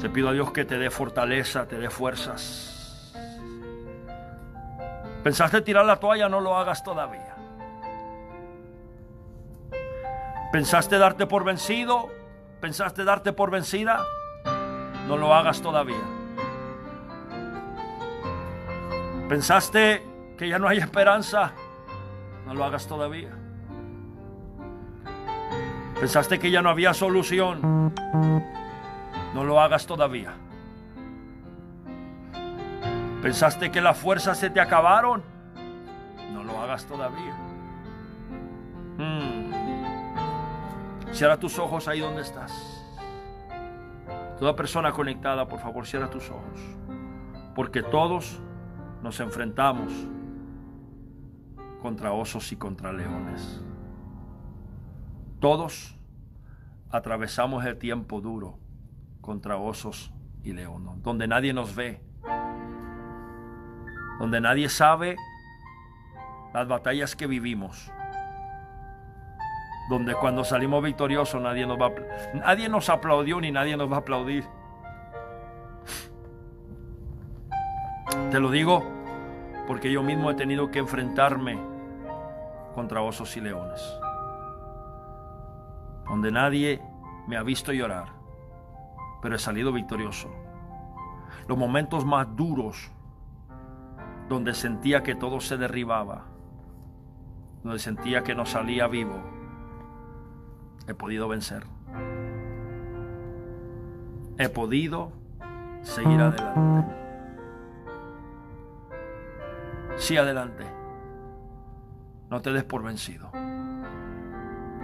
te 0.00 0.10
pido 0.10 0.28
a 0.28 0.32
Dios 0.32 0.52
que 0.52 0.64
te 0.64 0.78
dé 0.78 0.90
fortaleza, 0.90 1.66
te 1.66 1.78
dé 1.78 1.88
fuerzas. 1.88 3.12
¿Pensaste 5.22 5.62
tirar 5.62 5.84
la 5.84 5.96
toalla? 5.96 6.28
No 6.28 6.40
lo 6.40 6.56
hagas 6.56 6.84
todavía. 6.84 7.34
¿Pensaste 10.52 10.98
darte 10.98 11.26
por 11.26 11.44
vencido? 11.44 12.08
¿Pensaste 12.60 13.04
darte 13.04 13.32
por 13.32 13.50
vencida? 13.50 14.04
No 15.08 15.16
lo 15.16 15.34
hagas 15.34 15.60
todavía. 15.60 16.02
¿Pensaste 19.28 20.04
que 20.38 20.48
ya 20.48 20.58
no 20.58 20.68
hay 20.68 20.78
esperanza? 20.78 21.52
No 22.46 22.54
lo 22.54 22.64
hagas 22.64 22.86
todavía. 22.86 23.30
¿Pensaste 25.98 26.38
que 26.38 26.50
ya 26.50 26.62
no 26.62 26.70
había 26.70 26.94
solución? 26.94 27.92
No 29.34 29.44
lo 29.44 29.60
hagas 29.60 29.86
todavía. 29.86 30.34
¿Pensaste 33.20 33.72
que 33.72 33.80
las 33.80 33.96
fuerzas 33.98 34.38
se 34.38 34.50
te 34.50 34.60
acabaron? 34.60 35.24
No 36.32 36.44
lo 36.44 36.60
hagas 36.60 36.86
todavía. 36.86 37.34
Hmm. 38.96 39.50
Cierra 41.12 41.38
tus 41.38 41.58
ojos 41.58 41.88
ahí 41.88 41.98
donde 41.98 42.22
estás. 42.22 42.52
Toda 44.38 44.54
persona 44.54 44.92
conectada, 44.92 45.48
por 45.48 45.58
favor, 45.58 45.84
cierra 45.84 46.08
tus 46.08 46.30
ojos. 46.30 46.60
Porque 47.56 47.82
todos 47.82 48.38
nos 49.02 49.18
enfrentamos 49.18 49.92
contra 51.86 52.10
osos 52.10 52.50
y 52.50 52.56
contra 52.56 52.92
leones. 52.92 53.62
Todos 55.38 55.96
atravesamos 56.90 57.64
el 57.64 57.78
tiempo 57.78 58.20
duro 58.20 58.58
contra 59.20 59.56
osos 59.56 60.12
y 60.42 60.52
leones, 60.52 61.00
donde 61.04 61.28
nadie 61.28 61.52
nos 61.52 61.76
ve, 61.76 62.00
donde 64.18 64.40
nadie 64.40 64.68
sabe 64.68 65.14
las 66.52 66.66
batallas 66.66 67.14
que 67.14 67.28
vivimos, 67.28 67.92
donde 69.88 70.16
cuando 70.16 70.42
salimos 70.42 70.82
victoriosos 70.82 71.40
nadie 71.40 71.68
nos 71.68 71.78
va 71.78 71.92
nadie 72.34 72.68
nos 72.68 72.90
aplaudió 72.90 73.40
ni 73.40 73.52
nadie 73.52 73.76
nos 73.76 73.88
va 73.88 73.94
a 73.94 74.00
aplaudir. 74.00 74.44
Te 78.32 78.40
lo 78.40 78.50
digo 78.50 78.82
porque 79.68 79.92
yo 79.92 80.02
mismo 80.02 80.32
he 80.32 80.34
tenido 80.34 80.72
que 80.72 80.80
enfrentarme 80.80 81.75
contra 82.76 83.00
osos 83.00 83.34
y 83.38 83.40
leones, 83.40 83.82
donde 86.06 86.30
nadie 86.30 86.82
me 87.26 87.38
ha 87.38 87.42
visto 87.42 87.72
llorar, 87.72 88.08
pero 89.22 89.34
he 89.34 89.38
salido 89.38 89.72
victorioso. 89.72 90.28
Los 91.48 91.56
momentos 91.56 92.04
más 92.04 92.36
duros, 92.36 92.92
donde 94.28 94.52
sentía 94.52 95.02
que 95.02 95.14
todo 95.14 95.40
se 95.40 95.56
derribaba, 95.56 96.26
donde 97.64 97.78
sentía 97.78 98.22
que 98.22 98.34
no 98.34 98.44
salía 98.44 98.86
vivo, 98.88 99.22
he 100.86 100.92
podido 100.92 101.28
vencer. 101.28 101.64
He 104.38 104.50
podido 104.50 105.12
seguir 105.80 106.20
adelante. 106.20 106.94
Sí, 109.96 110.18
adelante. 110.18 110.75
No 112.30 112.42
te 112.42 112.52
des 112.52 112.64
por 112.64 112.82
vencido. 112.82 113.30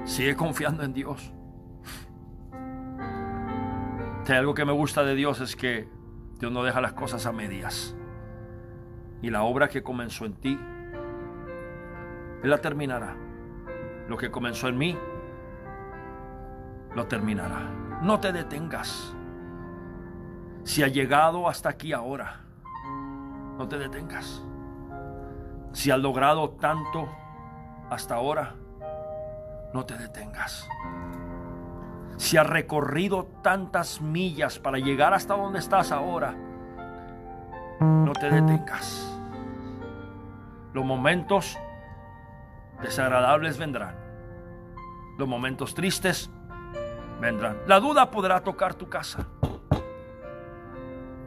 Sigue 0.05 0.37
confiando 0.37 0.83
en 0.83 0.93
Dios. 0.93 1.33
Si 4.25 4.33
algo 4.33 4.55
que 4.55 4.65
me 4.65 4.73
gusta 4.73 5.03
de 5.03 5.15
Dios 5.15 5.41
es 5.41 5.57
que 5.57 5.89
Dios 6.39 6.53
no 6.53 6.63
deja 6.63 6.81
las 6.81 6.93
cosas 6.93 7.27
a 7.27 7.33
medias. 7.33 7.97
Y 9.21 9.31
la 9.31 9.43
obra 9.43 9.69
que 9.69 9.83
comenzó 9.83 10.25
en 10.27 10.35
ti 10.35 10.59
Él 12.43 12.51
la 12.51 12.59
terminará. 12.59 13.17
Lo 14.09 14.17
que 14.17 14.31
comenzó 14.31 14.69
en 14.69 14.79
mí, 14.79 14.99
lo 16.95 17.07
terminará. 17.07 17.71
No 18.03 18.19
te 18.21 18.33
detengas. 18.33 19.15
Si 20.65 20.83
ha 20.83 20.89
llegado 20.89 21.49
hasta 21.49 21.69
aquí 21.69 21.93
ahora, 21.93 22.41
no 23.59 23.69
te 23.69 23.79
detengas. 23.79 24.45
Si 25.73 25.91
has 25.91 25.99
logrado 25.99 26.51
tanto 26.51 27.09
hasta 27.93 28.15
ahora, 28.15 28.55
no 29.73 29.85
te 29.85 29.97
detengas. 29.97 30.69
Si 32.17 32.37
has 32.37 32.47
recorrido 32.47 33.27
tantas 33.43 34.01
millas 34.01 34.59
para 34.59 34.79
llegar 34.79 35.13
hasta 35.15 35.35
donde 35.35 35.59
estás 35.59 35.93
ahora, 35.93 36.35
no 37.81 38.13
te 38.13 38.31
detengas. 38.31 39.09
Los 40.73 40.85
momentos 40.85 41.59
desagradables 42.81 43.59
vendrán. 43.59 43.95
Los 45.19 45.29
momentos 45.29 45.75
tristes 45.75 46.31
vendrán. 47.21 47.59
La 47.67 47.81
duda 47.81 48.11
podrá 48.11 48.41
tocar 48.41 48.75
tu 48.75 48.89
casa. 48.89 49.27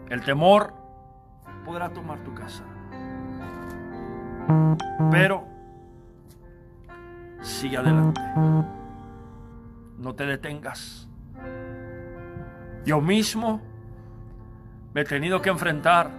El 0.10 0.24
temor 0.24 0.74
podrá 1.66 1.90
tomar 1.90 2.20
tu 2.24 2.34
casa. 2.34 2.64
Pero 5.12 5.55
sigue 7.46 7.78
adelante. 7.78 8.22
No 9.98 10.16
te 10.16 10.26
detengas. 10.26 11.08
Yo 12.86 13.02
mismo 13.02 13.62
me 14.94 15.02
he 15.02 15.06
tenido 15.06 15.42
que 15.42 15.50
enfrentar 15.50 16.10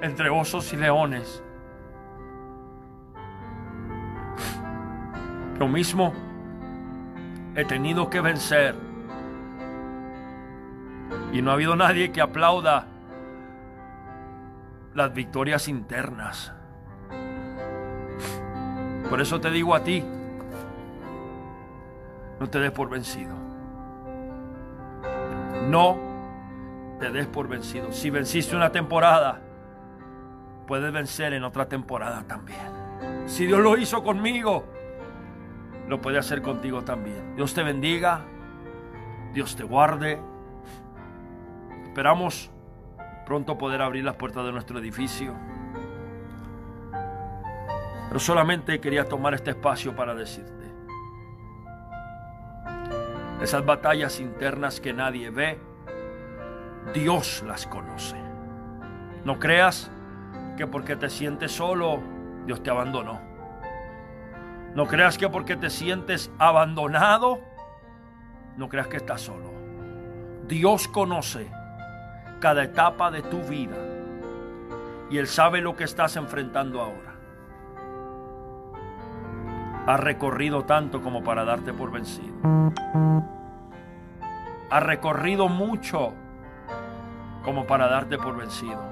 entre 0.00 0.30
osos 0.30 0.72
y 0.72 0.76
leones. 0.76 1.42
Yo 5.58 5.68
mismo 5.68 6.12
he 7.54 7.64
tenido 7.64 8.08
que 8.08 8.20
vencer. 8.20 8.74
Y 11.32 11.42
no 11.42 11.50
ha 11.50 11.54
habido 11.54 11.76
nadie 11.76 12.12
que 12.12 12.20
aplauda 12.20 12.86
las 14.94 15.12
victorias 15.12 15.68
internas. 15.68 16.52
Por 19.08 19.20
eso 19.20 19.40
te 19.40 19.50
digo 19.50 19.74
a 19.74 19.82
ti, 19.82 20.04
no 22.40 22.48
te 22.48 22.58
des 22.60 22.70
por 22.70 22.88
vencido. 22.90 23.34
No 25.68 25.98
te 27.00 27.10
des 27.10 27.26
por 27.26 27.48
vencido. 27.48 27.92
Si 27.92 28.10
venciste 28.10 28.54
una 28.54 28.70
temporada, 28.70 29.40
puedes 30.66 30.92
vencer 30.92 31.32
en 31.32 31.44
otra 31.44 31.68
temporada 31.68 32.24
también. 32.26 32.78
Si 33.26 33.46
Dios 33.46 33.60
lo 33.60 33.76
hizo 33.76 34.02
conmigo, 34.02 34.64
lo 35.88 36.00
puede 36.00 36.18
hacer 36.18 36.42
contigo 36.42 36.82
también. 36.82 37.34
Dios 37.36 37.54
te 37.54 37.62
bendiga, 37.62 38.20
Dios 39.32 39.56
te 39.56 39.64
guarde. 39.64 40.20
Esperamos 41.84 42.50
pronto 43.26 43.58
poder 43.58 43.82
abrir 43.82 44.04
las 44.04 44.16
puertas 44.16 44.44
de 44.44 44.52
nuestro 44.52 44.78
edificio. 44.78 45.34
Pero 48.08 48.20
solamente 48.20 48.80
quería 48.80 49.04
tomar 49.04 49.34
este 49.34 49.50
espacio 49.50 49.94
para 49.94 50.14
decirte, 50.14 50.66
esas 53.42 53.64
batallas 53.64 54.18
internas 54.18 54.80
que 54.80 54.92
nadie 54.92 55.30
ve, 55.30 55.58
Dios 56.92 57.44
las 57.46 57.66
conoce. 57.66 58.16
No 59.24 59.38
creas 59.38 59.90
que 60.56 60.66
porque 60.66 60.96
te 60.96 61.10
sientes 61.10 61.52
solo, 61.52 62.00
Dios 62.46 62.62
te 62.62 62.70
abandonó. 62.70 63.20
No 64.74 64.86
creas 64.86 65.18
que 65.18 65.28
porque 65.28 65.56
te 65.56 65.70
sientes 65.70 66.30
abandonado, 66.38 67.40
no 68.56 68.68
creas 68.68 68.88
que 68.88 68.96
estás 68.96 69.20
solo. 69.20 69.52
Dios 70.46 70.88
conoce 70.88 71.48
cada 72.40 72.64
etapa 72.64 73.10
de 73.10 73.22
tu 73.22 73.42
vida 73.42 73.76
y 75.10 75.18
Él 75.18 75.26
sabe 75.26 75.60
lo 75.60 75.76
que 75.76 75.84
estás 75.84 76.16
enfrentando 76.16 76.80
ahora. 76.80 77.07
Has 79.88 80.00
recorrido 80.00 80.64
tanto 80.66 81.00
como 81.00 81.24
para 81.24 81.46
darte 81.46 81.72
por 81.72 81.90
vencido. 81.90 82.34
Has 84.68 84.82
recorrido 84.82 85.48
mucho 85.48 86.12
como 87.42 87.66
para 87.66 87.88
darte 87.88 88.18
por 88.18 88.36
vencido. 88.36 88.82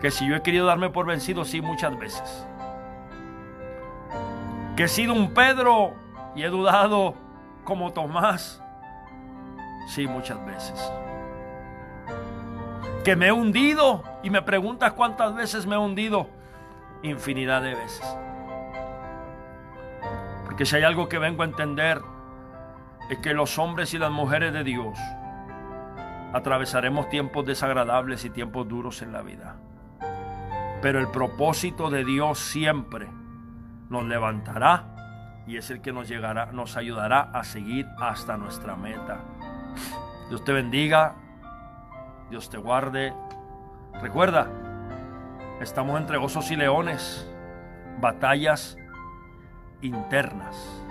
Que 0.00 0.10
si 0.10 0.26
yo 0.26 0.36
he 0.36 0.40
querido 0.40 0.64
darme 0.64 0.88
por 0.88 1.04
vencido, 1.04 1.44
sí, 1.44 1.60
muchas 1.60 1.98
veces. 1.98 2.46
Que 4.74 4.84
he 4.84 4.88
sido 4.88 5.12
un 5.12 5.34
Pedro 5.34 5.92
y 6.34 6.42
he 6.42 6.48
dudado 6.48 7.12
como 7.62 7.92
Tomás, 7.92 8.62
sí, 9.88 10.06
muchas 10.06 10.42
veces 10.46 10.92
que 13.04 13.14
me 13.14 13.28
he 13.28 13.32
hundido 13.32 14.02
y 14.22 14.30
me 14.30 14.40
preguntas 14.40 14.94
cuántas 14.94 15.34
veces 15.34 15.66
me 15.66 15.76
he 15.76 15.78
hundido, 15.78 16.26
infinidad 17.02 17.60
de 17.60 17.74
veces. 17.74 18.16
Porque 20.56 20.64
si 20.64 20.76
hay 20.76 20.84
algo 20.84 21.06
que 21.06 21.18
vengo 21.18 21.42
a 21.42 21.44
entender 21.44 22.00
es 23.10 23.18
que 23.18 23.34
los 23.34 23.58
hombres 23.58 23.92
y 23.92 23.98
las 23.98 24.10
mujeres 24.10 24.54
de 24.54 24.64
Dios 24.64 24.98
atravesaremos 26.32 27.10
tiempos 27.10 27.44
desagradables 27.44 28.24
y 28.24 28.30
tiempos 28.30 28.66
duros 28.66 29.02
en 29.02 29.12
la 29.12 29.20
vida. 29.20 29.56
Pero 30.80 30.98
el 30.98 31.08
propósito 31.08 31.90
de 31.90 32.06
Dios 32.06 32.38
siempre 32.38 33.06
nos 33.90 34.06
levantará 34.06 35.44
y 35.46 35.58
es 35.58 35.70
el 35.70 35.82
que 35.82 35.92
nos 35.92 36.08
llegará, 36.08 36.46
nos 36.46 36.78
ayudará 36.78 37.20
a 37.20 37.44
seguir 37.44 37.86
hasta 38.00 38.38
nuestra 38.38 38.76
meta. 38.76 39.24
Dios 40.30 40.42
te 40.42 40.54
bendiga, 40.54 41.16
Dios 42.30 42.48
te 42.48 42.56
guarde. 42.56 43.12
Recuerda, 44.00 44.48
estamos 45.60 46.00
entre 46.00 46.16
osos 46.16 46.50
y 46.50 46.56
leones, 46.56 47.30
batallas 48.00 48.78
internas. 49.82 50.82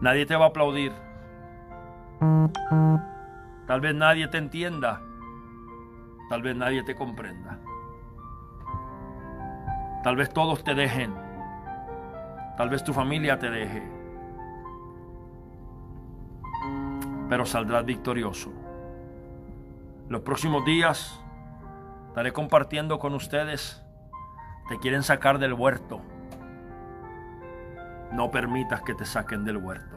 Nadie 0.00 0.26
te 0.26 0.36
va 0.36 0.46
a 0.46 0.48
aplaudir. 0.48 0.92
Tal 3.66 3.80
vez 3.80 3.94
nadie 3.94 4.28
te 4.28 4.38
entienda. 4.38 5.00
Tal 6.28 6.42
vez 6.42 6.56
nadie 6.56 6.82
te 6.82 6.94
comprenda. 6.94 7.58
Tal 10.02 10.16
vez 10.16 10.32
todos 10.32 10.64
te 10.64 10.74
dejen. 10.74 11.14
Tal 12.56 12.68
vez 12.68 12.82
tu 12.82 12.92
familia 12.92 13.38
te 13.38 13.50
deje. 13.50 13.82
Pero 17.28 17.44
saldrás 17.44 17.84
victorioso. 17.84 18.50
Los 20.08 20.22
próximos 20.22 20.64
días 20.64 21.20
estaré 22.08 22.32
compartiendo 22.32 22.98
con 22.98 23.14
ustedes. 23.14 23.82
Te 24.68 24.78
quieren 24.78 25.02
sacar 25.02 25.38
del 25.38 25.52
huerto. 25.52 26.00
No 28.12 28.30
permitas 28.30 28.82
que 28.82 28.94
te 28.94 29.04
saquen 29.04 29.44
del 29.44 29.58
huerto. 29.58 29.96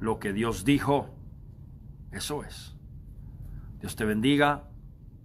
Lo 0.00 0.18
que 0.18 0.32
Dios 0.32 0.64
dijo, 0.64 1.10
eso 2.10 2.44
es. 2.44 2.76
Dios 3.80 3.96
te 3.96 4.04
bendiga, 4.04 4.64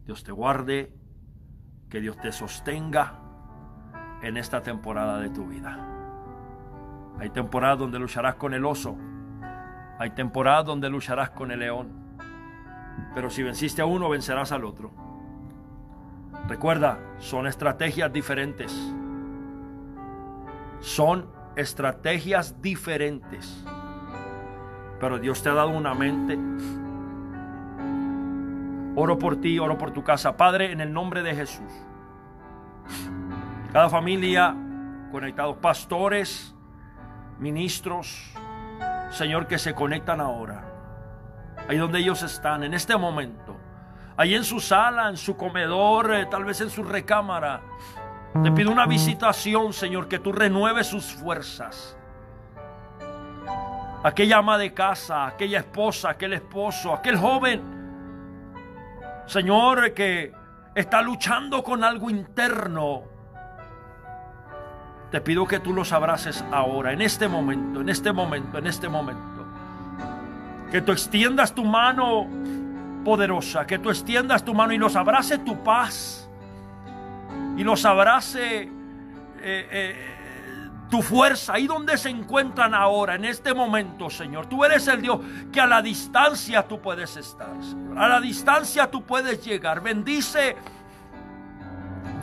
Dios 0.05 0.23
te 0.23 0.31
guarde, 0.31 0.93
que 1.89 2.01
Dios 2.01 2.17
te 2.17 2.31
sostenga 2.31 3.19
en 4.21 4.37
esta 4.37 4.61
temporada 4.61 5.19
de 5.19 5.29
tu 5.29 5.45
vida. 5.47 5.77
Hay 7.19 7.29
temporadas 7.29 7.79
donde 7.79 7.99
lucharás 7.99 8.35
con 8.35 8.53
el 8.53 8.65
oso. 8.65 8.97
Hay 9.99 10.11
temporadas 10.11 10.65
donde 10.65 10.89
lucharás 10.89 11.31
con 11.31 11.51
el 11.51 11.59
león. 11.59 11.89
Pero 13.15 13.29
si 13.29 13.43
venciste 13.43 13.81
a 13.81 13.85
uno, 13.85 14.09
vencerás 14.09 14.51
al 14.51 14.63
otro. 14.63 14.91
Recuerda, 16.47 16.99
son 17.17 17.47
estrategias 17.47 18.11
diferentes. 18.13 18.71
Son 20.79 21.27
estrategias 21.57 22.61
diferentes. 22.61 23.65
Pero 24.99 25.19
Dios 25.19 25.43
te 25.43 25.49
ha 25.49 25.53
dado 25.53 25.69
una 25.69 25.93
mente. 25.93 26.37
Oro 28.95 29.19
por 29.19 29.41
ti, 29.41 29.59
oro 29.59 29.77
por 29.77 29.91
tu 29.91 30.03
casa. 30.03 30.37
Padre, 30.37 30.71
en 30.71 30.81
el 30.81 30.91
nombre 30.91 31.21
de 31.21 31.35
Jesús. 31.35 31.71
Cada 33.73 33.89
familia 33.89 34.55
conectados, 35.11 35.57
pastores, 35.57 36.55
ministros, 37.39 38.33
Señor, 39.11 39.47
que 39.47 39.57
se 39.57 39.73
conectan 39.73 40.21
ahora 40.21 40.77
ahí 41.67 41.77
donde 41.77 41.99
ellos 41.99 42.23
están, 42.23 42.63
en 42.63 42.73
este 42.73 42.95
momento, 42.97 43.55
ahí 44.15 44.35
en 44.35 44.43
su 44.43 44.59
sala, 44.59 45.09
en 45.09 45.17
su 45.17 45.35
comedor, 45.35 46.13
eh, 46.13 46.25
tal 46.25 46.45
vez 46.45 46.61
en 46.61 46.69
su 46.69 46.83
recámara. 46.83 47.61
Te 48.43 48.51
pido 48.51 48.71
una 48.71 48.85
visitación, 48.85 49.73
Señor, 49.73 50.07
que 50.07 50.19
tú 50.19 50.31
renueves 50.31 50.87
sus 50.87 51.05
fuerzas. 51.05 51.97
Aquella 54.03 54.37
ama 54.37 54.57
de 54.57 54.73
casa, 54.73 55.27
aquella 55.27 55.59
esposa, 55.59 56.11
aquel 56.11 56.33
esposo, 56.33 56.93
aquel 56.93 57.17
joven, 57.17 57.77
Señor, 59.25 59.93
que 59.93 60.31
está 60.73 61.01
luchando 61.01 61.61
con 61.63 61.83
algo 61.83 62.09
interno, 62.09 63.03
te 65.11 65.21
pido 65.21 65.45
que 65.45 65.59
tú 65.59 65.73
los 65.73 65.91
abraces 65.91 66.43
ahora, 66.51 66.93
en 66.93 67.01
este 67.01 67.27
momento, 67.27 67.81
en 67.81 67.89
este 67.89 68.11
momento, 68.11 68.57
en 68.57 68.67
este 68.67 68.87
momento. 68.87 69.45
Que 70.71 70.81
tú 70.81 70.91
extiendas 70.91 71.53
tu 71.53 71.65
mano 71.65 72.27
poderosa, 73.03 73.65
que 73.65 73.79
tú 73.79 73.89
extiendas 73.89 74.43
tu 74.43 74.53
mano 74.53 74.73
y 74.73 74.77
los 74.77 74.95
abrace 74.95 75.37
tu 75.39 75.61
paz. 75.63 76.26
Y 77.57 77.63
los 77.63 77.83
abrace 77.85 78.61
eh, 78.61 78.69
eh, 79.41 80.17
tu 80.89 81.01
fuerza, 81.01 81.53
ahí 81.53 81.67
donde 81.67 81.97
se 81.97 82.09
encuentran 82.09 82.73
ahora, 82.73 83.15
en 83.15 83.25
este 83.25 83.53
momento, 83.53 84.09
Señor. 84.09 84.45
Tú 84.45 84.63
eres 84.63 84.87
el 84.87 85.01
Dios 85.01 85.19
que 85.51 85.59
a 85.59 85.67
la 85.67 85.81
distancia 85.81 86.67
tú 86.67 86.79
puedes 86.79 87.17
estar. 87.17 87.49
A 87.97 88.07
la 88.07 88.21
distancia 88.21 88.89
tú 88.89 89.03
puedes 89.03 89.43
llegar. 89.43 89.81
Bendice, 89.81 90.55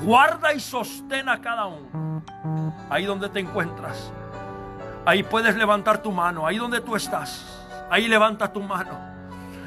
guarda 0.03 0.55
y 0.55 0.61
sostén 0.61 1.29
a 1.29 1.41
cada 1.41 1.67
uno. 1.67 2.23
Ahí 2.89 3.05
donde 3.05 3.29
te 3.29 3.41
encuentras. 3.41 4.13
Ahí 5.05 5.23
puedes 5.23 5.57
levantar 5.57 5.99
tu 5.99 6.13
mano, 6.13 6.47
ahí 6.47 6.57
donde 6.57 6.81
tú 6.81 6.97
estás. 6.97 7.67
Ahí 7.91 8.09
levanta 8.09 8.51
tu 8.53 8.63
mano. 8.63 8.99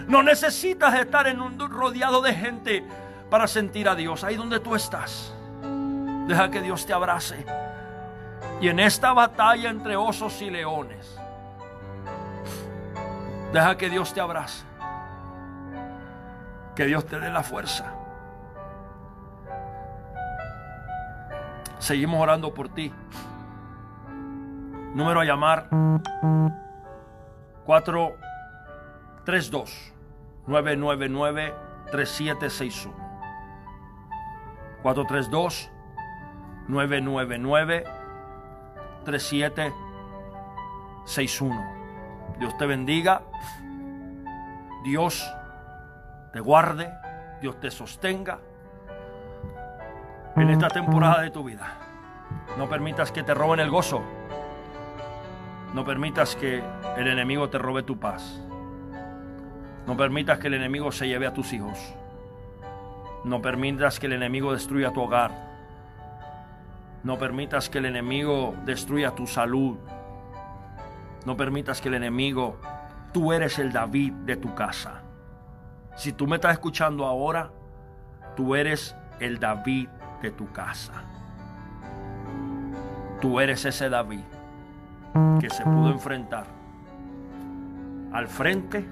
No 0.08 0.24
necesitas 0.24 0.96
estar 0.96 1.28
en 1.28 1.42
un 1.42 1.60
rodeado 1.60 2.22
de 2.22 2.34
gente 2.34 2.86
para 3.30 3.46
sentir 3.46 3.88
a 3.88 3.96
Dios. 3.96 4.24
Ahí 4.24 4.36
donde 4.36 4.60
tú 4.60 4.74
estás. 4.74 5.37
Deja 6.28 6.52
que 6.52 6.62
Dios 6.62 6.86
te 6.86 6.94
abrace. 6.94 7.44
Y 8.60 8.68
en 8.68 8.80
esta 8.80 9.14
batalla 9.14 9.70
entre 9.70 9.96
osos 9.96 10.42
y 10.42 10.50
leones, 10.50 11.18
deja 13.54 13.78
que 13.78 13.90
Dios 13.90 14.14
te 14.14 14.20
abrace. 14.20 14.66
Que 16.76 16.86
Dios 16.86 17.06
te 17.06 17.18
dé 17.20 17.30
la 17.30 17.44
fuerza. 17.44 17.94
Seguimos 21.80 22.22
orando 22.22 22.54
por 22.54 22.70
ti. 22.70 22.94
Número 24.94 25.22
a 25.22 25.26
llamar 25.26 25.70
432 27.66 29.94
999 30.46 31.54
3761. 31.92 32.96
432 34.84 35.72
999 36.68 37.84
3761. 39.06 41.78
Dios 42.40 42.58
te 42.58 42.66
bendiga. 42.66 43.22
Dios 44.84 45.24
te 46.34 46.40
guarde. 46.40 46.92
Dios 47.42 47.60
te 47.60 47.72
sostenga 47.72 48.40
en 50.42 50.50
esta 50.50 50.70
temporada 50.70 51.22
de 51.22 51.32
tu 51.32 51.44
vida. 51.44 51.78
No 52.58 52.70
permitas 52.70 53.12
que 53.12 53.24
te 53.24 53.34
roben 53.34 53.60
el 53.60 53.70
gozo. 53.70 54.02
No 55.74 55.84
permitas 55.84 56.36
que 56.36 56.64
el 56.98 57.08
enemigo 57.08 57.50
te 57.50 57.58
robe 57.58 57.84
tu 57.84 58.00
paz. 58.00 58.42
No 59.86 59.98
permitas 59.98 60.40
que 60.40 60.48
el 60.48 60.56
enemigo 60.56 60.92
se 60.92 61.08
lleve 61.08 61.28
a 61.28 61.34
tus 61.34 61.54
hijos. 61.54 61.78
No 63.24 63.42
permitas 63.42 64.00
que 64.00 64.08
el 64.08 64.14
enemigo 64.14 64.54
destruya 64.54 64.92
tu 64.92 65.02
hogar. 65.02 65.47
No 67.08 67.18
permitas 67.18 67.70
que 67.70 67.78
el 67.78 67.86
enemigo 67.86 68.54
destruya 68.66 69.12
tu 69.12 69.28
salud. 69.28 69.78
No 71.26 71.38
permitas 71.38 71.80
que 71.80 71.88
el 71.88 71.94
enemigo, 71.94 72.58
tú 73.14 73.32
eres 73.32 73.60
el 73.60 73.72
David 73.72 74.12
de 74.26 74.36
tu 74.36 74.54
casa. 74.54 75.04
Si 75.96 76.12
tú 76.12 76.28
me 76.28 76.36
estás 76.36 76.52
escuchando 76.52 77.06
ahora, 77.06 77.50
tú 78.36 78.56
eres 78.56 78.94
el 79.22 79.40
David 79.40 79.88
de 80.22 80.32
tu 80.32 80.52
casa. 80.52 80.96
Tú 83.22 83.40
eres 83.40 83.64
ese 83.64 83.88
David 83.88 84.26
que 85.40 85.50
se 85.50 85.64
pudo 85.64 85.90
enfrentar 85.92 86.46
al 88.12 88.28
frente 88.28 88.86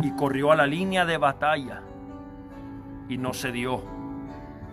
y 0.00 0.10
corrió 0.12 0.50
a 0.50 0.56
la 0.56 0.66
línea 0.66 1.04
de 1.04 1.18
batalla 1.18 1.82
y 3.06 3.18
no 3.18 3.34
se 3.34 3.52
dio 3.52 3.95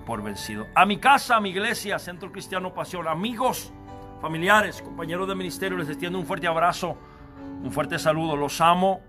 por 0.06 0.22
vencido. 0.24 0.68
A 0.76 0.86
mi 0.86 0.98
casa, 0.98 1.38
a 1.38 1.42
mi 1.42 1.50
iglesia, 1.50 2.00
Centro 2.00 2.32
Cristiano 2.32 2.74
Pasión, 2.74 3.08
amigos, 3.08 3.74
familiares, 4.22 4.82
compañeros 4.82 5.28
de 5.28 5.36
ministerio, 5.36 5.78
les 5.78 5.90
extiendo 5.90 6.20
un 6.20 6.26
fuerte 6.26 6.48
abrazo, 6.48 6.98
un 7.64 7.72
fuerte 7.72 8.00
saludo. 8.00 8.36
Los 8.36 8.62
amo, 8.62 9.02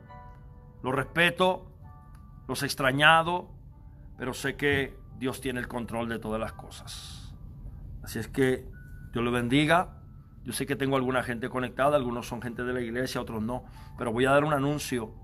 los 0.82 0.94
respeto, 0.94 1.66
los 2.48 2.62
he 2.62 2.66
extrañado, 2.66 3.50
pero 4.18 4.34
sé 4.34 4.56
que 4.56 4.96
Dios 5.18 5.40
tiene 5.40 5.60
el 5.60 5.68
control 5.68 6.08
de 6.08 6.18
todas 6.18 6.40
las 6.40 6.52
cosas. 6.52 7.34
Así 8.02 8.18
es 8.18 8.28
que 8.28 8.66
Dios 9.12 9.24
le 9.24 9.30
bendiga. 9.30 10.00
Yo 10.44 10.52
sé 10.52 10.66
que 10.66 10.76
tengo 10.76 10.96
alguna 10.96 11.22
gente 11.22 11.48
conectada, 11.48 11.96
algunos 11.96 12.26
son 12.26 12.42
gente 12.42 12.64
de 12.64 12.72
la 12.72 12.80
iglesia, 12.80 13.20
otros 13.20 13.42
no, 13.42 13.64
pero 13.96 14.12
voy 14.12 14.26
a 14.26 14.30
dar 14.30 14.44
un 14.44 14.52
anuncio 14.52 15.14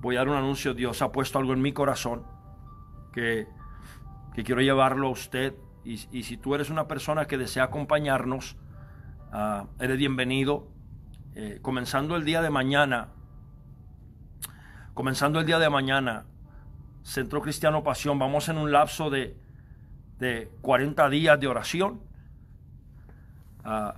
voy 0.00 0.16
a 0.16 0.18
dar 0.18 0.28
un 0.28 0.36
anuncio. 0.36 0.74
Dios 0.74 1.00
ha 1.02 1.10
puesto 1.10 1.38
algo 1.38 1.52
en 1.52 1.62
mi 1.62 1.72
corazón 1.72 2.33
que, 3.14 3.46
quiero 4.44 4.60
llevarlo 4.60 5.06
a 5.06 5.10
usted. 5.10 5.54
Y, 5.84 5.98
si 5.98 6.36
tú 6.36 6.54
eres 6.54 6.70
una 6.70 6.88
persona 6.88 7.26
que 7.26 7.38
desea 7.38 7.64
acompañarnos, 7.64 8.56
ah, 9.32 9.66
eres 9.78 9.98
bienvenido. 9.98 10.68
Eh, 11.36 11.58
comenzando 11.62 12.16
el 12.16 12.24
día 12.24 12.42
de 12.42 12.50
mañana, 12.50 13.08
comenzando 14.94 15.40
el 15.40 15.46
día 15.46 15.58
de 15.58 15.68
mañana, 15.68 16.26
Centro 17.02 17.42
Cristiano 17.42 17.82
Pasión, 17.82 18.18
vamos 18.18 18.48
en 18.48 18.56
un 18.56 18.70
lapso 18.70 19.10
de, 19.10 19.36
de 20.18 20.50
40 20.62 21.08
días 21.10 21.38
de 21.38 21.46
oración. 21.46 22.00
Ah, 23.64 23.96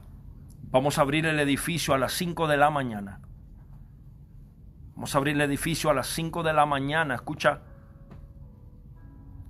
vamos 0.70 0.98
a 0.98 1.02
abrir 1.02 1.26
el 1.26 1.38
edificio 1.38 1.94
a 1.94 1.98
las 1.98 2.12
5 2.14 2.48
de 2.48 2.56
la 2.56 2.70
mañana. 2.70 3.20
Vamos 4.94 5.14
a 5.14 5.18
abrir 5.18 5.36
el 5.36 5.42
edificio 5.42 5.90
a 5.90 5.94
las 5.94 6.06
5 6.08 6.42
de 6.42 6.54
la 6.54 6.64
mañana. 6.64 7.14
Escucha, 7.14 7.60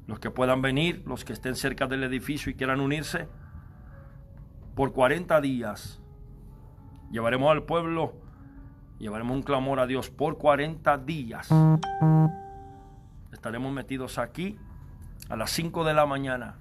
los 0.06 0.18
que 0.18 0.30
puedan 0.30 0.62
venir, 0.62 1.02
los 1.06 1.24
que 1.24 1.32
estén 1.32 1.56
cerca 1.56 1.86
del 1.86 2.04
edificio 2.04 2.50
y 2.50 2.54
quieran 2.54 2.80
unirse, 2.80 3.28
por 4.74 4.92
40 4.92 5.40
días 5.40 6.00
llevaremos 7.10 7.50
al 7.50 7.64
pueblo, 7.64 8.14
llevaremos 8.98 9.36
un 9.36 9.42
clamor 9.42 9.80
a 9.80 9.86
Dios 9.86 10.10
por 10.10 10.38
40 10.38 10.98
días. 10.98 11.48
Estaremos 13.32 13.72
metidos 13.72 14.18
aquí 14.18 14.58
a 15.28 15.36
las 15.36 15.50
5 15.50 15.84
de 15.84 15.94
la 15.94 16.06
mañana. 16.06 16.56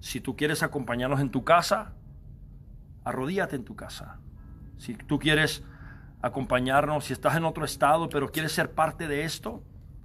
Si 0.00 0.20
tú 0.20 0.36
quieres 0.36 0.62
acompañarnos 0.62 1.20
en 1.20 1.30
tu 1.30 1.44
casa, 1.44 1.92
arrodíate 3.04 3.56
en 3.56 3.64
tu 3.64 3.74
casa. 3.76 4.18
Si 4.78 4.94
tú 4.94 5.18
quieres 5.18 5.64
acompañarnos. 6.22 7.04
Si 7.04 7.12
estás 7.12 7.36
en 7.36 7.44
otro 7.44 7.64
estado, 7.64 8.08
pero 8.08 8.30
quieres 8.30 8.52
ser 8.52 8.72
parte 8.72 9.08
de 9.08 9.24
esto, 9.24 9.62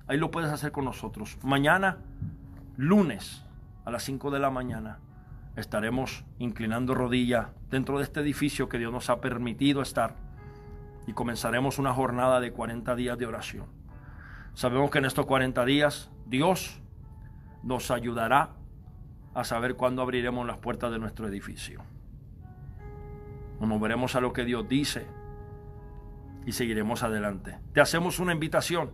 ahí 0.07 0.17
lo 0.17 0.31
puedes 0.31 0.51
hacer 0.51 0.71
con 0.71 0.85
nosotros. 0.85 1.37
Mañana, 1.43 1.97
lunes, 2.77 3.45
a 3.85 3.91
las 3.91 4.03
5 4.03 4.31
de 4.31 4.39
la 4.39 4.49
mañana, 4.49 4.99
estaremos 5.55 6.25
inclinando 6.39 6.95
rodilla 6.95 7.51
dentro 7.69 7.97
de 7.97 8.03
este 8.03 8.21
edificio 8.21 8.69
que 8.69 8.79
Dios 8.79 8.91
nos 8.91 9.09
ha 9.09 9.21
permitido 9.21 9.81
estar 9.81 10.15
y 11.05 11.13
comenzaremos 11.13 11.79
una 11.79 11.93
jornada 11.93 12.39
de 12.39 12.51
40 12.51 12.95
días 12.95 13.17
de 13.17 13.25
oración. 13.25 13.67
Sabemos 14.53 14.89
que 14.89 14.99
en 14.99 15.05
estos 15.05 15.25
40 15.25 15.65
días 15.65 16.09
Dios 16.25 16.81
nos 17.61 17.91
ayudará 17.91 18.51
a 19.33 19.43
saber 19.43 19.75
cuándo 19.75 20.01
abriremos 20.01 20.45
las 20.45 20.57
puertas 20.57 20.91
de 20.91 20.99
nuestro 20.99 21.27
edificio. 21.27 21.83
Nos 23.59 23.81
veremos 23.81 24.15
a 24.15 24.21
lo 24.21 24.33
que 24.33 24.43
Dios 24.43 24.67
dice 24.67 25.07
y 26.45 26.51
seguiremos 26.51 27.03
adelante. 27.03 27.59
Te 27.73 27.81
hacemos 27.81 28.19
una 28.19 28.33
invitación. 28.33 28.91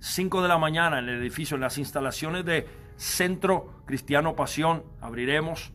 5 0.00 0.42
de 0.42 0.48
la 0.48 0.58
mañana 0.58 0.98
en 0.98 1.08
el 1.08 1.20
edificio, 1.20 1.54
en 1.54 1.60
las 1.60 1.78
instalaciones 1.78 2.44
de 2.44 2.66
Centro 2.96 3.82
Cristiano 3.86 4.34
Pasión, 4.36 4.84
abriremos, 5.00 5.72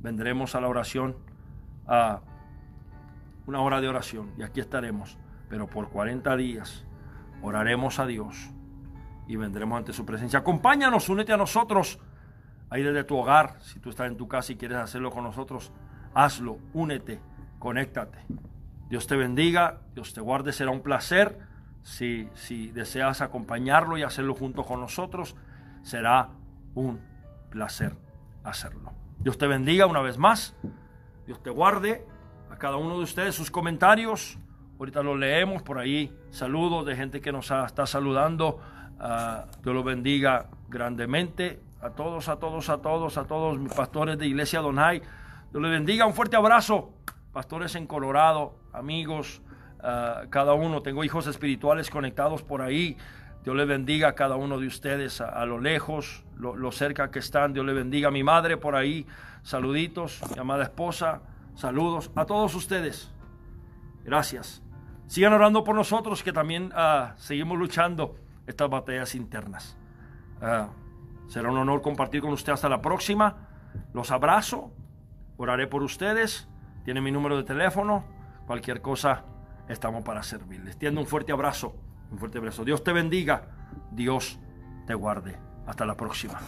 vendremos 0.00 0.54
a 0.54 0.60
la 0.60 0.68
oración, 0.68 1.16
a 1.86 2.20
una 3.46 3.60
hora 3.60 3.80
de 3.80 3.88
oración, 3.88 4.32
y 4.38 4.42
aquí 4.42 4.60
estaremos. 4.60 5.18
Pero 5.48 5.66
por 5.66 5.90
40 5.90 6.36
días 6.36 6.84
oraremos 7.42 7.98
a 7.98 8.06
Dios 8.06 8.50
y 9.26 9.36
vendremos 9.36 9.78
ante 9.78 9.92
su 9.92 10.06
presencia. 10.06 10.40
Acompáñanos, 10.40 11.08
únete 11.08 11.32
a 11.32 11.36
nosotros 11.36 11.98
ahí 12.70 12.82
desde 12.82 13.04
tu 13.04 13.16
hogar. 13.16 13.60
Si 13.60 13.78
tú 13.80 13.90
estás 13.90 14.08
en 14.08 14.16
tu 14.16 14.28
casa 14.28 14.52
y 14.52 14.56
quieres 14.56 14.78
hacerlo 14.78 15.10
con 15.10 15.24
nosotros, 15.24 15.72
hazlo, 16.14 16.58
únete, 16.72 17.20
conéctate. 17.58 18.18
Dios 18.88 19.06
te 19.06 19.16
bendiga, 19.16 19.80
Dios 19.94 20.12
te 20.12 20.20
guarde, 20.20 20.52
será 20.52 20.70
un 20.70 20.82
placer. 20.82 21.38
Si, 21.82 22.28
si 22.34 22.70
deseas 22.72 23.20
acompañarlo 23.20 23.96
y 23.96 24.02
hacerlo 24.02 24.34
junto 24.34 24.64
con 24.64 24.80
nosotros, 24.80 25.36
será 25.82 26.30
un 26.74 27.00
placer 27.50 27.96
hacerlo. 28.44 28.92
Dios 29.18 29.36
te 29.38 29.46
bendiga 29.46 29.86
una 29.86 30.00
vez 30.00 30.18
más. 30.18 30.54
Dios 31.26 31.42
te 31.42 31.50
guarde 31.50 32.06
a 32.50 32.56
cada 32.56 32.76
uno 32.76 32.96
de 32.96 33.04
ustedes 33.04 33.34
sus 33.34 33.50
comentarios. 33.50 34.38
Ahorita 34.78 35.02
los 35.02 35.18
leemos 35.18 35.62
por 35.62 35.78
ahí. 35.78 36.16
Saludos 36.30 36.86
de 36.86 36.96
gente 36.96 37.20
que 37.20 37.32
nos 37.32 37.50
está 37.50 37.86
saludando. 37.86 38.60
Ah, 38.98 39.44
Dios 39.62 39.74
los 39.74 39.84
bendiga 39.84 40.46
grandemente. 40.68 41.60
A 41.82 41.90
todos, 41.90 42.28
a 42.28 42.36
todos, 42.36 42.68
a 42.70 42.78
todos, 42.78 43.18
a 43.18 43.24
todos 43.24 43.58
mis 43.58 43.72
pastores 43.72 44.18
de 44.18 44.26
Iglesia 44.26 44.60
Donai. 44.60 45.02
Dios 45.50 45.62
les 45.62 45.70
bendiga. 45.70 46.06
Un 46.06 46.14
fuerte 46.14 46.36
abrazo. 46.36 46.94
Pastores 47.32 47.74
en 47.74 47.86
Colorado, 47.86 48.54
amigos, 48.72 49.42
ah, 49.82 50.22
cada 50.30 50.54
uno. 50.54 50.82
Tengo 50.82 51.04
hijos 51.04 51.26
espirituales 51.26 51.90
conectados 51.90 52.42
por 52.42 52.62
ahí. 52.62 52.96
Dios 53.44 53.56
les 53.56 53.66
bendiga 53.66 54.08
a 54.08 54.14
cada 54.14 54.36
uno 54.36 54.58
de 54.58 54.66
ustedes 54.66 55.20
a, 55.20 55.44
lo 55.46 55.60
lejos, 55.60 56.24
lo, 56.36 56.72
cerca 56.72 57.10
que 57.10 57.20
están. 57.20 57.54
Dios 57.54 57.64
les 57.64 57.74
bendiga 57.74 58.08
a 58.08 58.10
mi 58.10 58.22
madre 58.22 58.58
por 58.58 58.76
ahí. 58.76 59.06
Saluditos, 59.42 60.20
mi 60.34 60.40
amada 60.40 60.64
esposa. 60.64 61.22
Saludos 61.54 62.10
a 62.14 62.26
todos 62.26 62.54
ustedes. 62.54 63.12
Gracias. 64.04 64.62
Sigan 65.06 65.32
orando 65.32 65.64
por 65.64 65.74
nosotros 65.74 66.22
que 66.22 66.32
también 66.32 66.72
uh, 66.72 67.12
seguimos 67.16 67.58
luchando 67.58 68.16
estas 68.46 68.68
batallas 68.68 69.14
internas. 69.14 69.76
Uh, 70.42 71.30
será 71.30 71.50
un 71.50 71.56
honor 71.56 71.80
compartir 71.80 72.20
con 72.20 72.32
usted 72.32 72.52
hasta 72.52 72.68
la 72.68 72.82
próxima. 72.82 73.48
Los 73.94 74.10
abrazo. 74.10 74.70
Oraré 75.38 75.66
por 75.66 75.82
ustedes. 75.82 76.46
Tiene 76.84 77.00
mi 77.00 77.10
número 77.10 77.38
de 77.38 77.44
teléfono. 77.44 78.04
Cualquier 78.46 78.82
cosa, 78.82 79.24
estamos 79.68 80.04
para 80.04 80.22
servirles. 80.22 80.76
Tiendo 80.76 81.00
un 81.00 81.06
fuerte 81.06 81.32
abrazo. 81.32 81.74
Un 82.10 82.18
fuerte 82.18 82.38
abrazo. 82.38 82.64
Dios 82.64 82.82
te 82.82 82.92
bendiga. 82.92 83.48
Dios 83.90 84.38
te 84.86 84.94
guarde. 84.94 85.36
Hasta 85.66 85.84
la 85.86 85.96
próxima. 85.96 86.40